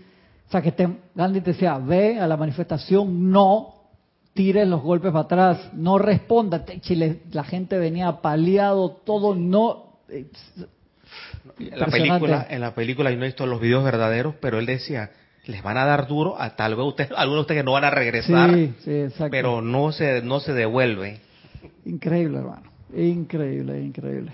o 0.48 0.52
sea, 0.52 0.62
que 0.62 0.72
te, 0.72 0.88
Gandhi 1.16 1.42
te 1.42 1.54
decía, 1.54 1.80
ve 1.80 2.20
a 2.20 2.28
la 2.28 2.38
manifestación, 2.38 3.32
no 3.32 3.73
tire 4.34 4.66
los 4.66 4.82
golpes 4.82 5.12
para 5.12 5.26
atrás, 5.26 5.70
no 5.74 5.98
responda. 5.98 6.66
Chile, 6.82 7.22
la 7.32 7.44
gente 7.44 7.78
venía 7.78 8.22
paliado, 8.22 9.02
todo 9.06 9.36
no. 9.36 10.00
En 10.10 11.80
la 11.80 11.86
película, 11.88 12.48
en 12.50 12.62
la 12.62 12.74
película 12.74 13.12
yo 13.12 13.18
no 13.18 13.24
he 13.24 13.28
visto 13.28 13.46
los 13.46 13.62
videos 13.62 13.84
verdaderos, 13.84 14.36
pero 14.40 14.60
él 14.60 14.66
decía, 14.66 15.12
les 15.46 15.62
van 15.62 15.78
a 15.78 15.86
dar 15.86 16.08
duro 16.08 16.40
a 16.40 16.56
tal 16.56 16.76
vez 16.76 16.86
usted, 16.86 17.10
algunos 17.16 17.40
de 17.40 17.42
ustedes 17.42 17.62
que 17.62 17.66
no 17.66 17.74
van 17.74 17.86
a 17.86 17.90
regresar, 17.90 18.54
sí, 18.54 18.74
sí, 18.84 19.08
pero 19.30 19.62
no 19.62 19.92
se, 19.92 20.22
no 20.22 20.40
se 20.40 20.54
devuelve. 20.54 21.20
Increíble, 21.86 22.40
hermano. 22.40 22.72
Increíble, 22.96 23.82
increíble. 23.82 24.32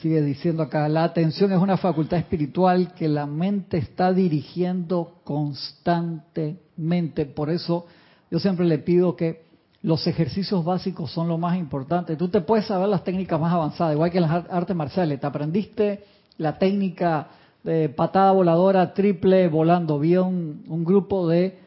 Sigue 0.00 0.22
diciendo 0.22 0.64
acá, 0.64 0.88
la 0.88 1.04
atención 1.04 1.52
es 1.52 1.58
una 1.58 1.76
facultad 1.76 2.18
espiritual 2.18 2.92
que 2.94 3.06
la 3.06 3.26
mente 3.26 3.78
está 3.78 4.12
dirigiendo 4.12 5.20
constantemente. 5.22 7.26
Por 7.26 7.50
eso 7.50 7.86
yo 8.32 8.38
siempre 8.38 8.64
le 8.64 8.78
pido 8.78 9.14
que 9.14 9.42
los 9.82 10.06
ejercicios 10.06 10.64
básicos 10.64 11.12
son 11.12 11.28
lo 11.28 11.36
más 11.36 11.58
importante. 11.58 12.16
Tú 12.16 12.28
te 12.28 12.40
puedes 12.40 12.64
saber 12.64 12.88
las 12.88 13.04
técnicas 13.04 13.38
más 13.38 13.52
avanzadas, 13.52 13.92
igual 13.92 14.10
que 14.10 14.20
las 14.20 14.46
artes 14.48 14.74
marciales. 14.74 15.20
Te 15.20 15.26
aprendiste 15.26 16.02
la 16.38 16.56
técnica 16.56 17.28
de 17.62 17.90
patada 17.90 18.32
voladora 18.32 18.94
triple 18.94 19.48
volando. 19.48 19.98
Vi 19.98 20.16
un, 20.16 20.82
grupo 20.82 21.28
de, 21.28 21.58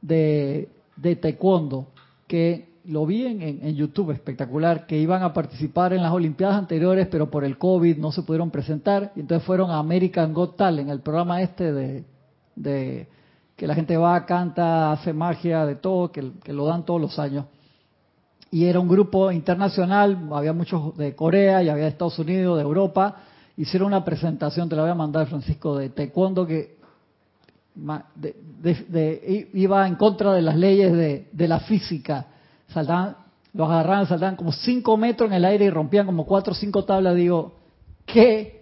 de, 0.00 0.68
taekwondo 1.20 1.88
que 2.28 2.68
lo 2.84 3.04
vi 3.04 3.26
en, 3.26 3.42
en, 3.42 3.74
YouTube, 3.74 4.12
espectacular, 4.12 4.86
que 4.86 4.98
iban 4.98 5.24
a 5.24 5.32
participar 5.32 5.92
en 5.92 6.02
las 6.02 6.12
Olimpiadas 6.12 6.56
anteriores, 6.56 7.08
pero 7.10 7.32
por 7.32 7.44
el 7.44 7.58
COVID 7.58 7.96
no 7.96 8.12
se 8.12 8.22
pudieron 8.22 8.52
presentar, 8.52 9.10
y 9.16 9.20
entonces 9.20 9.44
fueron 9.44 9.72
a 9.72 9.78
American 9.78 10.32
Got 10.32 10.56
Talent, 10.56 10.88
el 10.88 11.00
programa 11.00 11.42
este 11.42 11.72
de, 11.72 12.04
de 12.54 13.08
que 13.62 13.68
la 13.68 13.76
gente 13.76 13.96
va, 13.96 14.26
canta, 14.26 14.90
hace 14.90 15.12
magia, 15.12 15.64
de 15.64 15.76
todo, 15.76 16.10
que, 16.10 16.32
lo 16.48 16.66
dan 16.66 16.84
todos 16.84 17.00
los 17.00 17.16
años. 17.20 17.44
Y 18.50 18.64
era 18.64 18.80
un 18.80 18.88
grupo 18.88 19.30
internacional, 19.30 20.18
había 20.32 20.52
muchos 20.52 20.96
de 20.96 21.14
Corea 21.14 21.62
y 21.62 21.68
había 21.68 21.84
de 21.84 21.90
Estados 21.90 22.18
Unidos, 22.18 22.56
de 22.56 22.64
Europa, 22.64 23.18
hicieron 23.56 23.86
una 23.86 24.04
presentación, 24.04 24.68
te 24.68 24.74
la 24.74 24.82
voy 24.82 24.90
a 24.90 24.96
mandar 24.96 25.28
Francisco, 25.28 25.78
de 25.78 25.90
taekwondo 25.90 26.44
que 26.44 26.74
iba 29.54 29.86
en 29.86 29.94
contra 29.94 30.32
de 30.32 30.42
las 30.42 30.56
leyes 30.56 30.92
de, 31.32 31.46
la 31.46 31.60
física. 31.60 32.26
Saltaban, 32.66 33.16
los 33.54 33.70
agarraban, 33.70 34.08
saltaban 34.08 34.34
como 34.34 34.50
5 34.50 34.96
metros 34.96 35.30
en 35.30 35.36
el 35.36 35.44
aire 35.44 35.66
y 35.66 35.70
rompían 35.70 36.06
como 36.06 36.26
4 36.26 36.50
o 36.50 36.56
5 36.56 36.84
tablas. 36.84 37.14
Digo, 37.14 37.52
¿qué 38.06 38.61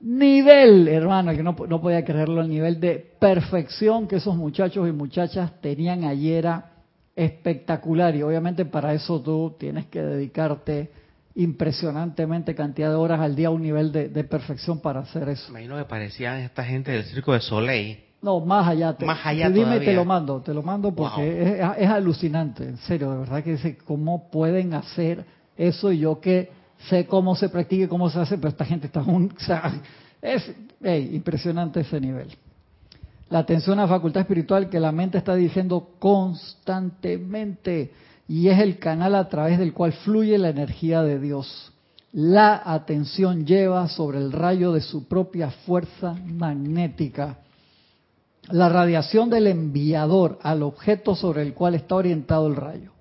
nivel, 0.00 0.88
hermano? 0.88 1.32
Que 1.32 1.42
no, 1.42 1.56
no 1.68 1.80
podía 1.80 2.04
creerlo, 2.04 2.40
el 2.40 2.48
nivel 2.48 2.80
de 2.80 3.14
perfección 3.18 4.06
que 4.06 4.16
esos 4.16 4.36
muchachos 4.36 4.88
y 4.88 4.92
muchachas 4.92 5.60
tenían 5.60 6.04
ayer 6.04 6.38
era 6.38 6.72
espectacular. 7.14 8.14
Y 8.14 8.22
obviamente 8.22 8.64
para 8.64 8.92
eso 8.92 9.20
tú 9.20 9.56
tienes 9.58 9.86
que 9.86 10.02
dedicarte 10.02 10.90
impresionantemente 11.34 12.54
cantidad 12.54 12.88
de 12.88 12.94
horas 12.94 13.20
al 13.20 13.36
día 13.36 13.48
a 13.48 13.50
un 13.50 13.62
nivel 13.62 13.92
de, 13.92 14.24
perfección 14.24 14.80
para 14.80 15.00
hacer 15.00 15.28
eso. 15.28 15.50
Imagino 15.50 15.76
que 15.76 15.84
parecían 15.84 16.40
esta 16.40 16.64
gente 16.64 16.92
del 16.92 17.04
circo 17.04 17.32
de 17.32 17.40
Soleil 17.40 18.06
no, 18.22 18.40
más 18.40 18.66
allá. 18.66 18.94
Te, 18.94 19.04
más 19.04 19.24
allá 19.24 19.50
dime, 19.50 19.78
te 19.78 19.92
lo 19.92 20.04
mando, 20.04 20.40
te 20.40 20.52
lo 20.52 20.62
mando 20.62 20.92
porque 20.92 21.60
es, 21.78 21.88
alucinante, 21.88 22.64
en 22.64 22.78
serio, 22.78 23.12
de 23.12 23.18
verdad 23.18 23.44
que 23.44 23.52
dice 23.52 23.78
cómo 23.78 24.30
pueden 24.30 24.74
hacer 24.74 25.24
eso 25.56 25.92
y 25.92 25.98
yo 26.00 26.20
que 26.20 26.50
sé 26.88 27.06
cómo 27.06 27.34
se 27.36 27.48
practica 27.48 27.84
y 27.84 27.88
cómo 27.88 28.10
se 28.10 28.20
hace, 28.20 28.36
pero 28.36 28.48
esta 28.48 28.64
gente 28.64 28.86
está 28.86 29.02
un, 29.02 29.32
es 30.22 30.52
impresionante 31.12 31.80
ese 31.80 32.00
nivel. 32.00 32.28
La 33.28 33.40
atención 33.40 33.78
a 33.78 33.82
la 33.82 33.88
facultad 33.88 34.20
espiritual 34.20 34.68
que 34.68 34.78
la 34.78 34.92
mente 34.92 35.18
está 35.18 35.34
dirigiendo 35.34 35.90
constantemente 35.98 37.92
y 38.28 38.48
es 38.48 38.58
el 38.60 38.78
canal 38.78 39.14
a 39.14 39.28
través 39.28 39.58
del 39.58 39.72
cual 39.72 39.92
fluye 39.92 40.38
la 40.38 40.50
energía 40.50 41.02
de 41.02 41.18
Dios. 41.18 41.72
La 42.12 42.62
atención 42.64 43.44
lleva 43.44 43.88
sobre 43.88 44.18
el 44.18 44.32
rayo 44.32 44.72
de 44.72 44.80
su 44.80 45.08
propia 45.08 45.50
fuerza 45.50 46.14
magnética 46.24 47.38
la 48.50 48.68
radiación 48.68 49.28
del 49.30 49.48
enviador 49.48 50.38
al 50.42 50.62
objeto 50.62 51.14
sobre 51.14 51.42
el 51.42 51.54
cual 51.54 51.74
está 51.74 51.96
orientado 51.96 52.46
el 52.46 52.56
rayo. 52.56 52.92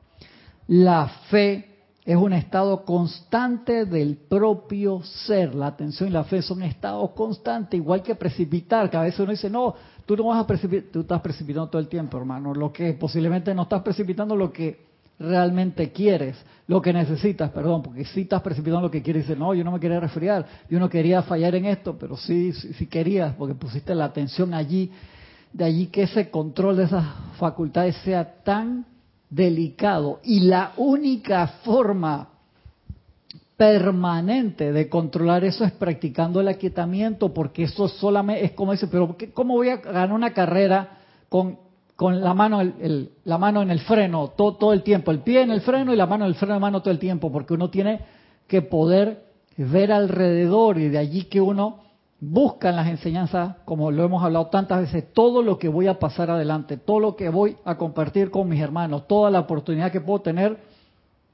La 0.67 1.07
fe 1.29 1.74
es 2.05 2.15
un 2.15 2.33
estado 2.33 2.85
constante 2.85 3.85
del 3.85 4.15
propio 4.15 5.01
ser. 5.03 5.55
La 5.55 5.67
atención 5.67 6.09
y 6.09 6.11
la 6.11 6.23
fe 6.23 6.43
son 6.43 6.61
estados 6.61 7.09
constantes, 7.11 7.79
igual 7.79 8.03
que 8.03 8.13
precipitar, 8.13 8.91
que 8.91 8.97
a 8.97 9.01
veces 9.01 9.19
uno 9.19 9.31
dice, 9.31 9.49
no, 9.49 9.73
tú 10.05 10.15
no 10.15 10.25
vas 10.25 10.43
a 10.43 10.45
precipitar, 10.45 10.91
tú 10.91 11.01
estás 11.01 11.21
precipitando 11.21 11.67
todo 11.67 11.81
el 11.81 11.87
tiempo, 11.87 12.17
hermano. 12.17 12.53
Lo 12.53 12.71
que 12.71 12.93
posiblemente 12.93 13.55
no 13.55 13.63
estás 13.63 13.81
precipitando 13.81 14.35
lo 14.35 14.53
que 14.53 14.85
realmente 15.17 15.91
quieres, 15.91 16.37
lo 16.67 16.79
que 16.79 16.93
necesitas, 16.93 17.49
perdón, 17.49 17.81
porque 17.81 18.05
si 18.05 18.21
estás 18.21 18.41
precipitando 18.43 18.81
lo 18.81 18.91
que 18.91 19.01
quieres, 19.01 19.27
dice, 19.27 19.39
no, 19.39 19.55
yo 19.55 19.63
no 19.63 19.71
me 19.71 19.79
quería 19.79 19.99
resfriar, 19.99 20.45
yo 20.69 20.77
no 20.77 20.89
quería 20.89 21.23
fallar 21.23 21.55
en 21.55 21.65
esto, 21.65 21.97
pero 21.97 22.17
sí, 22.17 22.53
sí, 22.53 22.73
sí 22.73 22.85
querías, 22.85 23.33
porque 23.35 23.55
pusiste 23.55 23.95
la 23.95 24.05
atención 24.05 24.53
allí 24.53 24.91
de 25.53 25.63
allí 25.63 25.87
que 25.87 26.03
ese 26.03 26.29
control 26.29 26.75
de 26.75 26.83
esas 26.83 27.05
facultades 27.39 27.95
sea 28.03 28.43
tan 28.43 28.85
delicado. 29.29 30.19
Y 30.23 30.41
la 30.41 30.73
única 30.77 31.47
forma 31.63 32.29
permanente 33.57 34.71
de 34.71 34.89
controlar 34.89 35.45
eso 35.45 35.63
es 35.63 35.71
practicando 35.71 36.41
el 36.41 36.47
aquietamiento, 36.49 37.33
porque 37.33 37.63
eso 37.63 37.87
solamente 37.87 38.45
es 38.45 38.51
como 38.51 38.73
dice, 38.73 38.87
pero 38.87 39.15
¿cómo 39.33 39.55
voy 39.55 39.69
a 39.69 39.77
ganar 39.77 40.11
una 40.11 40.33
carrera 40.33 40.97
con, 41.29 41.57
con 41.95 42.21
la, 42.21 42.33
mano, 42.33 42.61
la 43.23 43.37
mano 43.37 43.61
en 43.61 43.71
el 43.71 43.79
freno 43.79 44.33
todo, 44.35 44.55
todo 44.55 44.73
el 44.73 44.83
tiempo? 44.83 45.11
El 45.11 45.19
pie 45.19 45.41
en 45.41 45.51
el 45.51 45.61
freno 45.61 45.93
y 45.93 45.95
la 45.95 46.05
mano 46.05 46.25
en 46.25 46.29
el 46.29 46.35
freno 46.35 46.55
de 46.55 46.59
mano 46.59 46.81
todo 46.81 46.91
el 46.91 46.99
tiempo, 46.99 47.31
porque 47.31 47.53
uno 47.53 47.69
tiene 47.69 48.01
que 48.47 48.61
poder 48.61 49.23
ver 49.57 49.91
alrededor 49.91 50.77
y 50.77 50.89
de 50.89 50.97
allí 50.97 51.23
que 51.23 51.39
uno 51.39 51.84
buscan 52.19 52.75
las 52.75 52.87
enseñanzas, 52.87 53.57
como 53.65 53.91
lo 53.91 54.03
hemos 54.03 54.23
hablado 54.23 54.47
tantas 54.47 54.81
veces, 54.81 55.11
todo 55.13 55.41
lo 55.41 55.59
que 55.59 55.67
voy 55.67 55.87
a 55.87 55.99
pasar 55.99 56.29
adelante, 56.29 56.77
todo 56.77 56.99
lo 56.99 57.15
que 57.15 57.29
voy 57.29 57.57
a 57.65 57.77
compartir 57.77 58.31
con 58.31 58.47
mis 58.47 58.61
hermanos, 58.61 59.07
toda 59.07 59.29
la 59.29 59.41
oportunidad 59.41 59.91
que 59.91 60.01
puedo 60.01 60.21
tener 60.21 60.57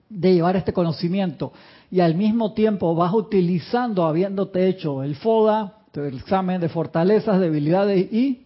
de 0.10 0.34
llevar 0.34 0.56
este 0.56 0.74
conocimiento. 0.74 1.54
Y 1.90 2.00
al 2.00 2.16
mismo 2.16 2.54
tiempo 2.54 2.94
vas 2.96 3.14
utilizando, 3.14 4.06
habiéndote 4.06 4.68
hecho 4.68 5.04
el 5.04 5.16
FODA, 5.16 5.78
el 5.94 6.18
examen 6.18 6.60
de 6.60 6.70
fortalezas, 6.70 7.40
debilidades 7.40 8.12
y 8.12 8.46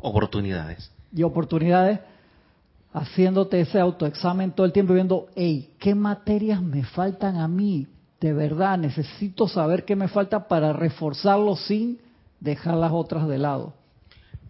oportunidades. 0.00 0.90
Y 1.14 1.22
oportunidades, 1.22 2.00
haciéndote 2.92 3.60
ese 3.60 3.80
autoexamen 3.80 4.52
todo 4.52 4.66
el 4.66 4.72
tiempo 4.72 4.94
viendo, 4.94 5.26
hey, 5.34 5.74
¿qué 5.78 5.94
materias 5.94 6.62
me 6.62 6.84
faltan 6.84 7.36
a 7.36 7.48
mí? 7.48 7.86
De 8.20 8.32
verdad 8.32 8.78
necesito 8.78 9.48
saber 9.48 9.84
qué 9.84 9.96
me 9.96 10.08
falta 10.08 10.48
para 10.48 10.72
reforzarlo 10.72 11.56
sin 11.56 11.98
dejar 12.40 12.76
las 12.76 12.92
otras 12.92 13.28
de 13.28 13.38
lado. 13.38 13.74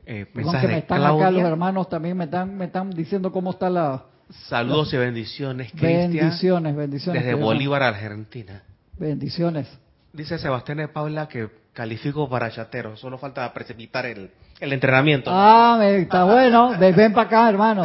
Eh, 0.06 0.26
me 0.34 0.42
están 0.78 1.02
acá 1.02 1.30
los 1.30 1.42
hermanos 1.42 1.88
también 1.88 2.16
me 2.16 2.24
están 2.24 2.56
me 2.56 2.66
están 2.66 2.90
diciendo 2.90 3.32
cómo 3.32 3.52
está 3.52 3.70
la 3.70 4.04
saludos 4.48 4.92
y 4.92 4.98
bendiciones 4.98 5.70
Cristian, 5.70 6.12
bendiciones 6.12 6.76
bendiciones 6.76 7.24
desde 7.24 7.34
Bolívar 7.34 7.82
Argentina. 7.82 8.62
Bendiciones. 8.98 9.66
Dice 10.12 10.38
Sebastián 10.38 10.78
de 10.78 10.88
Paula 10.88 11.26
que 11.26 11.48
califico 11.72 12.28
para 12.28 12.50
chatero. 12.50 12.96
Solo 12.96 13.18
falta 13.18 13.52
precipitar 13.52 14.06
el, 14.06 14.30
el 14.60 14.72
entrenamiento. 14.72 15.30
Ah 15.32 15.78
está 15.82 16.24
bueno. 16.32 16.78
Ven 16.78 17.12
para 17.12 17.26
acá 17.26 17.48
hermano. 17.48 17.84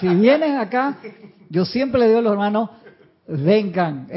Si 0.00 0.08
vienes 0.08 0.58
acá 0.58 0.98
yo 1.48 1.64
siempre 1.64 2.00
le 2.00 2.08
digo 2.08 2.18
a 2.18 2.22
los 2.22 2.32
hermanos 2.32 2.70
vengan, 3.26 4.08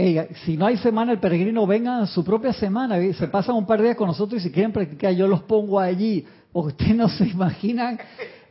si 0.46 0.58
no 0.58 0.66
hay 0.66 0.78
semana 0.78 1.12
el 1.12 1.20
peregrino, 1.20 1.68
vengan 1.68 2.04
a 2.04 2.08
su 2.08 2.24
propia 2.24 2.54
semana, 2.54 2.98
se 3.14 3.28
pasan 3.28 3.56
un 3.56 3.66
par 3.66 3.80
de 3.80 3.86
días 3.86 3.98
con 3.98 4.08
nosotros 4.08 4.42
y 4.42 4.48
si 4.48 4.52
quieren 4.52 4.72
practicar 4.72 5.14
yo 5.14 5.28
los 5.28 5.44
pongo 5.44 5.80
allí. 5.80 6.26
Ustedes 6.54 6.96
no 6.96 7.10
se 7.10 7.28
imaginan 7.28 8.00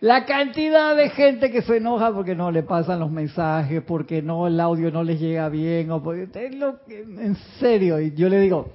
la 0.00 0.26
cantidad 0.26 0.94
de 0.94 1.08
gente 1.10 1.50
que 1.50 1.62
se 1.62 1.78
enoja 1.78 2.12
porque 2.12 2.34
no 2.34 2.50
le 2.50 2.62
pasan 2.62 3.00
los 3.00 3.10
mensajes, 3.10 3.82
porque 3.82 4.20
no 4.20 4.46
el 4.46 4.60
audio 4.60 4.90
no 4.90 5.02
les 5.02 5.18
llega 5.18 5.48
bien, 5.48 5.90
o 5.90 6.02
porque 6.02 6.28
en 6.34 7.36
serio, 7.58 7.98
y 8.00 8.12
yo 8.12 8.28
le 8.28 8.40
digo, 8.40 8.68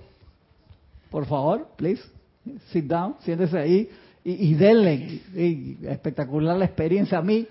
por 1.11 1.25
favor, 1.27 1.67
please, 1.75 2.01
sit 2.71 2.85
down, 2.85 3.15
siéntese 3.19 3.57
ahí 3.57 3.89
y, 4.23 4.49
y 4.49 4.53
denle, 4.55 5.21
espectacular 5.83 6.57
la 6.57 6.65
experiencia. 6.65 7.19
A 7.19 7.21
mí 7.21 7.47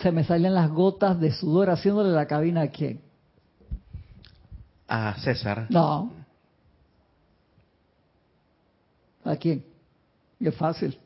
se 0.00 0.10
me 0.10 0.24
salen 0.24 0.54
las 0.54 0.70
gotas 0.70 1.20
de 1.20 1.30
sudor 1.30 1.70
haciéndole 1.70 2.10
la 2.10 2.26
cabina 2.26 2.62
a 2.62 2.68
quien 2.68 3.11
a 4.92 5.14
César. 5.14 5.66
No. 5.70 6.12
¿A 9.24 9.36
quién? 9.36 9.64
Y 10.38 10.48
es 10.48 10.54
fácil. 10.54 10.98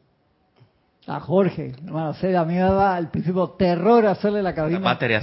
A 1.07 1.21
Jorge. 1.21 1.73
A 1.93 2.45
mí 2.45 2.55
me 2.55 2.59
daba 2.59 2.97
al 2.97 3.11
principio 3.13 3.51
terror 3.51 4.05
hacerle 4.07 4.43
la 4.43 4.53
cabina. 4.53 4.81
La 4.81 4.85
batería 4.87 5.23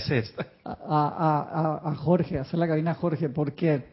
a, 0.64 0.72
a, 0.72 1.90
a, 1.90 1.96
Jorge, 1.96 2.40
hacer 2.40 2.58
la 2.58 2.68
cabina 2.68 2.92
a 2.92 2.96
Jorge, 2.96 3.28
porque 3.28 3.86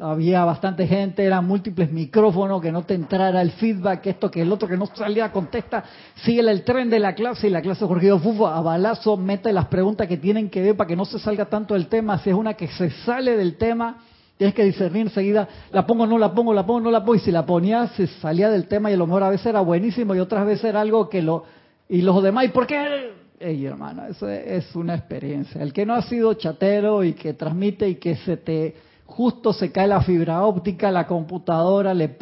había 0.00 0.44
bastante 0.44 0.88
gente, 0.88 1.24
eran 1.24 1.46
múltiples 1.46 1.92
micrófonos, 1.92 2.60
que 2.60 2.72
no 2.72 2.82
te 2.82 2.94
entrara 2.94 3.40
el 3.40 3.52
feedback, 3.52 4.06
esto 4.06 4.28
que 4.28 4.42
el 4.42 4.50
otro 4.50 4.66
que 4.66 4.76
no 4.76 4.86
salía 4.86 5.30
contesta, 5.30 5.84
sigue 6.16 6.40
el 6.40 6.64
tren 6.64 6.90
de 6.90 6.98
la 6.98 7.14
clase 7.14 7.46
y 7.46 7.50
la 7.50 7.62
clase 7.62 7.82
de 7.82 7.86
Jorge 7.86 8.18
Fufo 8.18 8.48
a 8.48 8.60
balazo 8.60 9.16
mete 9.16 9.52
las 9.52 9.66
preguntas 9.66 10.08
que 10.08 10.16
tienen 10.16 10.50
que 10.50 10.62
ver 10.62 10.76
para 10.76 10.88
que 10.88 10.96
no 10.96 11.04
se 11.04 11.20
salga 11.20 11.44
tanto 11.44 11.74
del 11.74 11.86
tema, 11.86 12.18
si 12.18 12.30
es 12.30 12.36
una 12.36 12.54
que 12.54 12.66
se 12.66 12.90
sale 12.90 13.36
del 13.36 13.56
tema, 13.56 14.02
Tienes 14.36 14.54
que 14.54 14.64
discernir 14.64 15.02
enseguida, 15.02 15.48
la 15.72 15.86
pongo, 15.86 16.06
no 16.06 16.18
la 16.18 16.34
pongo, 16.34 16.52
la 16.52 16.66
pongo, 16.66 16.80
no 16.80 16.90
la 16.90 17.00
pongo. 17.00 17.14
Y 17.14 17.20
si 17.20 17.30
la 17.30 17.46
ponía, 17.46 17.88
se 17.88 18.06
salía 18.06 18.50
del 18.50 18.68
tema 18.68 18.90
y 18.90 18.94
a 18.94 18.96
lo 18.98 19.06
mejor 19.06 19.22
a 19.22 19.30
veces 19.30 19.46
era 19.46 19.60
buenísimo 19.60 20.14
y 20.14 20.18
otras 20.18 20.46
veces 20.46 20.64
era 20.64 20.80
algo 20.80 21.08
que 21.08 21.22
lo... 21.22 21.44
Y 21.88 22.02
los 22.02 22.22
demás, 22.22 22.44
¿y 22.44 22.48
por 22.48 22.66
qué? 22.66 23.12
Ey, 23.38 23.64
hermano, 23.64 24.06
eso 24.06 24.28
es 24.28 24.74
una 24.74 24.94
experiencia. 24.94 25.62
El 25.62 25.72
que 25.72 25.86
no 25.86 25.94
ha 25.94 26.02
sido 26.02 26.34
chatero 26.34 27.04
y 27.04 27.14
que 27.14 27.32
transmite 27.34 27.88
y 27.88 27.94
que 27.96 28.16
se 28.16 28.36
te... 28.36 28.74
Justo 29.06 29.52
se 29.52 29.70
cae 29.70 29.86
la 29.86 30.02
fibra 30.02 30.44
óptica, 30.44 30.90
la 30.90 31.06
computadora, 31.06 31.94
le. 31.94 32.16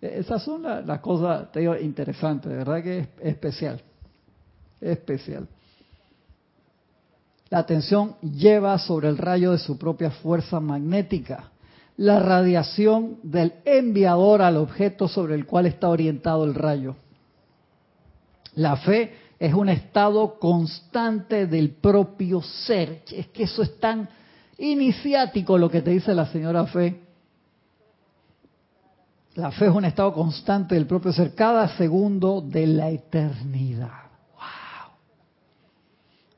Esas 0.00 0.42
son 0.42 0.62
las, 0.62 1.00
cosas, 1.00 1.50
te 1.50 1.60
digo, 1.60 1.76
interesantes, 1.76 2.50
de 2.50 2.58
verdad 2.58 2.82
que 2.82 2.98
es 3.00 3.08
especial. 3.20 3.82
Especial. 4.80 5.48
La 7.54 7.60
atención 7.60 8.16
lleva 8.20 8.76
sobre 8.78 9.08
el 9.08 9.16
rayo 9.16 9.52
de 9.52 9.58
su 9.58 9.78
propia 9.78 10.10
fuerza 10.10 10.58
magnética 10.58 11.52
la 11.96 12.18
radiación 12.18 13.18
del 13.22 13.52
enviador 13.64 14.42
al 14.42 14.56
objeto 14.56 15.06
sobre 15.06 15.36
el 15.36 15.46
cual 15.46 15.66
está 15.66 15.88
orientado 15.88 16.42
el 16.42 16.56
rayo. 16.56 16.96
La 18.56 18.76
fe 18.78 19.14
es 19.38 19.54
un 19.54 19.68
estado 19.68 20.36
constante 20.40 21.46
del 21.46 21.70
propio 21.70 22.42
ser. 22.42 23.04
Es 23.12 23.28
que 23.28 23.44
eso 23.44 23.62
es 23.62 23.78
tan 23.78 24.08
iniciático 24.58 25.56
lo 25.56 25.70
que 25.70 25.80
te 25.80 25.92
dice 25.92 26.12
la 26.12 26.26
señora 26.26 26.66
Fe. 26.66 27.02
La 29.36 29.52
fe 29.52 29.66
es 29.66 29.72
un 29.72 29.84
estado 29.84 30.12
constante 30.12 30.74
del 30.74 30.88
propio 30.88 31.12
ser, 31.12 31.36
cada 31.36 31.68
segundo 31.76 32.40
de 32.40 32.66
la 32.66 32.90
eternidad. 32.90 34.03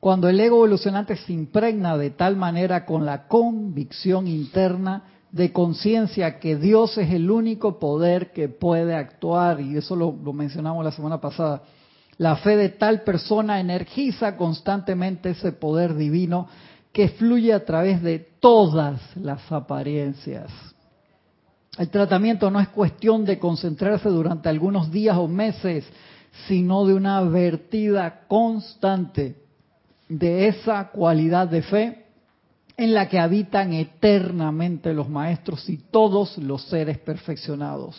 Cuando 0.06 0.28
el 0.28 0.38
ego 0.38 0.58
evolucionante 0.58 1.16
se 1.16 1.32
impregna 1.32 1.98
de 1.98 2.10
tal 2.10 2.36
manera 2.36 2.86
con 2.86 3.04
la 3.04 3.26
convicción 3.26 4.28
interna 4.28 5.02
de 5.32 5.52
conciencia 5.52 6.38
que 6.38 6.54
Dios 6.54 6.96
es 6.96 7.12
el 7.12 7.28
único 7.28 7.80
poder 7.80 8.30
que 8.30 8.48
puede 8.48 8.94
actuar, 8.94 9.60
y 9.60 9.76
eso 9.76 9.96
lo, 9.96 10.16
lo 10.22 10.32
mencionamos 10.32 10.84
la 10.84 10.92
semana 10.92 11.20
pasada, 11.20 11.62
la 12.18 12.36
fe 12.36 12.56
de 12.56 12.68
tal 12.68 13.02
persona 13.02 13.58
energiza 13.58 14.36
constantemente 14.36 15.30
ese 15.30 15.50
poder 15.50 15.96
divino 15.96 16.46
que 16.92 17.08
fluye 17.08 17.52
a 17.52 17.64
través 17.64 18.00
de 18.00 18.20
todas 18.38 19.00
las 19.16 19.50
apariencias. 19.50 20.52
El 21.78 21.88
tratamiento 21.88 22.48
no 22.48 22.60
es 22.60 22.68
cuestión 22.68 23.24
de 23.24 23.40
concentrarse 23.40 24.08
durante 24.08 24.48
algunos 24.48 24.88
días 24.88 25.16
o 25.16 25.26
meses, 25.26 25.84
sino 26.46 26.86
de 26.86 26.94
una 26.94 27.22
vertida 27.22 28.20
constante 28.28 29.45
de 30.08 30.48
esa 30.48 30.90
cualidad 30.90 31.48
de 31.48 31.62
fe 31.62 32.04
en 32.76 32.92
la 32.92 33.08
que 33.08 33.18
habitan 33.18 33.72
eternamente 33.72 34.92
los 34.92 35.08
maestros 35.08 35.68
y 35.68 35.78
todos 35.78 36.36
los 36.38 36.62
seres 36.66 36.98
perfeccionados. 36.98 37.96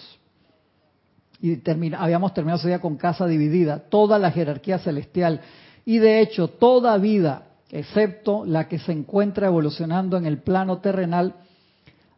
Y 1.42 1.60
habíamos 1.96 2.34
terminado 2.34 2.60
ese 2.60 2.70
día 2.70 2.80
con 2.80 2.98
casa 2.98 3.28
dividida, 3.28 3.80
toda 3.90 4.18
la 4.20 4.32
jerarquía 4.32 4.80
celestial. 4.80 5.42
Y 5.86 6.00
de 6.00 6.22
hecho, 6.22 6.48
toda 6.48 6.98
vida, 6.98 7.44
excepto 7.70 8.46
la 8.46 8.68
que 8.68 8.80
se 8.80 8.92
encuentra 8.92 9.48
evolucionando 9.48 10.18
en 10.18 10.26
el 10.26 10.40
plano 10.40 10.80
terrenal, 10.80 11.36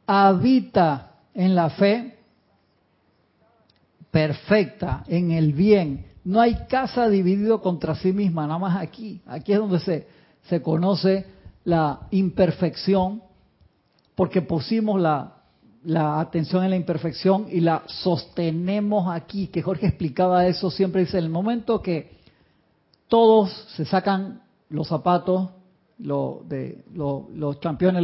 habita 0.06 1.12
en 1.34 1.56
la 1.56 1.70
fe 1.70 2.18
perfecta, 4.12 5.04
en 5.08 5.32
el 5.32 5.54
bien. 5.54 6.09
No 6.24 6.41
hay 6.41 6.55
casa 6.67 7.09
dividido 7.09 7.61
contra 7.61 7.95
sí 7.95 8.11
misma, 8.11 8.47
nada 8.47 8.59
más 8.59 8.78
aquí. 8.78 9.22
Aquí 9.26 9.53
es 9.53 9.59
donde 9.59 9.80
se, 9.80 10.07
se 10.43 10.61
conoce 10.61 11.26
la 11.63 12.07
imperfección, 12.11 13.22
porque 14.15 14.41
pusimos 14.41 14.99
la, 14.99 15.39
la 15.84 16.20
atención 16.20 16.63
en 16.63 16.72
la 16.72 16.76
imperfección 16.76 17.47
y 17.49 17.61
la 17.61 17.84
sostenemos 17.88 19.07
aquí, 19.13 19.47
que 19.47 19.61
Jorge 19.61 19.88
explicaba 19.88 20.45
eso, 20.47 20.70
siempre 20.70 21.01
dice, 21.01 21.17
en 21.17 21.26
el 21.26 21.30
momento 21.30 21.82
que 21.82 22.20
todos 23.07 23.51
se 23.76 23.86
sacan 23.86 24.41
los 24.70 24.88
zapatos, 24.88 25.49
de, 25.99 26.84
los 26.93 27.57
campeones, 27.57 28.03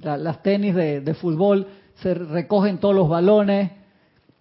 las 0.00 0.42
tenis 0.42 0.74
de, 0.74 1.14
fútbol, 1.14 1.66
se 1.96 2.14
recogen 2.14 2.78
todos 2.78 2.94
los 2.94 3.08
balones, 3.08 3.70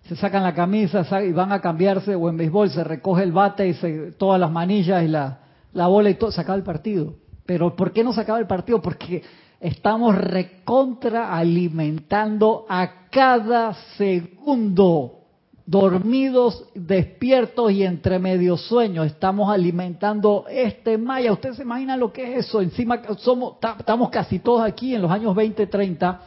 se 0.03 0.15
sacan 0.15 0.43
la 0.43 0.53
camisa 0.53 1.05
y 1.23 1.31
van 1.31 1.51
a 1.51 1.61
cambiarse, 1.61 2.15
o 2.15 2.29
en 2.29 2.37
béisbol 2.37 2.69
se 2.69 2.83
recoge 2.83 3.23
el 3.23 3.31
bate 3.31 3.67
y 3.67 3.73
se, 3.75 4.11
todas 4.13 4.39
las 4.39 4.51
manillas 4.51 5.03
y 5.03 5.07
la, 5.07 5.39
la 5.73 5.87
bola 5.87 6.09
y 6.09 6.15
todo, 6.15 6.31
se 6.31 6.41
acaba 6.41 6.57
el 6.57 6.63
partido. 6.63 7.15
Pero 7.45 7.75
¿por 7.75 7.91
qué 7.91 8.03
no 8.03 8.13
se 8.13 8.21
acaba 8.21 8.39
el 8.39 8.47
partido? 8.47 8.81
Porque 8.81 9.23
estamos 9.59 10.15
recontra 10.17 11.35
alimentando 11.35 12.65
a 12.69 13.07
cada 13.09 13.73
segundo 13.97 15.21
dormidos, 15.65 16.65
despiertos 16.75 17.71
y 17.71 17.83
entre 17.83 18.19
medio 18.19 18.57
sueños. 18.57 19.05
Estamos 19.05 19.49
alimentando 19.49 20.45
este 20.49 20.97
maya. 20.97 21.31
¿Usted 21.31 21.53
se 21.53 21.61
imagina 21.61 21.95
lo 21.95 22.11
que 22.11 22.33
es 22.33 22.47
eso? 22.47 22.61
Encima 22.61 23.01
somos, 23.17 23.55
estamos 23.79 24.09
casi 24.09 24.39
todos 24.39 24.63
aquí 24.63 24.93
en 24.93 25.01
los 25.01 25.11
años 25.11 25.33
20, 25.33 25.67
30. 25.67 26.21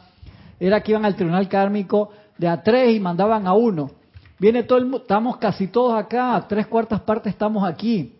Era 0.59 0.81
que 0.81 0.93
iban 0.93 1.05
al 1.05 1.15
tribunal 1.15 1.47
kármico 1.47 2.09
de 2.37 2.47
a 2.47 2.61
tres 2.61 2.95
y 2.95 2.99
mandaban 2.99 3.47
a 3.47 3.53
uno. 3.53 3.91
Viene 4.39 4.63
todo 4.63 4.79
el 4.79 4.93
estamos 4.95 5.37
casi 5.37 5.67
todos 5.67 5.93
acá, 5.93 6.45
tres 6.47 6.67
cuartas 6.67 7.01
partes 7.01 7.33
estamos 7.33 7.63
aquí. 7.63 8.15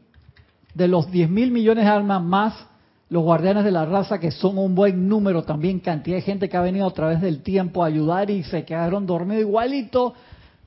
De 0.73 0.87
los 0.87 1.09
10 1.09 1.29
mil 1.29 1.51
millones 1.51 1.85
de 1.85 1.91
almas 1.91 2.21
más, 2.21 2.67
los 3.09 3.23
guardianes 3.23 3.63
de 3.63 3.71
la 3.71 3.85
raza, 3.85 4.19
que 4.19 4.31
son 4.31 4.57
un 4.57 4.75
buen 4.75 5.07
número 5.07 5.43
también, 5.43 5.79
cantidad 5.79 6.17
de 6.17 6.21
gente 6.21 6.49
que 6.49 6.57
ha 6.57 6.61
venido 6.61 6.87
a 6.87 6.93
través 6.93 7.21
del 7.21 7.41
tiempo 7.43 7.83
a 7.83 7.87
ayudar 7.87 8.29
y 8.29 8.43
se 8.43 8.65
quedaron 8.65 9.05
dormidos 9.05 9.41
igualito 9.41 10.13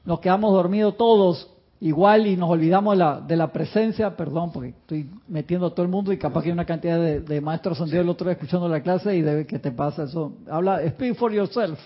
nos 0.08 0.20
quedamos 0.20 0.54
dormidos 0.54 0.96
todos 0.96 1.50
igual 1.80 2.26
y 2.26 2.36
nos 2.36 2.48
olvidamos 2.48 2.94
de 2.94 2.98
la, 2.98 3.20
de 3.20 3.36
la 3.36 3.52
presencia, 3.52 4.16
perdón, 4.16 4.50
porque 4.52 4.70
estoy 4.70 5.08
metiendo 5.28 5.66
a 5.66 5.70
todo 5.70 5.82
el 5.82 5.92
mundo 5.92 6.12
y 6.12 6.16
capaz 6.16 6.42
que 6.42 6.48
hay 6.48 6.52
una 6.54 6.64
cantidad 6.64 6.98
de, 6.98 7.40
maestros 7.42 7.76
sentidos 7.76 8.04
el 8.04 8.08
otro 8.08 8.24
día 8.24 8.32
escuchando 8.32 8.68
la 8.70 8.82
clase 8.82 9.14
y 9.14 9.20
debe 9.20 9.46
que 9.46 9.58
te 9.58 9.70
pasa 9.70 10.04
eso. 10.04 10.32
Habla, 10.50 10.80
speak 10.88 11.14
for 11.14 11.30
yourself. 11.30 11.78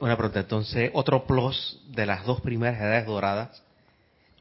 Una 0.00 0.16
pregunta, 0.16 0.40
entonces, 0.40 0.90
otro 0.94 1.26
plus 1.26 1.80
de 1.88 2.06
las 2.06 2.24
dos 2.24 2.40
primeras 2.40 2.80
edades 2.80 3.06
doradas, 3.06 3.62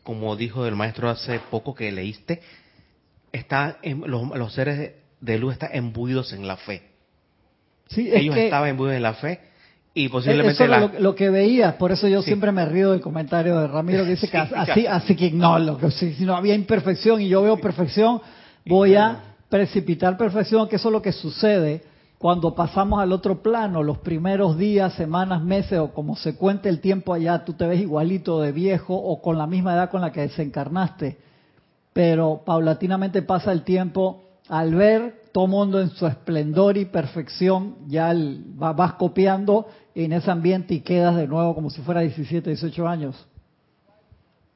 como 0.04 0.36
dijo 0.36 0.66
el 0.66 0.76
maestro 0.76 1.10
hace 1.10 1.40
poco 1.52 1.76
que 1.76 1.92
leíste, 1.92 2.42
está 3.32 3.78
en, 3.82 4.04
los, 4.06 4.54
seres 4.54 4.94
de 5.20 5.38
luz 5.38 5.54
están 5.54 5.70
embuidos 5.74 6.34
en 6.34 6.48
la 6.48 6.58
fe. 6.58 6.84
Sí, 7.88 8.10
Ellos 8.12 8.36
estaban 8.36 8.70
embuidos 8.70 8.96
en 8.96 9.04
la 9.04 9.14
fe 9.14 9.40
y 9.94 10.10
posiblemente 10.10 10.64
eso 10.64 10.92
lo, 11.00 11.16
que 11.16 11.30
veía, 11.30 11.78
por 11.78 11.92
eso 11.92 12.08
yo 12.08 12.22
siempre 12.22 12.52
me 12.52 12.66
río 12.66 12.92
del 12.92 13.02
comentario 13.02 13.60
de 13.60 13.68
Ramiro 13.68 14.04
que 14.04 14.12
dice 14.12 14.28
que 14.32 14.38
así, 14.38 14.86
así 14.88 15.16
que 15.16 15.32
no, 15.32 15.58
lo 15.58 15.78
que, 15.78 15.90
si, 15.92 16.16
no 16.26 16.36
había 16.36 16.54
imperfección 16.54 17.22
y 17.22 17.30
yo 17.30 17.42
veo 17.42 17.58
perfección, 17.58 18.22
voy 18.66 18.96
a 18.96 19.36
precipitar 19.50 20.18
perfección, 20.18 20.68
que 20.68 20.76
eso 20.76 20.90
es 20.90 20.92
lo 20.92 21.02
que 21.02 21.12
sucede 21.12 21.84
cuando 22.18 22.56
pasamos 22.56 23.02
al 23.02 23.12
otro 23.12 23.42
plano, 23.42 23.84
los 23.84 23.98
primeros 24.00 24.58
días, 24.58 24.94
semanas, 24.94 25.44
meses 25.44 25.80
o 25.80 25.94
como 25.94 26.16
se 26.16 26.36
cuente 26.36 26.70
el 26.70 26.80
tiempo 26.80 27.14
allá, 27.14 27.44
tú 27.44 27.54
te 27.54 27.68
ves 27.68 27.82
igualito 27.82 28.42
de 28.42 28.52
viejo 28.52 28.96
o 28.96 29.22
con 29.22 29.38
la 29.38 29.48
misma 29.48 29.74
edad 29.74 29.90
con 29.90 30.02
la 30.02 30.12
que 30.12 30.22
desencarnaste, 30.22 31.18
pero 31.94 32.42
paulatinamente 32.46 33.22
pasa 33.22 33.52
el 33.52 33.64
tiempo 33.64 34.24
al 34.48 34.76
ver 34.76 35.26
todo 35.32 35.48
mundo 35.48 35.82
en 35.82 35.90
su 35.90 36.08
esplendor 36.08 36.78
y 36.78 36.86
perfección, 36.86 37.76
ya 37.88 38.14
vas 38.56 38.94
copiando 38.94 39.68
en 39.94 40.14
ese 40.14 40.32
ambiente 40.32 40.74
y 40.74 40.80
quedas 40.80 41.18
de 41.18 41.28
nuevo 41.28 41.54
como 41.54 41.70
si 41.70 41.82
fuera 41.82 42.02
17, 42.02 42.50
18 42.50 42.88
años. 42.88 43.28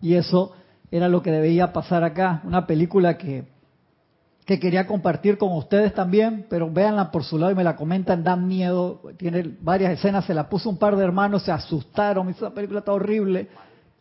Y 0.02 0.14
eso 0.14 0.54
era 0.92 1.10
lo 1.10 1.22
que 1.22 1.32
debía 1.32 1.74
pasar 1.74 2.04
acá, 2.04 2.42
una 2.46 2.66
película 2.66 3.18
que, 3.18 3.46
que 4.50 4.60
quería 4.60 4.88
compartir 4.88 5.38
con 5.38 5.56
ustedes 5.56 5.94
también, 5.94 6.48
pero 6.50 6.72
véanla 6.72 7.12
por 7.12 7.24
su 7.24 7.38
lado 7.38 7.52
y 7.52 7.56
me 7.56 7.64
la 7.64 7.76
comentan, 7.76 8.24
dan 8.24 8.48
miedo, 8.48 9.00
tiene 9.16 9.48
varias 9.62 9.94
escenas, 9.94 10.26
se 10.26 10.34
la 10.34 10.50
puso 10.50 10.72
un 10.72 10.80
par 10.80 10.96
de 10.96 11.04
hermanos, 11.04 11.44
se 11.44 11.52
asustaron, 11.52 12.28
esa 12.30 12.52
película 12.52 12.80
está 12.80 12.92
horrible. 12.92 13.48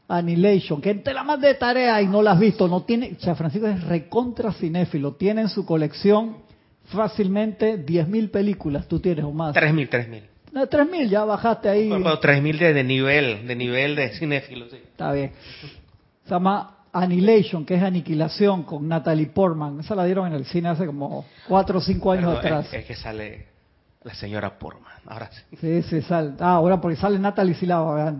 Annihilation, 0.09 0.81
que 0.81 0.95
te 0.95 1.13
la 1.13 1.23
más 1.23 1.39
de 1.39 1.53
tarea 1.53 2.01
y 2.01 2.07
no 2.07 2.23
la 2.23 2.31
has 2.31 2.41
visto, 2.41 2.67
no 2.67 2.81
tiene, 2.85 3.15
Cha 3.19 3.35
Francisco 3.35 3.67
es 3.67 3.85
recontra 3.85 4.51
cinéfilo, 4.55 5.17
tiene 5.17 5.43
en 5.43 5.51
su 5.51 5.67
colección 5.67 6.39
fácilmente 6.85 7.85
10.000 7.85 8.31
películas, 8.31 8.89
tú 8.89 9.01
tienes 9.01 9.27
o 9.27 9.33
más. 9.33 9.55
3.000, 9.55 9.91
3.000. 9.91 10.23
No, 10.51 10.67
3000 10.67 11.11
ya 11.11 11.27
bajaste 11.27 11.69
ahí. 11.69 11.91
Bueno, 11.91 12.19
3000 12.19 12.59
de, 12.59 12.73
de, 12.73 12.85
nivel, 12.85 13.47
de 13.47 13.55
nivel 13.55 13.97
de 13.97 14.09
cinéfilo, 14.15 14.65
sí. 14.71 14.77
Está 14.77 15.13
bien. 15.13 15.33
Se 16.25 16.31
llama 16.31 16.78
Annihilation, 17.03 17.65
que 17.65 17.75
es 17.75 17.83
aniquilación 17.83 18.63
con 18.63 18.89
Natalie 18.89 19.27
Portman. 19.27 19.81
Esa 19.81 19.95
la 19.95 20.05
dieron 20.05 20.27
en 20.27 20.35
el 20.35 20.45
cine 20.45 20.69
hace 20.69 20.87
como 20.87 21.25
4 21.49 21.79
o 21.79 21.81
5 21.81 22.13
años 22.13 22.39
atrás. 22.39 22.73
Es, 22.73 22.85
que 22.85 22.95
sale 22.95 23.47
la 24.03 24.15
señora 24.15 24.59
Portman, 24.59 24.93
ahora 25.07 25.31
sí. 25.31 25.57
Sí, 25.61 25.83
sí, 25.83 26.03
sale. 26.03 26.33
Ah, 26.41 26.55
ahora 26.55 26.81
porque 26.81 26.97
sale 26.97 27.19
Natalie 27.19 27.55
Silava. 27.55 28.15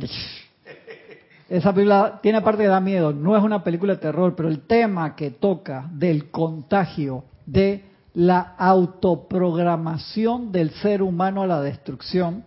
Esa 1.49 1.73
película 1.73 2.19
tiene 2.23 2.43
parte 2.43 2.63
que 2.63 2.69
da 2.69 2.81
miedo. 2.81 3.13
No 3.13 3.37
es 3.37 3.43
una 3.43 3.65
película 3.65 3.95
de 3.95 4.01
terror, 4.01 4.35
pero 4.37 4.49
el 4.49 4.67
tema 4.67 5.17
que 5.17 5.31
toca 5.31 5.89
del 5.93 6.31
contagio 6.31 7.25
de 7.47 7.85
la 8.15 8.55
autoprogramación 8.59 10.53
del 10.53 10.71
ser 10.71 11.03
humano 11.03 11.43
a 11.43 11.47
la 11.47 11.63
destrucción 11.63 12.45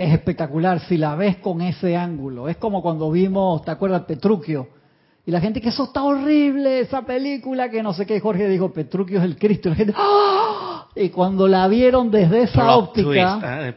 es 0.00 0.14
espectacular 0.14 0.80
si 0.80 0.96
la 0.96 1.14
ves 1.14 1.36
con 1.36 1.60
ese 1.60 1.94
ángulo. 1.94 2.48
Es 2.48 2.56
como 2.56 2.80
cuando 2.80 3.10
vimos, 3.10 3.62
¿te 3.62 3.70
acuerdas, 3.70 4.04
Petruchio? 4.04 4.68
Y 5.26 5.30
la 5.30 5.42
gente 5.42 5.60
que 5.60 5.68
eso 5.68 5.84
está 5.84 6.02
horrible, 6.02 6.80
esa 6.80 7.02
película, 7.02 7.68
que 7.68 7.82
no 7.82 7.92
sé 7.92 8.06
qué, 8.06 8.18
Jorge 8.18 8.48
dijo, 8.48 8.72
Petruchio 8.72 9.18
es 9.18 9.24
el 9.24 9.36
Cristo. 9.36 9.68
Y, 9.68 9.72
la 9.72 9.76
gente, 9.76 9.92
¡Ah! 9.94 10.86
y 10.96 11.10
cuando 11.10 11.46
la 11.46 11.68
vieron 11.68 12.10
desde 12.10 12.44
esa 12.44 12.76
óptica, 12.78 13.68
¿eh? 13.68 13.76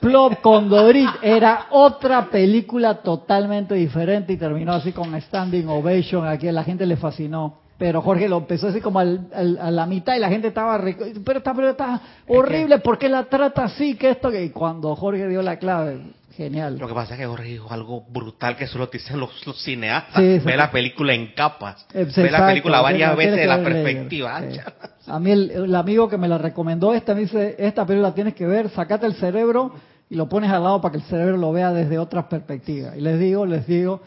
plop, 0.00 0.40
con 0.40 0.70
Dorit, 0.70 1.10
era 1.20 1.66
otra 1.72 2.30
película 2.30 3.02
totalmente 3.02 3.74
diferente 3.74 4.32
y 4.32 4.38
terminó 4.38 4.72
así 4.72 4.92
con 4.92 5.20
standing 5.20 5.68
ovation, 5.68 6.26
aquí 6.26 6.48
a 6.48 6.52
la 6.52 6.64
gente 6.64 6.86
le 6.86 6.96
fascinó. 6.96 7.67
Pero 7.78 8.02
Jorge 8.02 8.28
lo 8.28 8.38
empezó 8.38 8.68
así 8.68 8.80
como 8.80 8.98
al, 8.98 9.28
a 9.32 9.70
la 9.70 9.86
mitad 9.86 10.16
y 10.16 10.18
la 10.18 10.28
gente 10.28 10.48
estaba, 10.48 10.82
pero 11.24 11.38
está, 11.38 11.54
pero 11.54 11.70
está 11.70 12.00
horrible, 12.26 12.80
¿por 12.80 12.98
qué 12.98 13.08
la 13.08 13.24
trata 13.24 13.64
así? 13.64 13.94
Que 13.94 14.10
esto, 14.10 14.32
que 14.32 14.50
cuando 14.50 14.96
Jorge 14.96 15.28
dio 15.28 15.42
la 15.42 15.58
clave, 15.58 16.00
genial. 16.38 16.76
Lo 16.78 16.88
que 16.88 16.94
pasa 16.94 17.14
es 17.14 17.20
que 17.20 17.26
Jorge 17.26 17.48
dijo 17.48 17.72
algo 17.72 18.04
brutal 18.08 18.56
que 18.56 18.66
solo 18.66 18.86
dicen 18.86 19.20
los, 19.20 19.30
cineastas. 19.62 20.44
Ve 20.44 20.56
la 20.56 20.72
película 20.72 21.12
en 21.12 21.34
capas. 21.34 21.86
Ve 21.92 22.30
la 22.30 22.46
película 22.46 22.80
varias 22.80 23.16
veces 23.16 23.36
de 23.36 23.46
la 23.46 23.62
perspectiva. 23.62 24.42
A 25.06 25.18
mí 25.18 25.30
el, 25.30 25.74
amigo 25.74 26.08
que 26.08 26.18
me 26.18 26.28
la 26.28 26.36
recomendó 26.36 26.92
esta 26.92 27.14
me 27.14 27.22
dice, 27.22 27.56
esta 27.58 27.86
película 27.86 28.12
tienes 28.12 28.34
que 28.34 28.46
ver, 28.46 28.68
sacate 28.70 29.06
el 29.06 29.14
cerebro 29.14 29.72
y 30.10 30.16
lo 30.16 30.28
pones 30.28 30.50
al 30.50 30.62
lado 30.62 30.80
para 30.80 30.92
que 30.92 30.98
el 30.98 31.04
cerebro 31.04 31.36
lo 31.36 31.50
vea 31.50 31.72
desde 31.72 31.98
otras 31.98 32.26
perspectivas. 32.26 32.96
Y 32.96 33.00
les 33.00 33.18
digo, 33.18 33.46
les 33.46 33.66
digo, 33.66 34.02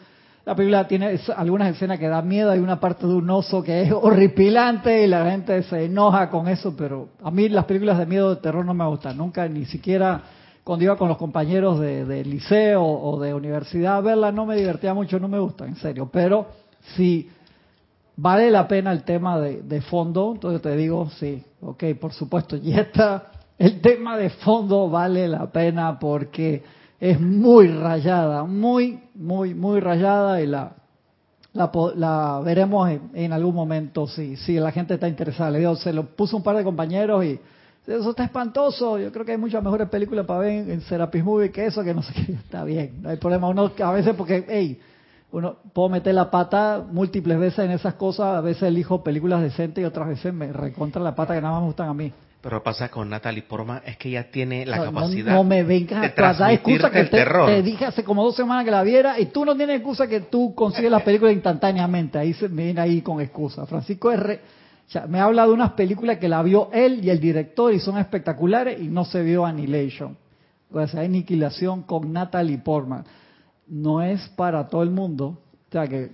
la 0.45 0.55
película 0.55 0.87
tiene 0.87 1.19
algunas 1.35 1.69
escenas 1.69 1.99
que 1.99 2.07
dan 2.07 2.27
miedo, 2.27 2.49
hay 2.49 2.59
una 2.59 2.79
parte 2.79 3.05
de 3.05 3.13
un 3.13 3.29
oso 3.29 3.61
que 3.61 3.83
es 3.83 3.91
horripilante 3.93 5.03
y 5.03 5.07
la 5.07 5.29
gente 5.29 5.61
se 5.63 5.85
enoja 5.85 6.29
con 6.29 6.47
eso, 6.47 6.75
pero 6.75 7.09
a 7.23 7.29
mí 7.29 7.47
las 7.49 7.65
películas 7.65 7.97
de 7.97 8.05
miedo 8.05 8.33
de 8.33 8.41
terror 8.41 8.65
no 8.65 8.73
me 8.73 8.85
gustan, 8.87 9.17
nunca, 9.17 9.47
ni 9.47 9.65
siquiera 9.65 10.21
cuando 10.63 10.85
iba 10.85 10.95
con 10.95 11.09
los 11.09 11.17
compañeros 11.17 11.79
de, 11.79 12.23
liceo 12.23 12.83
o 12.83 13.19
de 13.19 13.33
universidad 13.33 13.97
a 13.97 14.01
verla 14.01 14.31
no 14.31 14.45
me 14.45 14.55
divertía 14.55 14.93
mucho, 14.93 15.19
no 15.19 15.27
me 15.27 15.39
gusta, 15.39 15.65
en 15.65 15.75
serio, 15.75 16.09
pero 16.11 16.47
si 16.95 17.29
vale 18.15 18.51
la 18.51 18.67
pena 18.67 18.91
el 18.91 19.03
tema 19.03 19.39
de, 19.39 19.63
de 19.63 19.81
fondo, 19.81 20.31
entonces 20.33 20.61
te 20.61 20.75
digo, 20.75 21.09
sí, 21.19 21.43
ok, 21.61 21.83
por 21.99 22.13
supuesto, 22.13 22.55
y 22.61 22.73
esta, 22.73 23.31
el 23.57 23.81
tema 23.81 24.17
de 24.17 24.29
fondo 24.29 24.89
vale 24.89 25.27
la 25.27 25.51
pena 25.51 25.99
porque 25.99 26.63
es 27.01 27.19
muy 27.19 27.67
rayada, 27.67 28.43
muy, 28.43 28.99
muy, 29.15 29.55
muy 29.55 29.79
rayada 29.79 30.39
y 30.39 30.45
la, 30.45 30.73
la, 31.51 32.41
veremos 32.45 32.91
en, 33.15 33.33
algún 33.33 33.55
momento 33.55 34.05
si, 34.05 34.37
si 34.37 34.53
la 34.59 34.71
gente 34.71 34.93
está 34.93 35.07
interesada. 35.07 35.49
Le 35.49 35.59
digo, 35.59 35.75
se 35.75 35.93
lo 35.93 36.05
puso 36.05 36.37
un 36.37 36.43
par 36.43 36.55
de 36.55 36.63
compañeros 36.63 37.25
y 37.25 37.39
eso 37.87 38.11
está 38.11 38.23
espantoso. 38.23 38.99
Yo 38.99 39.11
creo 39.11 39.25
que 39.25 39.31
hay 39.31 39.39
muchas 39.39 39.63
mejores 39.63 39.89
películas 39.89 40.27
para 40.27 40.41
ver 40.41 40.69
en 40.69 40.81
Serapis 40.81 41.23
Movie 41.23 41.51
que 41.51 41.65
eso, 41.65 41.83
que 41.83 41.95
no 41.95 42.03
sé 42.03 42.13
qué. 42.13 42.33
Está 42.45 42.63
bien, 42.63 43.01
no 43.01 43.09
hay 43.09 43.17
problema. 43.17 43.49
Uno 43.49 43.71
a 43.83 43.91
veces 43.91 44.13
porque, 44.15 44.45
hey, 44.47 44.79
uno 45.31 45.55
puedo 45.73 45.89
meter 45.89 46.13
la 46.13 46.29
pata 46.29 46.85
múltiples 46.87 47.39
veces 47.39 47.65
en 47.65 47.71
esas 47.71 47.95
cosas. 47.95 48.37
A 48.37 48.41
veces 48.41 48.61
elijo 48.61 49.03
películas 49.03 49.41
decentes 49.41 49.81
y 49.81 49.85
otras 49.85 50.07
veces 50.07 50.31
me 50.35 50.53
recontra 50.53 51.01
la 51.01 51.15
pata 51.15 51.33
que 51.33 51.41
nada 51.41 51.55
más 51.55 51.61
me 51.63 51.67
gustan 51.67 51.89
a 51.89 51.95
mí. 51.95 52.13
Pero 52.41 52.59
que 52.59 52.63
pasa 52.63 52.89
con 52.89 53.07
Natalie 53.07 53.43
Portman 53.43 53.83
es 53.85 53.97
que 53.97 54.09
ella 54.09 54.31
tiene 54.31 54.65
la 54.65 54.83
capacidad 54.83 55.33
no, 55.35 55.43
me 55.43 55.61
vengas 55.61 56.01
de 56.01 56.09
transmitir 56.09 56.81
que 56.89 56.99
el 56.99 57.09
te. 57.11 57.23
Te 57.23 57.61
dije 57.61 57.85
hace 57.85 58.03
como 58.03 58.23
dos 58.23 58.35
semanas 58.35 58.65
que 58.65 58.71
la 58.71 58.81
viera 58.81 59.19
y 59.19 59.27
tú 59.27 59.45
no 59.45 59.55
tienes 59.55 59.77
excusa 59.77 60.07
que 60.07 60.21
tú 60.21 60.55
consigues 60.55 60.89
las 60.89 61.03
películas 61.03 61.35
instantáneamente. 61.35 62.17
Ahí 62.17 62.33
se 62.33 62.49
me 62.49 62.65
viene 62.65 62.81
ahí 62.81 63.01
con 63.01 63.21
excusa. 63.21 63.67
Francisco 63.67 64.11
R. 64.11 64.39
me 65.07 65.19
habla 65.19 65.45
de 65.45 65.51
unas 65.51 65.73
películas 65.73 66.17
que 66.17 66.27
la 66.27 66.41
vio 66.41 66.69
él 66.73 67.05
y 67.05 67.11
el 67.11 67.19
director 67.19 67.71
y 67.73 67.79
son 67.79 67.99
espectaculares 67.99 68.81
y 68.81 68.87
no 68.87 69.05
se 69.05 69.21
vio 69.21 69.45
Annihilation. 69.45 70.17
O 70.73 70.87
sea, 70.87 71.01
Aniquilación 71.01 71.83
con 71.83 72.11
Natalie 72.11 72.57
Portman. 72.57 73.05
No 73.67 74.01
es 74.01 74.27
para 74.29 74.67
todo 74.67 74.81
el 74.81 74.89
mundo. 74.89 75.37
O 75.69 75.71
sea, 75.71 75.87
que 75.87 76.09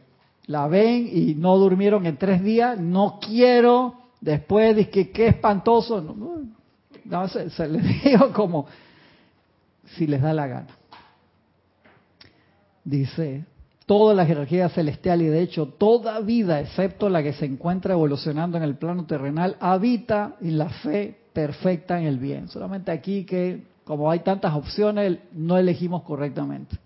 la 0.45 0.67
ven 0.67 1.09
y 1.09 1.35
no 1.35 1.57
durmieron 1.57 2.05
en 2.05 2.17
tres 2.17 2.43
días. 2.43 2.77
No 2.77 3.19
quiero 3.25 4.06
Después 4.21 4.87
que 4.89 5.11
qué 5.11 5.27
espantoso. 5.27 6.01
No, 7.05 7.27
se, 7.27 7.67
les 7.67 8.03
digo 8.03 8.31
como 8.33 8.67
si 9.95 10.07
les 10.07 10.21
da 10.21 10.33
la 10.33 10.47
gana. 10.47 10.67
Dice, 12.83 13.45
toda 13.85 14.13
la 14.13 14.25
jerarquía 14.25 14.69
celestial 14.69 15.21
y 15.21 15.27
de 15.27 15.41
hecho 15.41 15.67
toda 15.67 16.19
vida, 16.19 16.59
excepto 16.59 17.09
la 17.09 17.21
que 17.21 17.33
se 17.33 17.45
encuentra 17.45 17.93
evolucionando 17.93 18.57
en 18.57 18.63
el 18.63 18.75
plano 18.75 19.05
terrenal, 19.05 19.57
habita 19.59 20.35
en 20.41 20.57
la 20.57 20.69
fe 20.69 21.17
perfecta 21.33 21.99
en 21.99 22.07
el 22.07 22.17
bien. 22.17 22.47
Solamente 22.47 22.91
aquí 22.91 23.25
que, 23.25 23.63
como 23.83 24.09
hay 24.09 24.19
tantas 24.19 24.53
opciones, 24.55 25.19
no 25.33 25.57
elegimos 25.57 26.03
correctamente. 26.03 26.77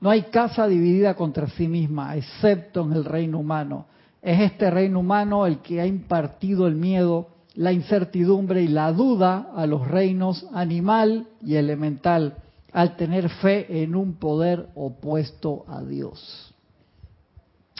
No 0.00 0.10
hay 0.10 0.22
casa 0.22 0.66
dividida 0.66 1.14
contra 1.14 1.48
sí 1.48 1.68
misma, 1.68 2.16
excepto 2.16 2.82
en 2.82 2.92
el 2.92 3.04
reino 3.04 3.38
humano. 3.38 3.86
Es 4.22 4.40
este 4.40 4.70
reino 4.70 5.00
humano 5.00 5.46
el 5.46 5.58
que 5.58 5.80
ha 5.80 5.86
impartido 5.86 6.68
el 6.68 6.76
miedo, 6.76 7.26
la 7.56 7.72
incertidumbre 7.72 8.62
y 8.62 8.68
la 8.68 8.92
duda 8.92 9.50
a 9.54 9.66
los 9.66 9.88
reinos 9.88 10.46
animal 10.54 11.26
y 11.44 11.56
elemental, 11.56 12.36
al 12.72 12.96
tener 12.96 13.28
fe 13.28 13.82
en 13.82 13.96
un 13.96 14.14
poder 14.14 14.68
opuesto 14.76 15.64
a 15.66 15.82
Dios. 15.82 16.54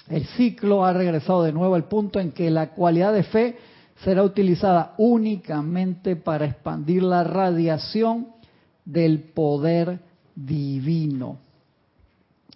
El 0.08 0.26
ciclo 0.26 0.84
ha 0.84 0.92
regresado 0.92 1.44
de 1.44 1.52
nuevo 1.52 1.76
al 1.76 1.84
punto 1.84 2.18
en 2.18 2.32
que 2.32 2.50
la 2.50 2.70
cualidad 2.70 3.12
de 3.12 3.22
fe 3.22 3.56
será 4.04 4.24
utilizada 4.24 4.94
únicamente 4.98 6.16
para 6.16 6.46
expandir 6.46 7.04
la 7.04 7.22
radiación 7.22 8.26
del 8.84 9.20
poder 9.20 10.00
divino. 10.34 11.38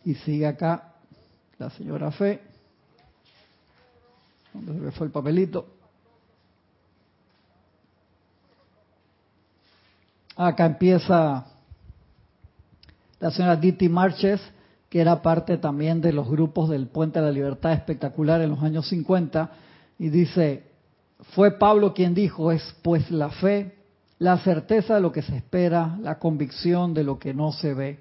Y 0.05 0.15
sigue 0.15 0.47
acá 0.47 0.95
la 1.59 1.71
señora 1.71 2.11
Fe 2.11 2.56
fue 4.93 5.07
el 5.07 5.13
papelito? 5.13 5.67
Acá 10.37 10.67
empieza 10.67 11.47
la 13.21 13.31
señora 13.31 13.57
Diti 13.57 13.89
Marches, 13.89 14.41
que 14.91 15.01
era 15.01 15.23
parte 15.23 15.57
también 15.57 16.01
de 16.01 16.13
los 16.13 16.29
grupos 16.29 16.69
del 16.69 16.89
Puente 16.89 17.19
de 17.19 17.27
la 17.27 17.33
Libertad 17.33 17.73
espectacular 17.73 18.43
en 18.43 18.51
los 18.51 18.63
años 18.63 18.89
50, 18.89 19.51
y 19.99 20.11
dice, 20.11 20.65
fue 21.35 21.53
Pablo 21.53 21.95
quien 21.95 22.15
dijo, 22.15 22.53
es 22.53 22.63
pues 22.83 23.11
la 23.11 23.31
fe, 23.31 23.77
la 24.19 24.39
certeza 24.39 24.97
de 24.97 25.01
lo 25.01 25.13
que 25.13 25.23
se 25.23 25.37
espera, 25.37 25.99
la 26.03 26.19
convicción 26.19 26.93
de 26.93 27.05
lo 27.05 27.19
que 27.19 27.33
no 27.33 27.53
se 27.53 27.73
ve. 27.73 28.01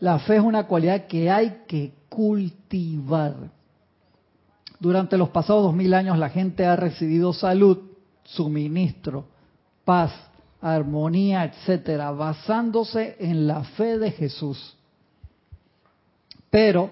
La 0.00 0.18
fe 0.18 0.36
es 0.36 0.42
una 0.42 0.66
cualidad 0.66 1.06
que 1.06 1.30
hay 1.30 1.62
que 1.68 1.92
cultivar. 2.08 3.34
Durante 4.82 5.16
los 5.16 5.28
pasados 5.28 5.62
dos 5.62 5.74
mil 5.76 5.94
años 5.94 6.18
la 6.18 6.28
gente 6.28 6.66
ha 6.66 6.74
recibido 6.74 7.32
salud, 7.32 7.78
suministro, 8.24 9.26
paz, 9.84 10.10
armonía, 10.60 11.44
etcétera, 11.44 12.10
basándose 12.10 13.14
en 13.20 13.46
la 13.46 13.62
fe 13.62 13.96
de 13.96 14.10
Jesús. 14.10 14.76
Pero 16.50 16.90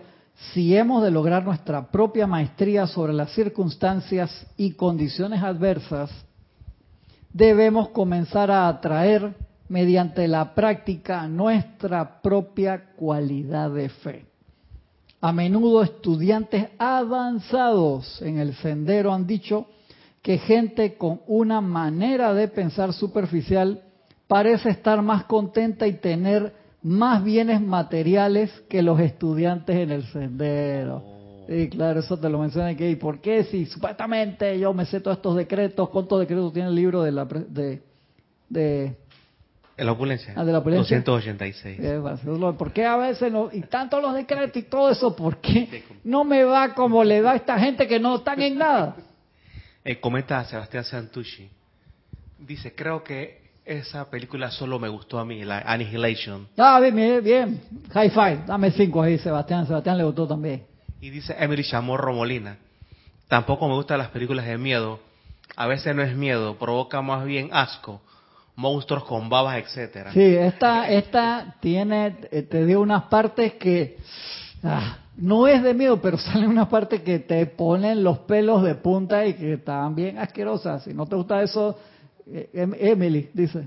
si 0.53 0.77
hemos 0.77 1.03
de 1.03 1.11
lograr 1.11 1.45
nuestra 1.45 1.91
propia 1.91 2.29
maestría 2.29 2.87
sobre 2.87 3.13
las 3.13 3.33
circunstancias 3.33 4.47
y 4.57 4.75
condiciones 4.75 5.43
adversas, 5.43 6.13
debemos 7.33 7.89
comenzar 7.89 8.53
a 8.53 8.69
atraer 8.69 9.35
mediante 9.69 10.29
la 10.29 10.55
práctica 10.55 11.27
nuestra 11.27 12.23
propia 12.23 12.93
cualidad 12.95 13.73
de 13.73 13.89
fe. 13.89 14.30
A 15.23 15.33
menudo 15.33 15.83
estudiantes 15.83 16.69
avanzados 16.79 18.23
en 18.23 18.39
el 18.39 18.55
sendero 18.55 19.13
han 19.13 19.27
dicho 19.27 19.67
que 20.23 20.39
gente 20.39 20.97
con 20.97 21.21
una 21.27 21.61
manera 21.61 22.33
de 22.33 22.49
pensar 22.49 22.93
superficial 22.95 23.83
parece 24.27 24.71
estar 24.71 25.03
más 25.03 25.25
contenta 25.25 25.87
y 25.87 25.95
tener 25.95 26.55
más 26.83 27.23
bienes 27.23 27.61
materiales 27.61 28.51
que 28.69 28.83
los 28.83 28.99
estudiantes 29.01 29.77
en 29.77 29.91
el 29.91 30.05
sendero. 30.05 31.03
Y 31.49 31.69
claro, 31.69 32.01
eso 32.01 32.17
te 32.17 32.29
lo 32.29 32.39
menciona 32.39 32.69
aquí. 32.69 32.87
¿Y 32.87 32.97
por 32.97 33.21
qué? 33.21 33.45
Si 33.45 33.67
supuestamente 33.67 34.59
yo 34.59 34.73
me 34.73 34.87
sé 34.87 35.01
todos 35.01 35.17
estos 35.17 35.37
decretos, 35.37 35.89
¿cuántos 35.91 36.21
decretos 36.21 36.53
tiene 36.53 36.69
el 36.69 36.75
libro 36.75 37.03
de, 37.03 37.13
la, 37.13 37.25
de, 37.25 37.83
de 38.49 38.97
la 39.85 39.93
opulencia. 39.93 40.35
Ah, 40.37 40.45
de 40.45 40.53
la 40.53 40.59
opulencia. 40.59 40.97
286. 40.99 41.79
Eh, 41.81 42.53
¿Por 42.59 42.73
qué 42.73 42.85
a 42.85 42.97
veces 42.97 43.33
no, 43.33 43.49
y 43.53 43.63
tanto 43.63 44.01
los 44.01 44.15
decretos 44.15 44.57
y 44.57 44.63
todo 44.65 44.91
eso, 44.91 45.15
por 45.17 45.39
qué 45.39 45.85
no 46.05 46.25
me 46.25 46.45
va 46.45 46.75
como 46.75 47.03
le 47.03 47.23
da 47.23 47.33
a 47.33 47.37
esta 47.37 47.59
gente 47.59 47.87
que 47.87 47.99
no 47.99 48.17
están 48.17 48.41
en 48.43 48.59
nada? 48.59 48.97
Eh, 49.83 49.99
comenta 49.99 50.45
Sebastián 50.45 50.85
Santucci. 50.85 51.49
Dice, 52.39 52.75
creo 52.75 53.03
que 53.03 53.53
esa 53.65 54.11
película 54.11 54.51
solo 54.51 54.79
me 54.79 54.91
gustó 54.91 55.19
a 55.19 55.25
mí, 55.25 55.43
la 55.43 55.61
Annihilation. 55.61 56.49
Ah, 56.59 56.79
bien, 56.81 57.25
bien. 57.25 57.63
High 57.91 58.11
five. 58.11 58.41
Dame 58.47 58.73
cinco 58.73 59.01
ahí, 59.01 59.17
Sebastián. 59.17 59.67
Sebastián 59.67 59.97
le 59.97 60.05
gustó 60.05 60.29
también. 60.29 60.65
Y 61.01 61.09
dice 61.09 61.35
Emily 61.39 61.65
Chamorro 61.65 62.13
Molina. 62.13 62.59
Tampoco 63.27 63.67
me 63.69 63.75
gustan 63.75 63.97
las 63.97 64.09
películas 64.09 64.45
de 64.45 64.59
miedo. 64.59 65.01
A 65.57 65.67
veces 65.67 65.97
no 65.97 66.03
es 66.03 66.15
miedo, 66.15 66.59
provoca 66.59 67.01
más 67.01 67.25
bien 67.25 67.49
asco 67.53 68.03
monstruos 68.61 69.05
con 69.05 69.29
babas, 69.29 69.57
etcétera. 69.57 70.13
Sí, 70.13 70.21
esta, 70.21 70.89
esta 70.91 71.57
tiene, 71.61 72.17
eh, 72.31 72.43
te 72.43 72.67
dio 72.67 72.83
unas 72.83 73.05
partes 73.05 73.55
que 73.55 73.97
ah, 74.63 74.99
no 75.17 75.49
es 75.49 75.63
de 75.63 75.73
miedo, 75.73 76.01
pero 76.01 76.19
salen 76.19 76.51
unas 76.51 76.69
partes 76.69 77.01
que 77.01 77.19
te 77.19 77.47
ponen 77.47 78.05
los 78.05 78.19
pelos 78.21 78.63
de 78.63 78.75
punta 78.75 79.27
y 79.27 79.35
que 79.35 79.55
están 79.55 79.95
bien 79.95 80.19
asquerosas. 80.19 80.85
Si 80.85 80.93
no 80.93 81.07
te 81.07 81.17
gusta 81.17 81.43
eso, 81.43 81.77
eh, 82.27 82.51
em, 82.53 82.75
Emily 82.79 83.31
dice. 83.33 83.67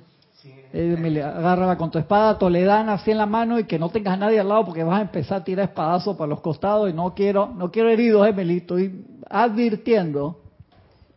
Emily, 0.74 1.20
agárrala 1.20 1.78
con 1.78 1.91
tu 1.91 2.00
espada 2.00 2.38
toledana 2.38 2.94
así 2.94 3.12
en 3.12 3.20
la 3.20 3.28
mano 3.28 3.60
y 3.60 3.66
que 3.66 3.78
no 3.78 3.89
tengas 3.89 4.16
a 4.16 4.18
nadie 4.18 4.39
al 4.39 4.50
lado 4.50 4.66
porque 4.66 4.84
vas 4.84 5.00
a 5.00 5.04
empezar 5.04 5.41
a 5.41 5.44
tirar 5.44 5.70
espadazos 5.70 6.18
para 6.18 6.28
los 6.28 6.41
costados 6.41 6.89
y 6.89 6.94
no 6.94 7.14
quiero, 7.14 7.54
no 7.56 7.72
quiero 7.72 7.89
heridos, 7.89 8.28
Emily, 8.28 8.58
estoy 8.58 9.06
advirtiendo 9.30 10.43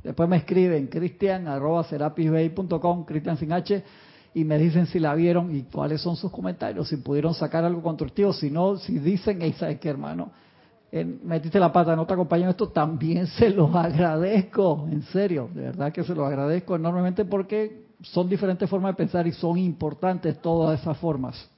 Después 0.07 0.29
me 0.29 0.37
escriben 0.37 0.87
cristian 0.87 1.49
arroba 1.49 1.85
cristian 3.05 3.37
sin 3.37 3.53
H. 3.53 3.83
y 4.35 4.45
me 4.45 4.57
dicen 4.57 4.87
si 4.87 5.01
la 5.01 5.13
vieron 5.17 5.53
y 5.53 5.63
cuáles 5.63 6.01
son 6.01 6.15
sus 6.15 6.31
comentarios, 6.31 6.89
si 6.89 6.99
pudieron 6.99 7.35
sacar 7.35 7.65
algo 7.65 7.83
constructivo, 7.83 8.33
si 8.33 8.49
no, 8.49 8.77
si 8.77 9.01
dicen, 9.01 9.39
hey, 9.41 9.57
¿sabes 9.59 9.81
qué, 9.81 9.89
hermano? 9.89 10.31
metiste 10.93 11.59
la 11.59 11.73
pata, 11.73 11.97
no 11.97 12.07
te 12.07 12.15
acompaño 12.15 12.49
esto, 12.49 12.69
también 12.69 13.27
se 13.39 13.51
los 13.51 13.75
agradezco, 13.75 14.87
en 14.93 15.03
serio, 15.03 15.51
de 15.53 15.63
verdad 15.63 15.93
que 15.93 16.05
se 16.05 16.15
los 16.15 16.25
agradezco 16.25 16.77
enormemente 16.77 17.25
porque 17.25 17.87
son 18.03 18.29
diferentes 18.29 18.71
formas 18.71 18.93
de 18.93 18.97
pensar 18.97 19.27
y 19.27 19.33
son 19.33 19.59
importantes 19.59 20.41
todas 20.41 20.81
esas 20.81 20.97
formas. 20.99 21.51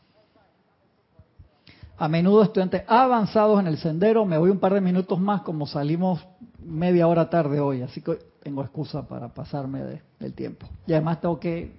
A 1.99 2.09
menudo 2.09 2.43
estudiantes 2.43 2.83
avanzados 2.87 3.61
en 3.61 3.67
el 3.67 3.77
sendero, 3.77 4.25
me 4.25 4.39
voy 4.39 4.49
un 4.49 4.59
par 4.59 4.73
de 4.73 4.81
minutos 4.81 5.21
más 5.21 5.43
como 5.43 5.67
salimos 5.67 6.27
media 6.65 7.07
hora 7.07 7.29
tarde 7.29 7.61
hoy, 7.61 7.83
así 7.83 8.01
que 8.01 8.28
tengo 8.49 8.63
excusa 8.63 9.07
para 9.07 9.29
pasarme 9.29 10.01
del 10.19 10.33
tiempo. 10.33 10.67
Y 10.87 10.95
además 10.95 11.21
tengo 11.21 11.39
que 11.39 11.71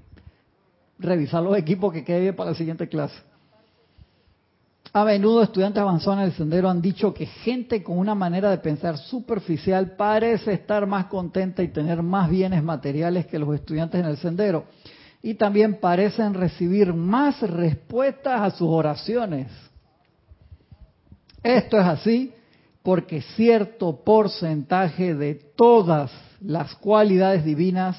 revisar 0.99 1.41
los 1.41 1.57
equipos 1.57 1.91
que 1.91 2.03
quede 2.03 2.19
bien 2.19 2.35
para 2.35 2.51
la 2.51 2.55
siguiente 2.55 2.87
clase. 2.87 3.15
A 4.93 5.03
menudo 5.03 5.41
estudiantes 5.41 5.81
avanzados 5.81 6.19
en 6.19 6.25
el 6.25 6.33
sendero 6.33 6.69
han 6.69 6.79
dicho 6.79 7.11
que 7.11 7.25
gente 7.25 7.81
con 7.81 7.97
una 7.97 8.13
manera 8.13 8.51
de 8.51 8.59
pensar 8.59 8.99
superficial 8.99 9.95
parece 9.95 10.53
estar 10.53 10.85
más 10.85 11.07
contenta 11.07 11.63
y 11.63 11.69
tener 11.69 12.03
más 12.03 12.29
bienes 12.29 12.61
materiales 12.61 13.25
que 13.25 13.39
los 13.39 13.55
estudiantes 13.55 13.99
en 14.01 14.05
el 14.05 14.17
sendero. 14.17 14.65
Y 15.23 15.33
también 15.33 15.79
parecen 15.79 16.35
recibir 16.35 16.93
más 16.93 17.41
respuestas 17.41 18.41
a 18.41 18.51
sus 18.51 18.69
oraciones. 18.69 19.47
Esto 21.41 21.79
es 21.79 21.85
así 21.85 22.31
porque 22.83 23.21
cierto 23.21 24.03
porcentaje 24.03 25.15
de 25.15 25.33
todas 25.33 26.28
las 26.41 26.75
cualidades 26.75 27.43
divinas 27.43 27.97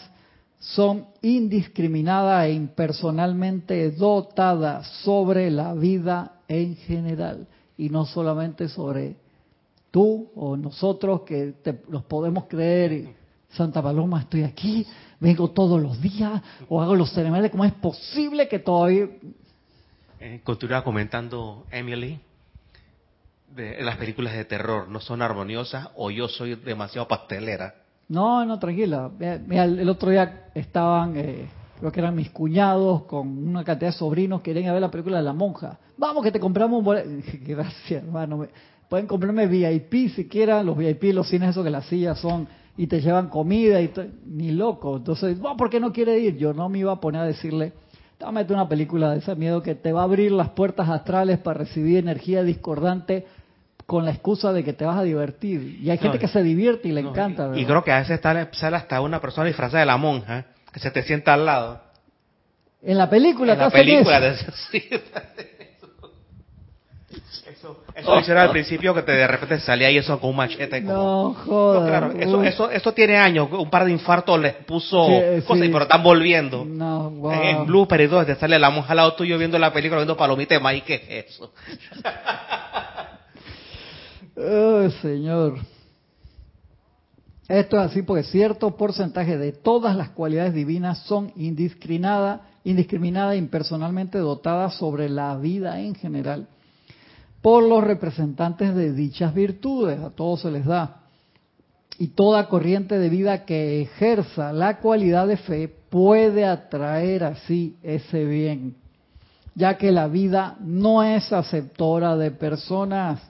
son 0.59 1.07
indiscriminadas 1.23 2.47
e 2.47 2.53
impersonalmente 2.53 3.91
dotadas 3.93 4.87
sobre 5.03 5.51
la 5.51 5.75
vida 5.75 6.41
en 6.49 6.77
general 6.77 7.47
y 7.79 7.89
no 7.89 8.05
solamente 8.05 8.69
sobre 8.69 9.17
tú 9.91 10.31
o 10.35 10.57
nosotros 10.57 11.23
que 11.23 11.55
te, 11.63 11.83
los 11.89 12.05
podemos 12.05 12.45
creer. 12.45 13.19
Santa 13.51 13.83
Paloma, 13.83 14.21
estoy 14.21 14.45
aquí, 14.45 14.87
vengo 15.19 15.51
todos 15.51 15.83
los 15.83 16.01
días 16.01 16.41
o 16.69 16.81
hago 16.81 16.95
los 16.95 17.13
ceremoniales. 17.13 17.51
¿Cómo 17.51 17.65
es 17.65 17.73
posible 17.73 18.47
que 18.47 18.61
todavía... 18.61 19.09
Eh, 20.21 20.41
continúa 20.45 20.85
comentando 20.85 21.67
Emily 21.71 22.21
de 23.55 23.83
las 23.83 23.97
películas 23.97 24.35
de 24.35 24.45
terror 24.45 24.89
no 24.89 25.01
son 25.01 25.23
armoniosas 25.23 25.89
o 25.97 26.11
yo 26.11 26.29
soy 26.29 26.55
demasiado 26.55 27.09
pastelera. 27.09 27.75
No, 28.11 28.45
no, 28.45 28.59
tranquila. 28.59 29.09
Mira, 29.47 29.65
el 29.65 29.89
otro 29.89 30.11
día 30.11 30.49
estaban, 30.53 31.17
eh, 31.17 31.49
creo 31.79 31.93
que 31.93 32.01
eran 32.01 32.17
mis 32.17 32.31
cuñados 32.31 33.05
con 33.05 33.49
una 33.49 33.63
cantidad 33.63 33.93
de 33.93 33.97
sobrinos 33.97 34.43
que 34.43 34.53
querían 34.53 34.73
ver 34.73 34.83
la 34.83 34.91
película 34.91 35.19
de 35.19 35.23
la 35.23 35.33
monja. 35.33 35.79
Vamos 35.97 36.25
que 36.25 36.33
te 36.33 36.41
compramos 36.41 36.81
un 36.81 36.85
boleto. 36.85 37.09
Gracias, 37.47 38.03
hermano. 38.03 38.49
Pueden 38.89 39.07
comprarme 39.07 39.47
VIP 39.47 40.11
si 40.11 40.29
quieran, 40.29 40.67
los 40.67 40.77
VIP, 40.77 41.15
los 41.15 41.29
cines 41.29 41.51
esos 41.51 41.63
que 41.65 41.71
las 41.71 41.87
sillas 41.87 42.19
son 42.19 42.49
y 42.77 42.89
te 42.89 43.01
llevan 43.01 43.29
comida 43.29 43.81
y 43.81 43.93
ni 44.27 44.51
loco. 44.51 44.97
Entonces, 44.97 45.39
¿por 45.57 45.71
qué 45.71 45.79
no 45.79 45.93
quiere 45.93 46.19
ir? 46.19 46.37
Yo 46.37 46.53
no 46.53 46.69
me 46.69 46.81
iba 46.81 46.91
a 46.91 47.01
poner 47.01 47.21
a 47.21 47.27
decirle, 47.27 47.75
meter 48.33 48.57
una 48.57 48.69
película 48.69 49.13
de 49.13 49.19
ese 49.19 49.37
miedo 49.37 49.63
que 49.63 49.77
te 49.77 49.93
va 49.93 50.01
a 50.01 50.05
abrir 50.05 50.33
las 50.33 50.49
puertas 50.51 50.89
astrales 50.89 51.39
para 51.39 51.61
recibir 51.61 51.99
energía 51.99 52.43
discordante 52.43 53.27
con 53.91 54.05
la 54.05 54.13
excusa 54.13 54.53
de 54.53 54.63
que 54.63 54.73
te 54.73 54.85
vas 54.85 54.99
a 54.99 55.03
divertir. 55.03 55.81
Y 55.83 55.91
hay 55.91 55.99
gente 55.99 56.21
que 56.21 56.29
se 56.29 56.45
divierte 56.45 56.87
y 56.87 56.93
le 56.93 57.01
encanta. 57.01 57.51
Y, 57.57 57.65
creo 57.65 57.83
que 57.83 57.91
a 57.91 57.99
veces 57.99 58.13
está, 58.13 58.49
sale 58.53 58.77
hasta 58.77 59.01
una 59.01 59.21
persona 59.21 59.49
disfrazada 59.49 59.81
de 59.81 59.87
la 59.87 59.97
monja 59.97 60.45
que 60.73 60.79
se 60.79 60.93
te 60.93 61.03
sienta 61.03 61.35
al 61.35 61.45
lado. 61.45 61.81
En 62.81 62.97
la 62.97 63.11
película, 63.11 63.55
en 63.55 63.59
la 63.59 63.69
película, 63.69 64.19
eso, 64.19 64.53
Eso, 67.51 67.85
eso 67.97 68.21
hicieron 68.21 68.45
al 68.45 68.51
principio 68.53 68.95
que 68.95 69.03
te 69.03 69.11
de 69.11 69.27
repente 69.27 69.59
salía 69.59 69.91
y 69.91 69.99
eso 69.99 70.21
con 70.21 70.31
un 70.31 70.37
machete. 70.37 70.81
no, 70.83 71.35
joder. 71.35 72.23
eso, 72.23 72.45
eso, 72.45 72.71
eso, 72.71 72.93
tiene 72.95 73.17
años. 73.17 73.49
Un 73.51 73.71
par 73.71 73.87
de 73.87 73.91
infartos 73.91 74.39
les 74.39 74.55
puso 74.55 75.05
cosas, 75.45 75.69
pero 75.69 75.83
están 75.83 76.05
volviendo. 76.05 76.65
No, 76.65 77.11
wow. 77.11 77.33
En 77.33 77.67
todo, 77.67 78.25
te 78.25 78.37
sale 78.37 78.57
la 78.57 78.71
monja 78.71 78.93
al 78.93 78.99
lado 78.99 79.15
tuyo 79.15 79.37
viendo 79.37 79.59
la 79.59 79.73
película, 79.73 79.99
viendo 79.99 80.17
palomita 80.17 80.55
de 80.55 80.61
maíz. 80.61 80.85
¿Qué 80.85 80.95
es 80.95 81.27
eso? 81.27 81.53
Oh, 84.43 84.89
Señor. 85.03 85.59
Esto 87.47 87.77
es 87.77 87.91
así 87.91 88.03
porque 88.03 88.23
cierto 88.23 88.77
porcentaje 88.77 89.37
de 89.37 89.53
todas 89.53 89.95
las 89.95 90.11
cualidades 90.11 90.55
divinas 90.55 90.99
son 91.01 91.33
indiscriminadas, 91.37 92.41
indiscriminada 92.65 93.35
e 93.35 93.39
impersonalmente 93.39 94.19
dotadas 94.19 94.77
sobre 94.77 95.11
la 95.11 95.37
vida 95.37 95.81
en 95.81 95.95
general 95.95 96.49
por 97.43 97.63
los 97.63 97.85
representantes 97.85 98.75
de 98.75 98.93
dichas 98.93 99.35
virtudes. 99.35 100.01
A 100.01 100.11
todos 100.11 100.41
se 100.41 100.51
les 100.51 100.65
da. 100.65 101.03
Y 101.99 102.09
toda 102.09 102.49
corriente 102.49 102.99
de 102.99 103.11
vida 103.11 103.45
que 103.45 103.83
ejerza 103.83 104.55
la 104.55 104.79
cualidad 104.79 105.27
de 105.27 105.37
fe 105.37 105.69
puede 105.91 106.47
atraer 106.47 107.25
así 107.25 107.77
ese 107.83 108.25
bien, 108.25 108.77
ya 109.55 109.77
que 109.77 109.93
la 109.93 110.09
vida 110.09 110.57
no 110.61 111.03
es 111.03 111.31
aceptora 111.31 112.17
de 112.17 112.31
personas 112.31 113.30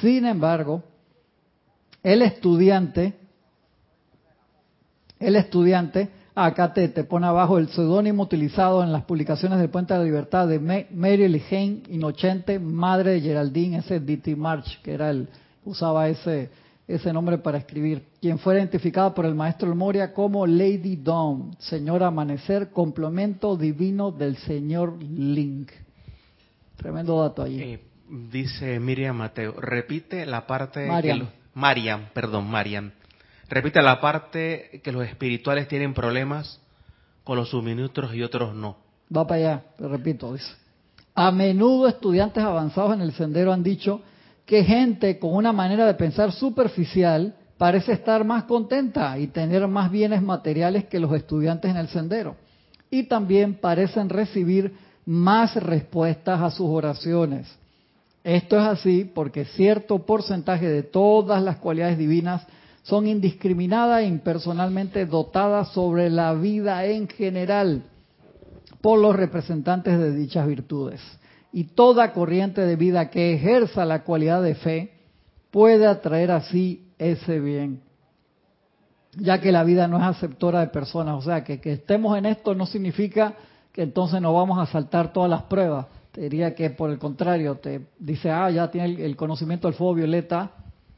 sin 0.00 0.26
embargo, 0.26 0.82
el 2.02 2.22
estudiante, 2.22 3.14
el 5.18 5.36
estudiante, 5.36 6.10
acá 6.34 6.72
te, 6.72 6.88
pone 7.04 7.26
abajo 7.26 7.58
el 7.58 7.68
seudónimo 7.68 8.22
utilizado 8.22 8.82
en 8.82 8.92
las 8.92 9.04
publicaciones 9.04 9.58
del 9.58 9.70
Puente 9.70 9.94
de 9.94 10.00
la 10.00 10.04
Libertad 10.04 10.46
de 10.46 10.86
Mary 10.90 11.28
Lejane 11.28 11.82
Inocente, 11.88 12.58
madre 12.58 13.12
de 13.12 13.20
Geraldine, 13.20 13.78
ese 13.78 13.98
D.T. 13.98 14.36
March, 14.36 14.80
que 14.82 14.92
era 14.92 15.10
el, 15.10 15.28
usaba 15.64 16.08
ese, 16.08 16.50
ese 16.86 17.12
nombre 17.12 17.38
para 17.38 17.58
escribir, 17.58 18.04
quien 18.20 18.38
fue 18.38 18.56
identificada 18.56 19.12
por 19.12 19.26
el 19.26 19.34
maestro 19.34 19.74
Moria 19.74 20.14
como 20.14 20.46
Lady 20.46 20.96
Dawn, 20.96 21.56
Señor 21.58 22.02
Amanecer, 22.04 22.70
complemento 22.70 23.56
divino 23.56 24.12
del 24.12 24.36
Señor 24.36 25.02
Link. 25.02 25.70
Tremendo 26.76 27.20
dato 27.20 27.42
allí. 27.42 27.80
Dice 28.08 28.80
Miriam 28.80 29.16
Mateo, 29.16 29.54
repite 29.60 30.24
la 30.24 30.46
parte... 30.46 30.86
Mariam. 30.86 31.28
Mariam, 31.54 32.06
perdón, 32.14 32.48
Mariam. 32.48 32.92
Repite 33.48 33.82
la 33.82 34.00
parte 34.00 34.80
que 34.82 34.92
los 34.92 35.06
espirituales 35.06 35.68
tienen 35.68 35.94
problemas 35.94 36.60
con 37.24 37.36
los 37.36 37.50
suministros 37.50 38.14
y 38.14 38.22
otros 38.22 38.54
no. 38.54 38.78
Va 39.14 39.26
para 39.26 39.40
allá, 39.40 39.64
repito, 39.78 40.32
dice. 40.32 40.52
A 41.14 41.30
menudo 41.30 41.88
estudiantes 41.88 42.42
avanzados 42.42 42.94
en 42.94 43.00
el 43.00 43.12
sendero 43.12 43.52
han 43.52 43.62
dicho 43.62 44.02
que 44.46 44.64
gente 44.64 45.18
con 45.18 45.34
una 45.34 45.52
manera 45.52 45.84
de 45.84 45.94
pensar 45.94 46.32
superficial 46.32 47.34
parece 47.58 47.92
estar 47.92 48.24
más 48.24 48.44
contenta 48.44 49.18
y 49.18 49.26
tener 49.26 49.66
más 49.66 49.90
bienes 49.90 50.22
materiales 50.22 50.84
que 50.84 51.00
los 51.00 51.12
estudiantes 51.12 51.70
en 51.70 51.76
el 51.76 51.88
sendero. 51.88 52.36
Y 52.90 53.02
también 53.04 53.54
parecen 53.54 54.08
recibir 54.08 54.74
más 55.04 55.54
respuestas 55.56 56.40
a 56.40 56.50
sus 56.50 56.68
oraciones. 56.68 57.58
Esto 58.24 58.58
es 58.58 58.66
así 58.66 59.10
porque 59.14 59.44
cierto 59.44 60.04
porcentaje 60.04 60.68
de 60.68 60.82
todas 60.82 61.42
las 61.42 61.56
cualidades 61.58 61.98
divinas 61.98 62.46
son 62.82 63.06
indiscriminadas 63.06 64.02
e 64.02 64.06
impersonalmente 64.06 65.06
dotadas 65.06 65.68
sobre 65.72 66.10
la 66.10 66.34
vida 66.34 66.84
en 66.86 67.08
general 67.08 67.82
por 68.80 68.98
los 68.98 69.14
representantes 69.14 69.98
de 69.98 70.14
dichas 70.14 70.46
virtudes. 70.46 71.00
Y 71.52 71.64
toda 71.64 72.12
corriente 72.12 72.62
de 72.62 72.76
vida 72.76 73.10
que 73.10 73.34
ejerza 73.34 73.84
la 73.84 74.04
cualidad 74.04 74.42
de 74.42 74.54
fe 74.54 74.92
puede 75.50 75.86
atraer 75.86 76.30
así 76.30 76.86
ese 76.98 77.40
bien, 77.40 77.82
ya 79.16 79.40
que 79.40 79.52
la 79.52 79.64
vida 79.64 79.88
no 79.88 79.98
es 79.98 80.04
aceptora 80.04 80.60
de 80.60 80.68
personas. 80.68 81.16
O 81.16 81.22
sea, 81.22 81.44
que, 81.44 81.60
que 81.60 81.72
estemos 81.72 82.16
en 82.18 82.26
esto 82.26 82.54
no 82.54 82.66
significa 82.66 83.34
que 83.72 83.82
entonces 83.82 84.20
no 84.20 84.34
vamos 84.34 84.58
a 84.58 84.70
saltar 84.70 85.12
todas 85.12 85.30
las 85.30 85.42
pruebas 85.44 85.86
diría 86.14 86.54
que 86.54 86.70
por 86.70 86.90
el 86.90 86.98
contrario, 86.98 87.56
te 87.56 87.82
dice, 87.98 88.30
ah, 88.30 88.50
ya 88.50 88.70
tiene 88.70 89.04
el, 89.04 89.16
conocimiento 89.16 89.68
del 89.68 89.74
fuego 89.76 89.94
violeta. 89.94 90.52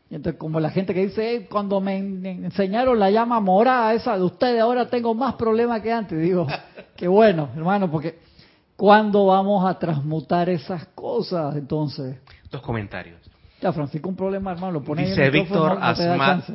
Y 0.09 0.17
entonces, 0.17 0.39
como 0.39 0.59
la 0.59 0.71
gente 0.71 0.93
que 0.93 1.07
dice, 1.07 1.47
cuando 1.51 1.81
me 1.81 1.97
enseñaron 1.97 2.99
la 2.99 3.11
llama 3.11 3.39
morada 3.41 3.95
esa 3.95 4.17
de 4.17 4.25
ustedes, 4.25 4.61
ahora 4.61 4.89
tengo 4.89 5.15
más 5.15 5.35
problemas 5.35 5.81
que 5.83 5.93
antes. 5.93 6.21
digo, 6.21 6.47
qué 6.97 7.07
bueno, 7.07 7.51
hermano, 7.55 7.91
porque 7.91 8.19
¿cuándo 8.77 9.27
vamos 9.27 9.65
a 9.65 9.79
transmutar 9.79 10.49
esas 10.49 10.87
cosas 10.89 11.55
entonces? 11.57 12.17
Dos 12.51 12.63
comentarios. 12.63 13.21
Ya, 13.61 13.73
Francisco, 13.73 14.09
un 14.09 14.17
problema, 14.17 14.53
hermano, 14.53 14.73
lo 14.73 14.83
pone 14.83 15.07
Dice 15.07 15.31
Víctor 15.31 15.79
Asmat, 15.81 16.49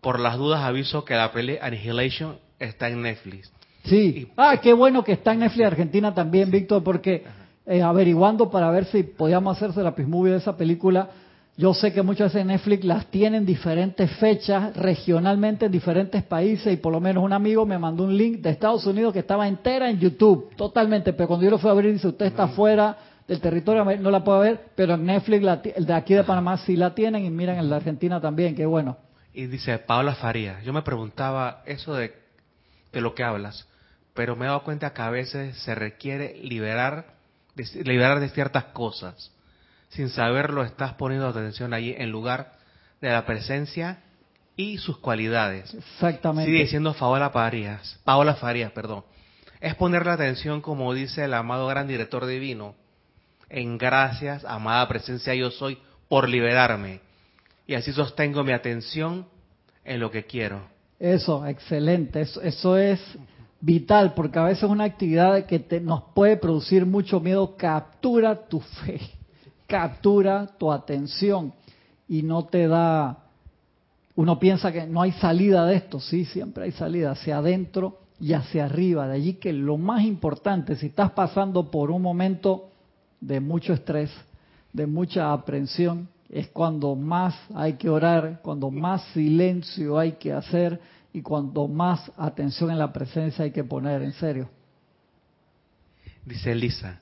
por 0.00 0.20
las 0.20 0.36
dudas 0.36 0.60
aviso 0.60 1.04
que 1.04 1.14
la 1.14 1.32
peli 1.32 1.58
Annihilation 1.60 2.38
está 2.58 2.88
en 2.88 3.02
Netflix. 3.02 3.50
Sí. 3.84 4.30
Ah, 4.36 4.58
qué 4.62 4.72
bueno 4.72 5.02
que 5.02 5.12
está 5.12 5.32
en 5.32 5.40
Netflix 5.40 5.66
Argentina 5.66 6.14
también, 6.14 6.50
Víctor, 6.50 6.84
porque 6.84 7.24
eh, 7.68 7.82
averiguando 7.82 8.50
para 8.50 8.70
ver 8.70 8.86
si 8.86 9.02
podíamos 9.02 9.56
hacerse 9.56 9.82
la 9.82 9.94
pismovie 9.94 10.32
de 10.32 10.38
esa 10.38 10.56
película, 10.56 11.10
Yo 11.58 11.74
sé 11.74 11.92
que 11.92 12.02
muchas 12.02 12.32
veces 12.32 12.46
Netflix 12.46 12.84
las 12.84 13.06
tienen 13.06 13.44
diferentes 13.44 14.08
fechas, 14.18 14.76
regionalmente 14.76 15.66
en 15.66 15.72
diferentes 15.72 16.22
países, 16.22 16.72
y 16.72 16.76
por 16.76 16.92
lo 16.92 17.00
menos 17.00 17.24
un 17.24 17.32
amigo 17.32 17.66
me 17.66 17.76
mandó 17.76 18.04
un 18.04 18.16
link 18.16 18.40
de 18.40 18.50
Estados 18.50 18.86
Unidos 18.86 19.12
que 19.12 19.18
estaba 19.18 19.48
entera 19.48 19.90
en 19.90 19.98
YouTube, 19.98 20.54
totalmente, 20.54 21.12
pero 21.12 21.26
cuando 21.26 21.44
yo 21.44 21.50
lo 21.50 21.58
fui 21.58 21.68
a 21.68 21.72
abrir 21.72 21.92
dice, 21.92 22.06
usted 22.06 22.26
está 22.26 22.46
fuera 22.46 22.96
del 23.26 23.40
territorio, 23.40 23.84
no 23.84 24.10
la 24.12 24.22
puedo 24.22 24.38
ver, 24.38 24.66
pero 24.76 24.94
en 24.94 25.04
Netflix, 25.04 25.44
el 25.74 25.84
de 25.84 25.94
aquí 25.94 26.14
de 26.14 26.22
Panamá 26.22 26.58
sí 26.58 26.76
la 26.76 26.94
tienen, 26.94 27.24
y 27.24 27.30
miren 27.30 27.58
en 27.58 27.68
la 27.68 27.74
Argentina 27.74 28.20
también, 28.20 28.54
qué 28.54 28.64
bueno. 28.64 28.96
Y 29.34 29.46
dice 29.46 29.76
Paula 29.78 30.14
Faría, 30.14 30.60
yo 30.62 30.72
me 30.72 30.82
preguntaba 30.82 31.64
eso 31.66 31.92
de, 31.96 32.12
de 32.92 33.00
lo 33.00 33.16
que 33.16 33.24
hablas, 33.24 33.66
pero 34.14 34.36
me 34.36 34.44
he 34.44 34.48
dado 34.48 34.62
cuenta 34.62 34.92
que 34.94 35.02
a 35.02 35.10
veces 35.10 35.56
se 35.58 35.74
requiere 35.74 36.38
liberar, 36.40 37.17
liberar 37.84 38.20
de 38.20 38.28
ciertas 38.30 38.64
cosas 38.64 39.32
sin 39.88 40.10
saberlo 40.10 40.62
estás 40.62 40.94
poniendo 40.94 41.28
atención 41.28 41.72
allí 41.72 41.94
en 41.96 42.10
lugar 42.10 42.52
de 43.00 43.10
la 43.10 43.24
presencia 43.26 44.00
y 44.56 44.78
sus 44.78 44.98
cualidades. 44.98 45.72
Exactamente. 45.74 46.50
Sigue 46.50 46.64
diciendo 46.64 46.94
Paola 46.94 47.30
Farías, 47.30 47.98
Paola 48.04 48.34
Farías, 48.34 48.72
perdón. 48.72 49.04
Es 49.60 49.74
poner 49.74 50.06
la 50.06 50.14
atención, 50.14 50.60
como 50.60 50.92
dice 50.94 51.24
el 51.24 51.34
amado 51.34 51.66
gran 51.66 51.88
director 51.88 52.26
divino, 52.26 52.74
en 53.48 53.78
gracias, 53.78 54.44
amada 54.44 54.86
presencia 54.88 55.34
yo 55.34 55.50
soy, 55.50 55.78
por 56.08 56.28
liberarme. 56.28 57.00
Y 57.66 57.74
así 57.74 57.92
sostengo 57.92 58.44
mi 58.44 58.52
atención 58.52 59.26
en 59.84 60.00
lo 60.00 60.10
que 60.10 60.24
quiero. 60.24 60.68
Eso, 60.98 61.46
excelente. 61.46 62.20
Eso, 62.20 62.40
eso 62.42 62.76
es 62.76 63.00
vital, 63.60 64.14
porque 64.14 64.38
a 64.38 64.44
veces 64.44 64.64
una 64.64 64.84
actividad 64.84 65.46
que 65.46 65.58
te, 65.58 65.80
nos 65.80 66.02
puede 66.14 66.36
producir 66.36 66.86
mucho 66.86 67.20
miedo. 67.20 67.56
Captura 67.56 68.48
tu 68.48 68.60
fe 68.60 69.00
captura 69.68 70.48
tu 70.58 70.72
atención. 70.72 71.52
Y 72.08 72.22
no 72.22 72.46
te 72.46 72.66
da, 72.66 73.18
uno 74.16 74.38
piensa 74.40 74.72
que 74.72 74.86
no 74.86 75.02
hay 75.02 75.12
salida 75.12 75.66
de 75.66 75.76
esto, 75.76 76.00
sí, 76.00 76.24
siempre 76.24 76.64
hay 76.64 76.72
salida 76.72 77.12
hacia 77.12 77.38
adentro 77.38 77.98
y 78.18 78.32
hacia 78.32 78.64
arriba. 78.64 79.06
De 79.06 79.14
allí 79.14 79.34
que 79.34 79.52
lo 79.52 79.76
más 79.76 80.02
importante, 80.02 80.74
si 80.74 80.86
estás 80.86 81.12
pasando 81.12 81.70
por 81.70 81.90
un 81.90 82.02
momento 82.02 82.70
de 83.20 83.40
mucho 83.40 83.74
estrés, 83.74 84.10
de 84.72 84.86
mucha 84.86 85.32
aprensión, 85.32 86.08
es 86.30 86.48
cuando 86.48 86.94
más 86.94 87.34
hay 87.54 87.74
que 87.74 87.90
orar, 87.90 88.40
cuando 88.42 88.70
más 88.70 89.02
silencio 89.12 89.98
hay 89.98 90.12
que 90.12 90.32
hacer 90.32 90.80
y 91.18 91.22
cuando 91.22 91.66
más 91.66 92.12
atención 92.16 92.70
en 92.70 92.78
la 92.78 92.92
presencia 92.92 93.44
hay 93.44 93.50
que 93.50 93.64
poner, 93.64 94.02
en 94.02 94.12
serio. 94.12 94.48
Dice 96.24 96.52
Elisa, 96.52 97.00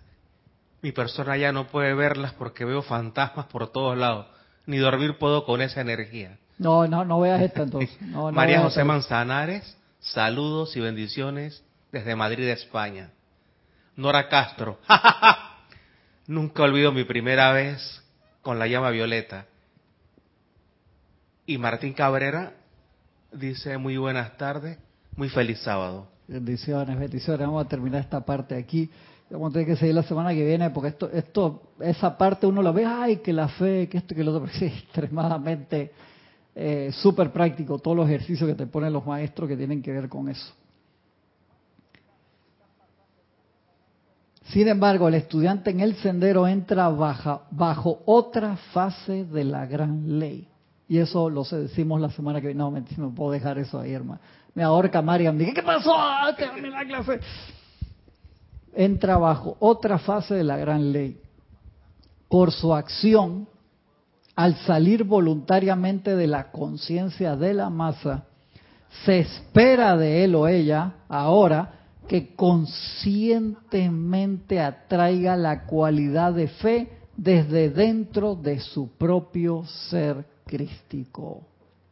mi 0.80 0.90
persona 0.90 1.36
ya 1.36 1.52
no 1.52 1.66
puede 1.66 1.92
verlas 1.92 2.32
porque 2.32 2.64
veo 2.64 2.80
fantasmas 2.80 3.44
por 3.46 3.70
todos 3.70 3.98
lados. 3.98 4.26
Ni 4.64 4.78
dormir 4.78 5.18
puedo 5.18 5.44
con 5.44 5.60
esa 5.60 5.82
energía. 5.82 6.38
No, 6.56 6.88
no, 6.88 7.04
no 7.04 7.20
veas 7.20 7.42
esto 7.42 7.64
entonces. 7.64 7.94
María 8.32 8.62
José 8.62 8.84
Manzanares, 8.84 9.76
saludos 10.00 10.74
y 10.78 10.80
bendiciones 10.80 11.62
desde 11.92 12.16
Madrid, 12.16 12.48
España. 12.48 13.10
Nora 13.96 14.30
Castro, 14.30 14.78
nunca 16.26 16.62
olvido 16.62 16.90
mi 16.90 17.04
primera 17.04 17.52
vez 17.52 18.02
con 18.40 18.58
la 18.58 18.66
llama 18.66 18.88
violeta. 18.88 19.44
Y 21.44 21.58
Martín 21.58 21.92
Cabrera 21.92 22.54
dice 23.32 23.78
muy 23.78 23.96
buenas 23.96 24.36
tardes, 24.36 24.78
muy 25.16 25.28
feliz 25.28 25.58
sábado. 25.60 26.08
Bendiciones, 26.28 26.98
bendiciones. 26.98 27.46
Vamos 27.46 27.64
a 27.64 27.68
terminar 27.68 28.00
esta 28.00 28.24
parte 28.24 28.56
aquí. 28.56 28.90
Vamos 29.30 29.50
a 29.50 29.52
tener 29.54 29.66
que 29.68 29.76
seguir 29.76 29.94
la 29.94 30.02
semana 30.02 30.32
que 30.32 30.44
viene 30.44 30.70
porque 30.70 30.88
esto, 30.90 31.10
esto, 31.10 31.72
esa 31.80 32.16
parte 32.16 32.46
uno 32.46 32.62
la 32.62 32.70
ve, 32.70 32.84
ay, 32.84 33.16
que 33.16 33.32
la 33.32 33.48
fe, 33.48 33.88
que 33.88 33.98
esto, 33.98 34.14
que 34.14 34.22
lo 34.22 34.32
otro, 34.32 34.46
pero 34.52 34.66
es 34.66 34.72
extremadamente 34.72 35.92
eh, 36.54 36.90
súper 36.92 37.32
práctico 37.32 37.78
todos 37.78 37.96
los 37.96 38.08
ejercicios 38.08 38.48
que 38.48 38.54
te 38.54 38.66
ponen 38.66 38.92
los 38.92 39.04
maestros 39.04 39.48
que 39.48 39.56
tienen 39.56 39.82
que 39.82 39.92
ver 39.92 40.08
con 40.08 40.28
eso. 40.28 40.52
Sin 44.50 44.68
embargo, 44.68 45.08
el 45.08 45.14
estudiante 45.14 45.70
en 45.70 45.80
el 45.80 45.96
sendero 45.96 46.46
entra 46.46 46.88
bajo 46.88 48.02
otra 48.06 48.56
fase 48.72 49.24
de 49.24 49.44
la 49.44 49.66
gran 49.66 50.20
ley. 50.20 50.48
Y 50.88 50.98
eso 50.98 51.28
lo 51.28 51.44
decimos 51.44 52.00
la 52.00 52.10
semana 52.10 52.40
que 52.40 52.48
viene. 52.48 52.58
No, 52.58 52.70
me, 52.70 52.82
no 52.96 53.14
puedo 53.14 53.32
dejar 53.32 53.58
eso 53.58 53.80
ahí, 53.80 53.92
hermano. 53.92 54.20
Me 54.54 54.62
ahorca 54.62 55.02
Mariam. 55.02 55.36
Dije, 55.36 55.54
¿qué 55.54 55.62
pasó? 55.62 55.92
Ah, 55.94 56.34
la 56.38 56.84
clase 56.84 57.20
entra 58.76 59.16
bajo 59.16 59.56
otra 59.58 59.98
fase 59.98 60.34
de 60.34 60.44
la 60.44 60.58
gran 60.58 60.92
ley. 60.92 61.18
Por 62.28 62.52
su 62.52 62.74
acción, 62.74 63.48
al 64.36 64.54
salir 64.58 65.02
voluntariamente 65.04 66.14
de 66.14 66.26
la 66.26 66.52
conciencia 66.52 67.34
de 67.36 67.54
la 67.54 67.70
masa, 67.70 68.24
se 69.04 69.20
espera 69.20 69.96
de 69.96 70.24
él 70.24 70.34
o 70.34 70.46
ella 70.46 70.96
ahora 71.08 71.72
que 72.06 72.36
conscientemente 72.36 74.60
atraiga 74.60 75.34
la 75.36 75.64
cualidad 75.64 76.34
de 76.34 76.48
fe 76.48 76.90
desde 77.16 77.70
dentro 77.70 78.34
de 78.34 78.60
su 78.60 78.90
propio 78.96 79.64
ser 79.88 80.26
crístico. 80.46 81.42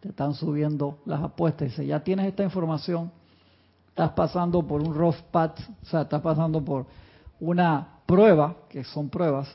Te 0.01 0.09
están 0.09 0.35
subiendo 0.35 0.99
las 1.05 1.23
apuestas. 1.23 1.69
Dice, 1.69 1.87
ya 1.87 2.03
tienes 2.03 2.27
esta 2.27 2.43
información, 2.43 3.11
estás 3.89 4.13
pasando 4.13 4.67
por 4.67 4.81
un 4.81 4.95
rough 4.95 5.21
patch, 5.31 5.61
o 5.83 5.87
sea, 5.87 6.03
estás 6.03 6.23
pasando 6.23 6.65
por 6.65 6.87
una 7.41 8.01
prueba, 8.07 8.57
que 8.69 8.85
son 8.85 9.09
pruebas, 9.09 9.55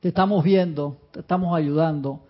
te 0.00 0.08
estamos 0.08 0.44
viendo, 0.44 0.98
te 1.10 1.20
estamos 1.20 1.56
ayudando, 1.56 2.20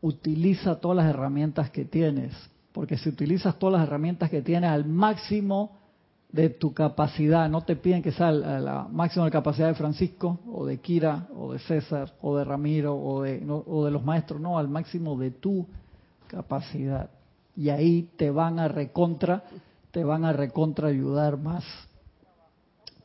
utiliza 0.00 0.76
todas 0.76 0.96
las 0.96 1.06
herramientas 1.06 1.70
que 1.70 1.84
tienes, 1.84 2.32
porque 2.72 2.96
si 2.96 3.10
utilizas 3.10 3.58
todas 3.58 3.80
las 3.80 3.88
herramientas 3.88 4.30
que 4.30 4.42
tienes 4.42 4.70
al 4.70 4.86
máximo 4.86 5.77
de 6.30 6.50
tu 6.50 6.74
capacidad, 6.74 7.48
no 7.48 7.62
te 7.62 7.76
piden 7.76 8.02
que 8.02 8.12
sea 8.12 8.30
la, 8.30 8.86
máxima 8.90 9.24
de 9.24 9.30
capacidad 9.30 9.68
de 9.68 9.74
Francisco, 9.74 10.40
o 10.52 10.66
de 10.66 10.78
Kira, 10.78 11.26
o 11.34 11.52
de 11.52 11.58
César, 11.60 12.12
o 12.20 12.36
de 12.36 12.44
Ramiro, 12.44 12.96
o 12.96 13.22
de, 13.22 13.42
o 13.48 13.84
de 13.84 13.90
los 13.90 14.04
maestros, 14.04 14.40
no, 14.40 14.58
al 14.58 14.68
máximo 14.68 15.16
de 15.16 15.30
tu 15.30 15.66
capacidad. 16.26 17.10
Y 17.56 17.70
ahí 17.70 18.10
te 18.16 18.30
van 18.30 18.58
a 18.58 18.68
recontra 18.68 19.44
te 19.90 20.04
van 20.04 20.24
a 20.24 20.32
recontra 20.32 20.88
ayudar 20.88 21.36
más. 21.38 21.64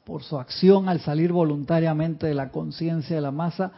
Por 0.04 0.24
su 0.24 0.38
acción 0.38 0.90
al 0.90 1.00
salir 1.00 1.32
voluntariamente 1.32 2.28
de 2.28 2.34
la 2.34 2.52
conciencia 2.52 3.16
de 3.16 3.22
la 3.22 3.32
masa, 3.32 3.72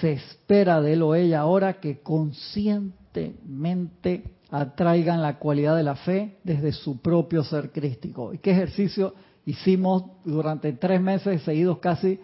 se 0.00 0.12
espera 0.12 0.80
de 0.80 0.92
él 0.92 1.02
o 1.02 1.14
ella 1.14 1.40
ahora 1.40 1.80
que 1.80 2.00
conscientemente 2.00 4.22
atraigan 4.52 5.20
la 5.20 5.38
cualidad 5.38 5.76
de 5.76 5.82
la 5.82 5.96
fe 5.96 6.38
desde 6.44 6.70
su 6.70 7.00
propio 7.00 7.42
ser 7.42 7.72
crístico. 7.72 8.32
¿Y 8.32 8.38
qué 8.38 8.52
ejercicio 8.52 9.14
hicimos 9.44 10.04
durante 10.24 10.72
tres 10.74 11.00
meses 11.00 11.42
seguidos 11.42 11.78
casi 11.78 12.20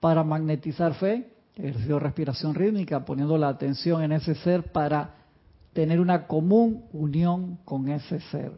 para 0.00 0.24
magnetizar 0.24 0.94
fe? 0.94 1.28
Ejercicio 1.54 1.96
de 1.96 2.00
respiración 2.00 2.54
rítmica, 2.54 3.04
poniendo 3.04 3.36
la 3.36 3.48
atención 3.48 4.02
en 4.02 4.12
ese 4.12 4.34
ser 4.36 4.72
para 4.72 5.16
tener 5.74 6.00
una 6.00 6.26
común 6.26 6.84
unión 6.92 7.58
con 7.64 7.88
ese 7.90 8.20
ser 8.20 8.52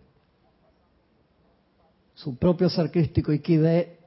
su 2.14 2.36
propio 2.36 2.68
ser 2.68 2.90
crístico 2.90 3.32
y 3.32 3.40
que 3.40 3.58
de, 3.58 3.98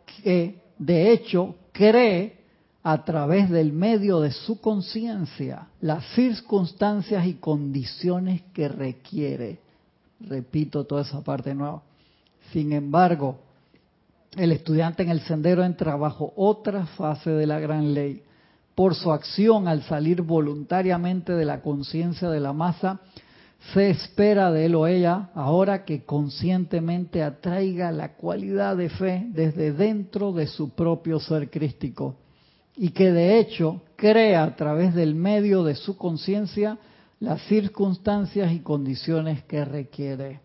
de 0.78 1.12
hecho 1.12 1.56
cree 1.72 2.37
a 2.90 3.04
través 3.04 3.50
del 3.50 3.74
medio 3.74 4.22
de 4.22 4.32
su 4.32 4.62
conciencia 4.62 5.68
las 5.82 6.06
circunstancias 6.16 7.26
y 7.28 7.34
condiciones 7.34 8.44
que 8.54 8.70
requiere. 8.70 9.60
Repito 10.22 10.86
toda 10.86 11.02
esa 11.02 11.22
parte 11.22 11.54
nueva. 11.54 11.84
Sin 12.54 12.72
embargo, 12.72 13.40
el 14.38 14.54
estudiante 14.54 15.04
en 15.04 15.10
el 15.10 15.20
sendero 15.20 15.66
entra 15.66 15.98
bajo 15.98 16.32
otra 16.38 16.86
fase 16.86 17.30
de 17.30 17.46
la 17.46 17.60
gran 17.60 17.94
ley. 17.94 18.24
Por 18.74 18.96
su 18.96 19.12
acción 19.12 19.68
al 19.68 19.84
salir 19.84 20.22
voluntariamente 20.22 21.34
de 21.34 21.44
la 21.44 21.62
conciencia 21.62 22.30
de 22.30 22.40
la 22.40 22.54
masa, 22.54 23.02
se 23.74 23.90
espera 23.90 24.50
de 24.50 24.66
él 24.66 24.76
o 24.76 24.88
ella 24.88 25.30
ahora 25.36 25.84
que 25.84 26.06
conscientemente 26.06 27.22
atraiga 27.22 27.92
la 27.92 28.14
cualidad 28.14 28.78
de 28.78 28.88
fe 28.90 29.28
desde 29.34 29.74
dentro 29.74 30.32
de 30.32 30.48
su 30.48 30.70
propio 30.70 31.20
ser 31.20 31.50
crístico 31.50 32.16
y 32.78 32.92
que 32.92 33.12
de 33.12 33.40
hecho 33.40 33.82
crea 33.96 34.44
a 34.44 34.56
través 34.56 34.94
del 34.94 35.16
medio 35.16 35.64
de 35.64 35.76
su 35.76 35.98
conciencia 35.98 36.78
las 37.20 37.42
circunstancias 37.48 38.52
y 38.52 38.60
condiciones 38.60 39.44
que 39.44 39.66
requiere. 39.66 40.40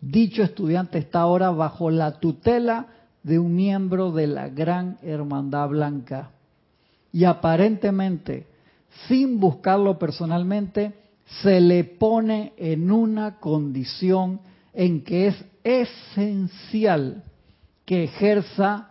Dicho 0.00 0.42
estudiante 0.42 0.98
está 0.98 1.20
ahora 1.20 1.50
bajo 1.50 1.90
la 1.90 2.20
tutela 2.20 2.88
de 3.22 3.38
un 3.38 3.56
miembro 3.56 4.12
de 4.12 4.26
la 4.26 4.50
gran 4.50 4.98
hermandad 5.02 5.70
blanca 5.70 6.30
y 7.10 7.24
aparentemente, 7.24 8.46
sin 9.08 9.40
buscarlo 9.40 9.98
personalmente, 9.98 10.92
se 11.42 11.60
le 11.60 11.82
pone 11.84 12.52
en 12.58 12.90
una 12.90 13.40
condición 13.40 14.40
en 14.74 15.02
que 15.02 15.28
es 15.28 15.44
esencial 15.64 17.24
que 17.86 18.04
ejerza 18.04 18.90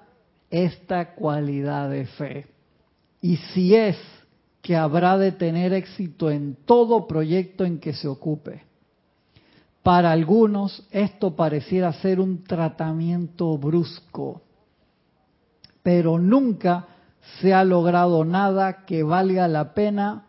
esta 0.63 1.15
cualidad 1.15 1.89
de 1.89 2.05
fe. 2.05 2.47
Y 3.21 3.37
si 3.37 3.75
es 3.75 3.97
que 4.61 4.75
habrá 4.75 5.17
de 5.17 5.31
tener 5.31 5.73
éxito 5.73 6.31
en 6.31 6.55
todo 6.65 7.07
proyecto 7.07 7.65
en 7.65 7.79
que 7.79 7.93
se 7.93 8.07
ocupe. 8.07 8.63
Para 9.83 10.11
algunos 10.11 10.87
esto 10.89 11.35
pareciera 11.35 11.93
ser 11.93 12.19
un 12.19 12.43
tratamiento 12.43 13.57
brusco, 13.57 14.41
pero 15.83 16.17
nunca 16.17 16.87
se 17.39 17.53
ha 17.53 17.63
logrado 17.63 18.25
nada 18.25 18.85
que 18.85 19.03
valga 19.03 19.47
la 19.47 19.75
pena 19.75 20.25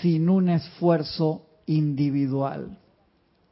sin 0.00 0.28
un 0.28 0.48
esfuerzo 0.48 1.46
individual. 1.66 2.78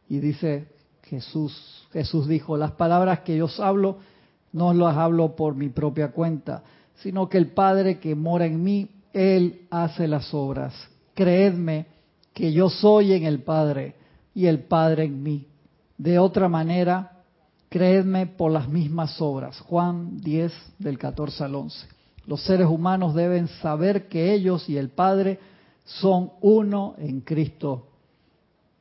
Y 0.08 0.20
dice 0.20 0.68
Jesús, 1.02 1.88
Jesús 1.92 2.28
dijo, 2.28 2.56
las 2.56 2.72
palabras 2.72 3.20
que 3.20 3.36
yo 3.36 3.46
os 3.46 3.58
hablo 3.58 3.98
no 4.52 4.72
las 4.74 4.96
hablo 4.96 5.36
por 5.36 5.54
mi 5.54 5.68
propia 5.68 6.12
cuenta, 6.12 6.62
sino 6.96 7.28
que 7.28 7.38
el 7.38 7.48
Padre 7.48 7.98
que 7.98 8.14
mora 8.14 8.46
en 8.46 8.62
mí, 8.62 8.90
Él 9.12 9.66
hace 9.70 10.06
las 10.06 10.32
obras. 10.34 10.74
Creedme 11.14 11.86
que 12.32 12.52
yo 12.52 12.68
soy 12.68 13.12
en 13.12 13.24
el 13.24 13.42
Padre 13.42 13.94
y 14.34 14.46
el 14.46 14.60
Padre 14.60 15.04
en 15.04 15.22
mí. 15.22 15.46
De 15.98 16.18
otra 16.18 16.48
manera, 16.48 17.20
creedme 17.68 18.26
por 18.26 18.50
las 18.50 18.68
mismas 18.68 19.20
obras. 19.20 19.60
Juan 19.60 20.18
10 20.20 20.52
del 20.78 20.98
14 20.98 21.44
al 21.44 21.54
11. 21.54 21.86
Los 22.26 22.42
seres 22.42 22.66
humanos 22.66 23.14
deben 23.14 23.48
saber 23.48 24.08
que 24.08 24.32
ellos 24.32 24.68
y 24.68 24.76
el 24.76 24.90
Padre 24.90 25.38
son 25.84 26.30
uno 26.40 26.94
en 26.98 27.20
Cristo. 27.20 27.86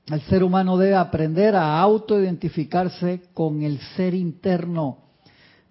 El 0.08 0.22
ser 0.22 0.44
humano 0.44 0.78
debe 0.78 0.96
aprender 0.96 1.56
a 1.56 1.80
autoidentificarse 1.80 3.22
con 3.34 3.62
el 3.62 3.80
ser 3.96 4.14
interno. 4.14 5.09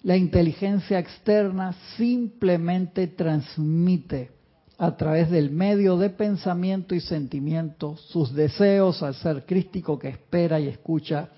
La 0.02 0.16
inteligencia 0.16 0.98
externa 0.98 1.74
simplemente 1.96 3.08
transmite 3.08 4.30
a 4.78 4.96
través 4.96 5.28
del 5.28 5.50
medio 5.50 5.96
de 5.96 6.10
pensamiento 6.10 6.94
y 6.94 7.00
sentimiento 7.00 7.96
sus 7.96 8.32
deseos 8.32 9.02
al 9.02 9.14
ser 9.14 9.44
crístico 9.44 9.98
que 9.98 10.08
espera 10.08 10.60
y 10.60 10.68
escucha 10.68 11.30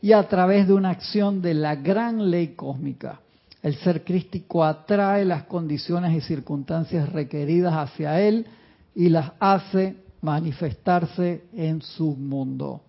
y 0.00 0.12
a 0.12 0.28
través 0.28 0.68
de 0.68 0.74
una 0.74 0.90
acción 0.90 1.42
de 1.42 1.54
la 1.54 1.74
gran 1.74 2.30
ley 2.30 2.48
cósmica. 2.54 3.20
El 3.62 3.74
ser 3.76 4.04
crístico 4.04 4.62
atrae 4.62 5.24
las 5.24 5.44
condiciones 5.44 6.14
y 6.14 6.20
circunstancias 6.20 7.08
requeridas 7.12 7.74
hacia 7.74 8.20
él 8.20 8.46
y 8.94 9.08
las 9.08 9.32
hace 9.40 9.96
manifestarse 10.20 11.44
en 11.52 11.82
su 11.82 12.14
mundo. 12.14 12.82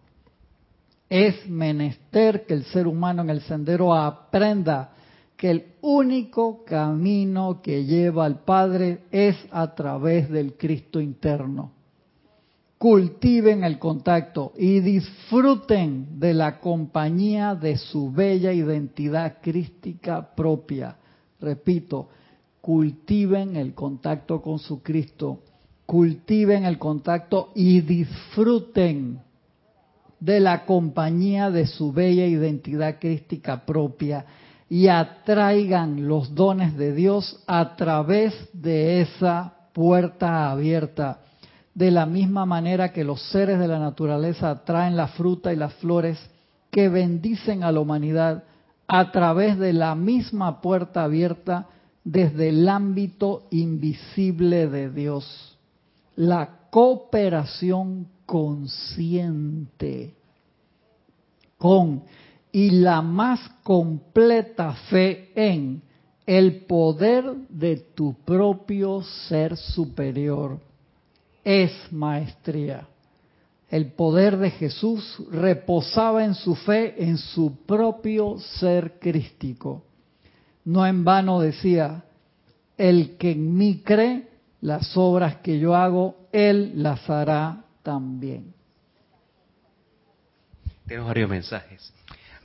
Es 1.09 1.47
menester 1.49 2.45
que 2.45 2.53
el 2.53 2.65
ser 2.65 2.85
humano 2.85 3.23
en 3.23 3.31
el 3.31 3.41
sendero 3.41 3.95
aprenda 3.95 4.91
que 5.37 5.51
el 5.51 5.65
único 5.81 6.63
camino 6.63 7.61
que 7.61 7.85
lleva 7.85 8.25
al 8.25 8.39
Padre 8.43 9.03
es 9.11 9.35
a 9.51 9.75
través 9.75 10.29
del 10.29 10.53
Cristo 10.53 11.01
interno. 11.01 11.71
Cultiven 12.77 13.63
el 13.63 13.79
contacto 13.79 14.53
y 14.57 14.79
disfruten 14.79 16.19
de 16.19 16.33
la 16.33 16.59
compañía 16.59 17.55
de 17.55 17.77
su 17.77 18.11
bella 18.11 18.53
identidad 18.53 19.37
crística 19.41 20.35
propia. 20.35 20.97
Repito, 21.39 22.09
cultiven 22.61 23.55
el 23.55 23.73
contacto 23.73 24.41
con 24.41 24.59
su 24.59 24.81
Cristo, 24.81 25.39
cultiven 25.85 26.65
el 26.65 26.77
contacto 26.77 27.51
y 27.55 27.81
disfruten 27.81 29.19
de 30.19 30.39
la 30.39 30.65
compañía 30.65 31.51
de 31.51 31.67
su 31.67 31.91
bella 31.91 32.25
identidad 32.25 32.99
crística 32.99 33.65
propia 33.65 34.25
y 34.75 34.89
atraigan 34.89 36.05
los 36.05 36.35
dones 36.35 36.75
de 36.75 36.93
Dios 36.93 37.41
a 37.47 37.77
través 37.77 38.33
de 38.51 38.99
esa 38.99 39.53
puerta 39.71 40.51
abierta. 40.51 41.21
De 41.73 41.91
la 41.91 42.05
misma 42.05 42.45
manera 42.45 42.91
que 42.91 43.05
los 43.05 43.21
seres 43.31 43.57
de 43.57 43.69
la 43.69 43.79
naturaleza 43.79 44.49
atraen 44.49 44.97
la 44.97 45.07
fruta 45.07 45.53
y 45.53 45.55
las 45.55 45.75
flores 45.75 46.19
que 46.71 46.89
bendicen 46.89 47.63
a 47.63 47.71
la 47.71 47.79
humanidad 47.79 48.43
a 48.85 49.13
través 49.13 49.57
de 49.57 49.71
la 49.71 49.95
misma 49.95 50.59
puerta 50.59 51.05
abierta 51.05 51.69
desde 52.03 52.49
el 52.49 52.67
ámbito 52.67 53.43
invisible 53.51 54.67
de 54.67 54.89
Dios. 54.89 55.57
La 56.17 56.49
cooperación 56.69 58.09
consciente 58.25 60.15
con 61.57 62.03
y 62.55 62.69
la 62.69 63.01
más 63.01 63.41
completa 63.63 64.71
fe 64.89 65.29
en 65.35 65.81
el 66.25 66.61
poder 66.61 67.35
de 67.49 67.75
tu 67.75 68.13
propio 68.23 69.03
ser 69.27 69.57
superior. 69.57 70.61
Es 71.43 71.73
maestría. 71.91 72.87
El 73.69 73.91
poder 73.91 74.37
de 74.37 74.51
Jesús 74.51 75.21
reposaba 75.29 76.23
en 76.23 76.33
su 76.33 76.55
fe 76.55 76.95
en 77.03 77.17
su 77.17 77.57
propio 77.65 78.39
ser 78.39 78.99
crístico. 78.99 79.83
No 80.63 80.87
en 80.87 81.03
vano 81.03 81.41
decía, 81.41 82.05
el 82.77 83.17
que 83.17 83.31
en 83.31 83.53
mí 83.53 83.81
cree, 83.83 84.29
las 84.61 84.95
obras 84.95 85.35
que 85.41 85.59
yo 85.59 85.75
hago, 85.75 86.29
él 86.31 86.81
las 86.81 87.09
hará 87.09 87.65
también. 87.83 88.53
Tenemos 90.87 91.09
varios 91.09 91.29
mensajes. 91.29 91.91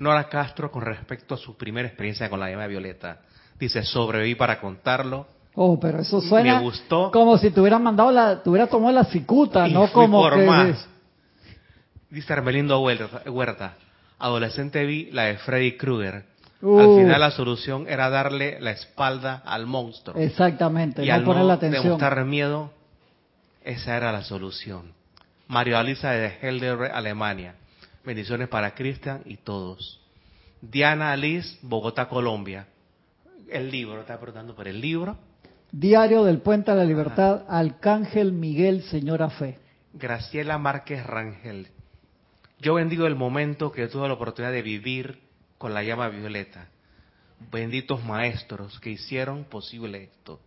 Nora 0.01 0.29
Castro 0.29 0.71
con 0.71 0.83
respecto 0.83 1.35
a 1.35 1.37
su 1.37 1.57
primera 1.57 1.87
experiencia 1.87 2.29
con 2.31 2.41
la 2.41 2.51
llama 2.51 2.67
violeta. 2.67 3.19
Dice, 3.59 3.83
sobreviví 3.83 4.35
para 4.35 4.59
contarlo. 4.59 5.27
Oh, 5.55 5.79
pero 5.79 6.01
eso 6.01 6.23
suena 6.23 6.59
Me 6.59 6.65
gustó. 6.65 7.11
como 7.11 7.37
si 7.37 7.51
te 7.51 7.61
hubieran 7.61 7.83
mandado 7.83 8.11
la, 8.11 8.43
te 8.43 8.49
hubiera 8.49 8.67
tomado 8.67 8.93
la 8.93 9.05
cicuta, 9.05 9.69
no 9.69 9.93
como 9.93 10.29
que... 10.31 10.47
Más. 10.47 10.89
Dice 12.09 12.33
Hermelindo 12.33 12.81
Huerta, 12.81 13.75
adolescente 14.19 14.85
vi 14.87 15.11
la 15.13 15.25
de 15.25 15.37
Freddy 15.37 15.77
Krueger. 15.77 16.25
al 16.63 16.97
final 16.97 17.21
la 17.21 17.31
solución 17.31 17.87
era 17.87 18.09
darle 18.09 18.59
la 18.61 18.71
espalda 18.71 19.43
al 19.45 19.67
monstruo. 19.67 20.17
Exactamente, 20.17 21.05
y 21.05 21.09
no 21.09 21.15
al 21.15 21.25
poner 21.25 21.45
la 21.45 21.55
atención. 21.55 21.83
demostrar 21.83 22.25
miedo, 22.25 22.73
esa 23.65 23.97
era 23.97 24.13
la 24.13 24.23
solución. 24.23 24.93
Mario 25.47 25.77
Alisa 25.79 26.13
de 26.13 26.39
Helder, 26.41 26.91
Alemania. 26.93 27.55
Bendiciones 28.05 28.49
para 28.49 28.75
Cristian 28.75 29.23
y 29.27 29.37
todos. 29.37 30.01
Diana 30.63 31.13
Alice, 31.13 31.59
Bogotá, 31.63 32.09
Colombia. 32.09 32.67
El 33.49 33.71
libro, 33.71 34.01
está 34.01 34.19
preguntando 34.19 34.55
por 34.55 34.69
el 34.69 34.81
libro. 34.81 35.19
Diario 35.71 36.25
del 36.25 36.39
Puente 36.39 36.71
a 36.71 36.75
la 36.75 36.85
Libertad, 36.85 37.45
Arcángel 37.49 38.33
Miguel, 38.33 38.83
Señora 38.85 39.29
Fe. 39.29 39.59
Graciela 39.93 40.57
Márquez 40.57 41.05
Rangel. 41.05 41.69
Yo 42.59 42.75
bendigo 42.75 43.07
el 43.07 43.17
momento 43.17 43.71
que 43.71 43.87
tuve 43.89 44.09
la 44.09 44.15
oportunidad 44.15 44.53
de 44.53 44.63
vivir 44.63 45.21
con 45.59 45.75
la 45.75 45.83
llama 45.83 46.09
violeta. 46.09 46.69
Benditos 47.53 48.03
maestros 48.05 48.81
que 48.81 48.91
hicieron 48.91 49.45
posible 49.45 50.05
esto. 50.05 50.41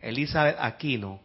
Elizabeth 0.00 0.56
Aquino. 0.60 1.20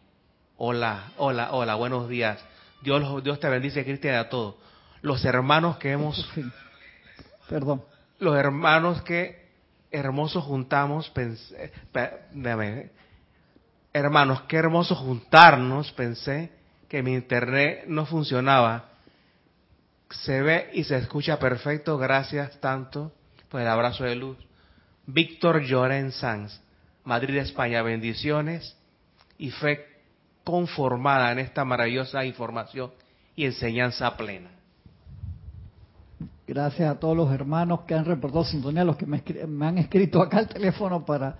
Hola, 0.56 1.12
hola, 1.18 1.52
hola, 1.52 1.74
buenos 1.76 2.08
días. 2.08 2.44
Dios, 2.82 3.22
Dios 3.22 3.38
te 3.38 3.48
bendice, 3.48 3.84
Cristian, 3.84 4.16
a 4.16 4.28
todos 4.28 4.56
los 5.02 5.24
hermanos 5.24 5.78
que 5.78 5.92
hemos... 5.92 6.30
Perdón. 7.48 7.82
Los 8.18 8.36
hermanos 8.36 9.02
que 9.02 9.48
hermosos 9.90 10.44
juntamos, 10.44 11.12
hermanos, 13.92 14.42
qué 14.42 14.56
hermoso 14.56 14.94
juntarnos, 14.94 15.92
pensé 15.92 16.52
que 16.88 17.02
mi 17.02 17.14
internet 17.14 17.84
no 17.86 18.06
funcionaba. 18.06 18.90
Se 20.10 20.40
ve 20.42 20.70
y 20.72 20.84
se 20.84 20.96
escucha 20.96 21.38
perfecto, 21.38 21.98
gracias 21.98 22.58
tanto 22.60 23.12
por 23.48 23.60
el 23.60 23.68
abrazo 23.68 24.04
de 24.04 24.16
luz. 24.16 24.38
Víctor 25.06 25.62
Lloren 25.62 26.12
Sanz, 26.12 26.60
Madrid, 27.04 27.36
España, 27.36 27.82
bendiciones 27.82 28.76
y 29.38 29.50
fe 29.50 29.86
conformada 30.44 31.32
en 31.32 31.38
esta 31.38 31.64
maravillosa 31.64 32.24
información 32.24 32.92
y 33.36 33.44
enseñanza 33.44 34.16
plena. 34.16 34.57
Gracias 36.48 36.90
a 36.90 36.98
todos 36.98 37.14
los 37.14 37.30
hermanos 37.30 37.80
que 37.82 37.94
han 37.94 38.06
reportado 38.06 38.42
sintonía, 38.42 38.82
los 38.82 38.96
que 38.96 39.04
me, 39.04 39.22
han 39.66 39.76
escrito 39.76 40.22
acá 40.22 40.38
al 40.38 40.48
teléfono 40.48 41.04
para 41.04 41.36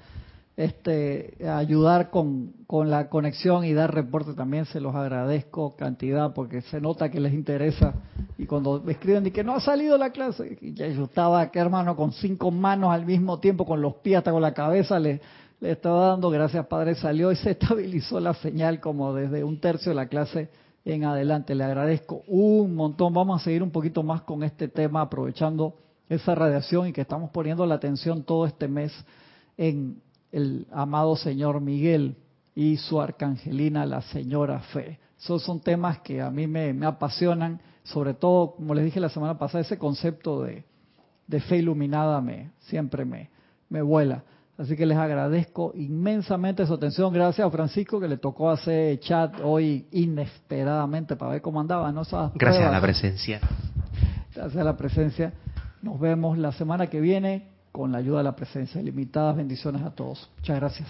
este, 0.55 1.35
ayudar 1.49 2.11
con, 2.11 2.53
la 2.85 3.09
conexión 3.09 3.65
y 3.65 3.73
dar 3.73 3.95
reporte 3.95 4.35
también. 4.35 4.67
Se 4.67 4.83
los 4.83 4.95
agradezco 4.95 5.75
cantidad 5.77 6.35
porque 6.35 6.61
se 6.61 6.79
nota 6.79 7.11
que 7.11 7.21
les 7.21 7.33
interesa. 7.33 7.95
Y 8.37 8.45
cuando 8.45 8.83
me 8.85 8.93
escriben 8.93 9.25
de 9.25 9.33
que 9.33 9.43
no 9.43 9.55
ha 9.55 9.61
salido 9.61 9.97
la 9.97 10.11
clase, 10.11 10.59
y 10.61 10.75
yo 10.75 11.05
estaba 11.05 11.41
acá, 11.41 11.63
hermano, 11.63 11.97
con 11.97 12.13
cinco 12.13 12.51
manos 12.51 12.93
al 12.93 13.07
mismo 13.07 13.41
tiempo, 13.41 13.65
con 13.65 13.81
los 13.81 13.95
pies 13.95 14.19
hasta 14.19 14.31
con 14.31 14.43
la 14.43 14.53
cabeza, 14.53 14.99
le, 14.99 15.23
le 15.61 15.71
estaba 15.71 16.09
dando, 16.09 16.29
gracias 16.29 16.67
Padre, 16.67 16.97
salió 16.97 17.33
y 17.33 17.37
se 17.37 17.53
estabilizó 17.53 18.21
la 18.21 18.35
señal 18.35 18.79
como 18.79 19.15
desde 19.15 19.43
un 19.43 19.59
tercio 19.59 19.89
de 19.89 19.97
la 19.97 20.09
clase 20.09 20.51
en 20.85 21.05
adelante. 21.05 21.55
Le 21.55 21.65
agradezco 21.65 22.23
un 22.27 22.75
montón. 22.75 23.13
Vamos 23.13 23.41
a 23.41 23.45
seguir 23.45 23.63
un 23.63 23.71
poquito 23.71 24.03
más 24.03 24.23
con 24.23 24.43
este 24.43 24.69
tema, 24.69 25.03
aprovechando 25.03 25.75
esa 26.09 26.35
radiación 26.35 26.89
y 26.89 26.93
que 26.93 27.03
estamos 27.03 27.31
poniendo 27.31 27.67
la 27.67 27.75
atención 27.75 28.23
todo 28.23 28.47
este 28.47 28.69
mes 28.69 28.93
en 29.57 30.01
el 30.33 30.67
amado 30.73 31.17
Señor 31.17 31.61
Miguel 31.61 32.17
y 32.55 32.77
su 32.77 33.01
arcangelina, 33.01 33.87
la 33.87 34.03
señora 34.03 34.61
Fe. 34.61 34.99
Esos 35.19 35.43
son 35.43 35.61
temas 35.61 36.01
que 36.01 36.21
a 36.23 36.31
mí 36.31 36.47
me, 36.47 36.75
apasionan, 36.87 37.61
sobre 37.83 38.15
todo, 38.15 38.53
como 38.53 38.75
les 38.75 38.85
dije 38.85 39.01
la 39.01 39.09
semana 39.09 39.37
pasada, 39.37 39.63
ese 39.63 39.79
concepto 39.79 40.43
de, 40.43 40.65
de 41.27 41.41
fe 41.41 41.57
iluminada 41.59 42.21
me 42.21 42.51
siempre 42.61 43.05
me, 43.05 43.31
me 43.69 43.83
vuela. 43.83 44.23
Así 44.59 44.77
que 44.77 44.85
les 44.85 44.99
agradezco 44.99 45.73
inmensamente 45.77 46.67
su 46.67 46.75
atención. 46.75 47.13
Gracias 47.13 47.47
a 47.47 47.51
Francisco 47.51 48.01
que 48.01 48.09
le 48.09 48.17
tocó 48.17 48.51
hacer 48.51 48.99
chat 48.99 49.37
hoy 49.45 49.87
inesperadamente 49.93 51.15
para 51.15 51.33
ver 51.33 51.43
cómo 51.43 51.61
andaba. 51.61 51.93
¿no? 51.93 52.03
Gracias 52.35 52.67
a 52.67 52.71
la 52.73 52.81
presencia. 52.81 53.41
Gracias 54.35 54.61
a 54.61 54.65
la 54.65 54.77
presencia. 54.77 55.33
Nos 55.81 56.01
vemos 56.01 56.37
la 56.39 56.51
semana 56.51 56.89
que 56.89 57.01
viene 57.01 57.51
con 57.71 57.93
la 57.93 57.99
ayuda 57.99 58.19
de 58.19 58.25
la 58.25 58.35
presencia. 58.35 58.83
Limitadas 58.83 59.37
bendiciones 59.37 59.83
a 59.83 59.91
todos. 59.91 60.29
Muchas 60.39 60.57
gracias. 60.57 60.89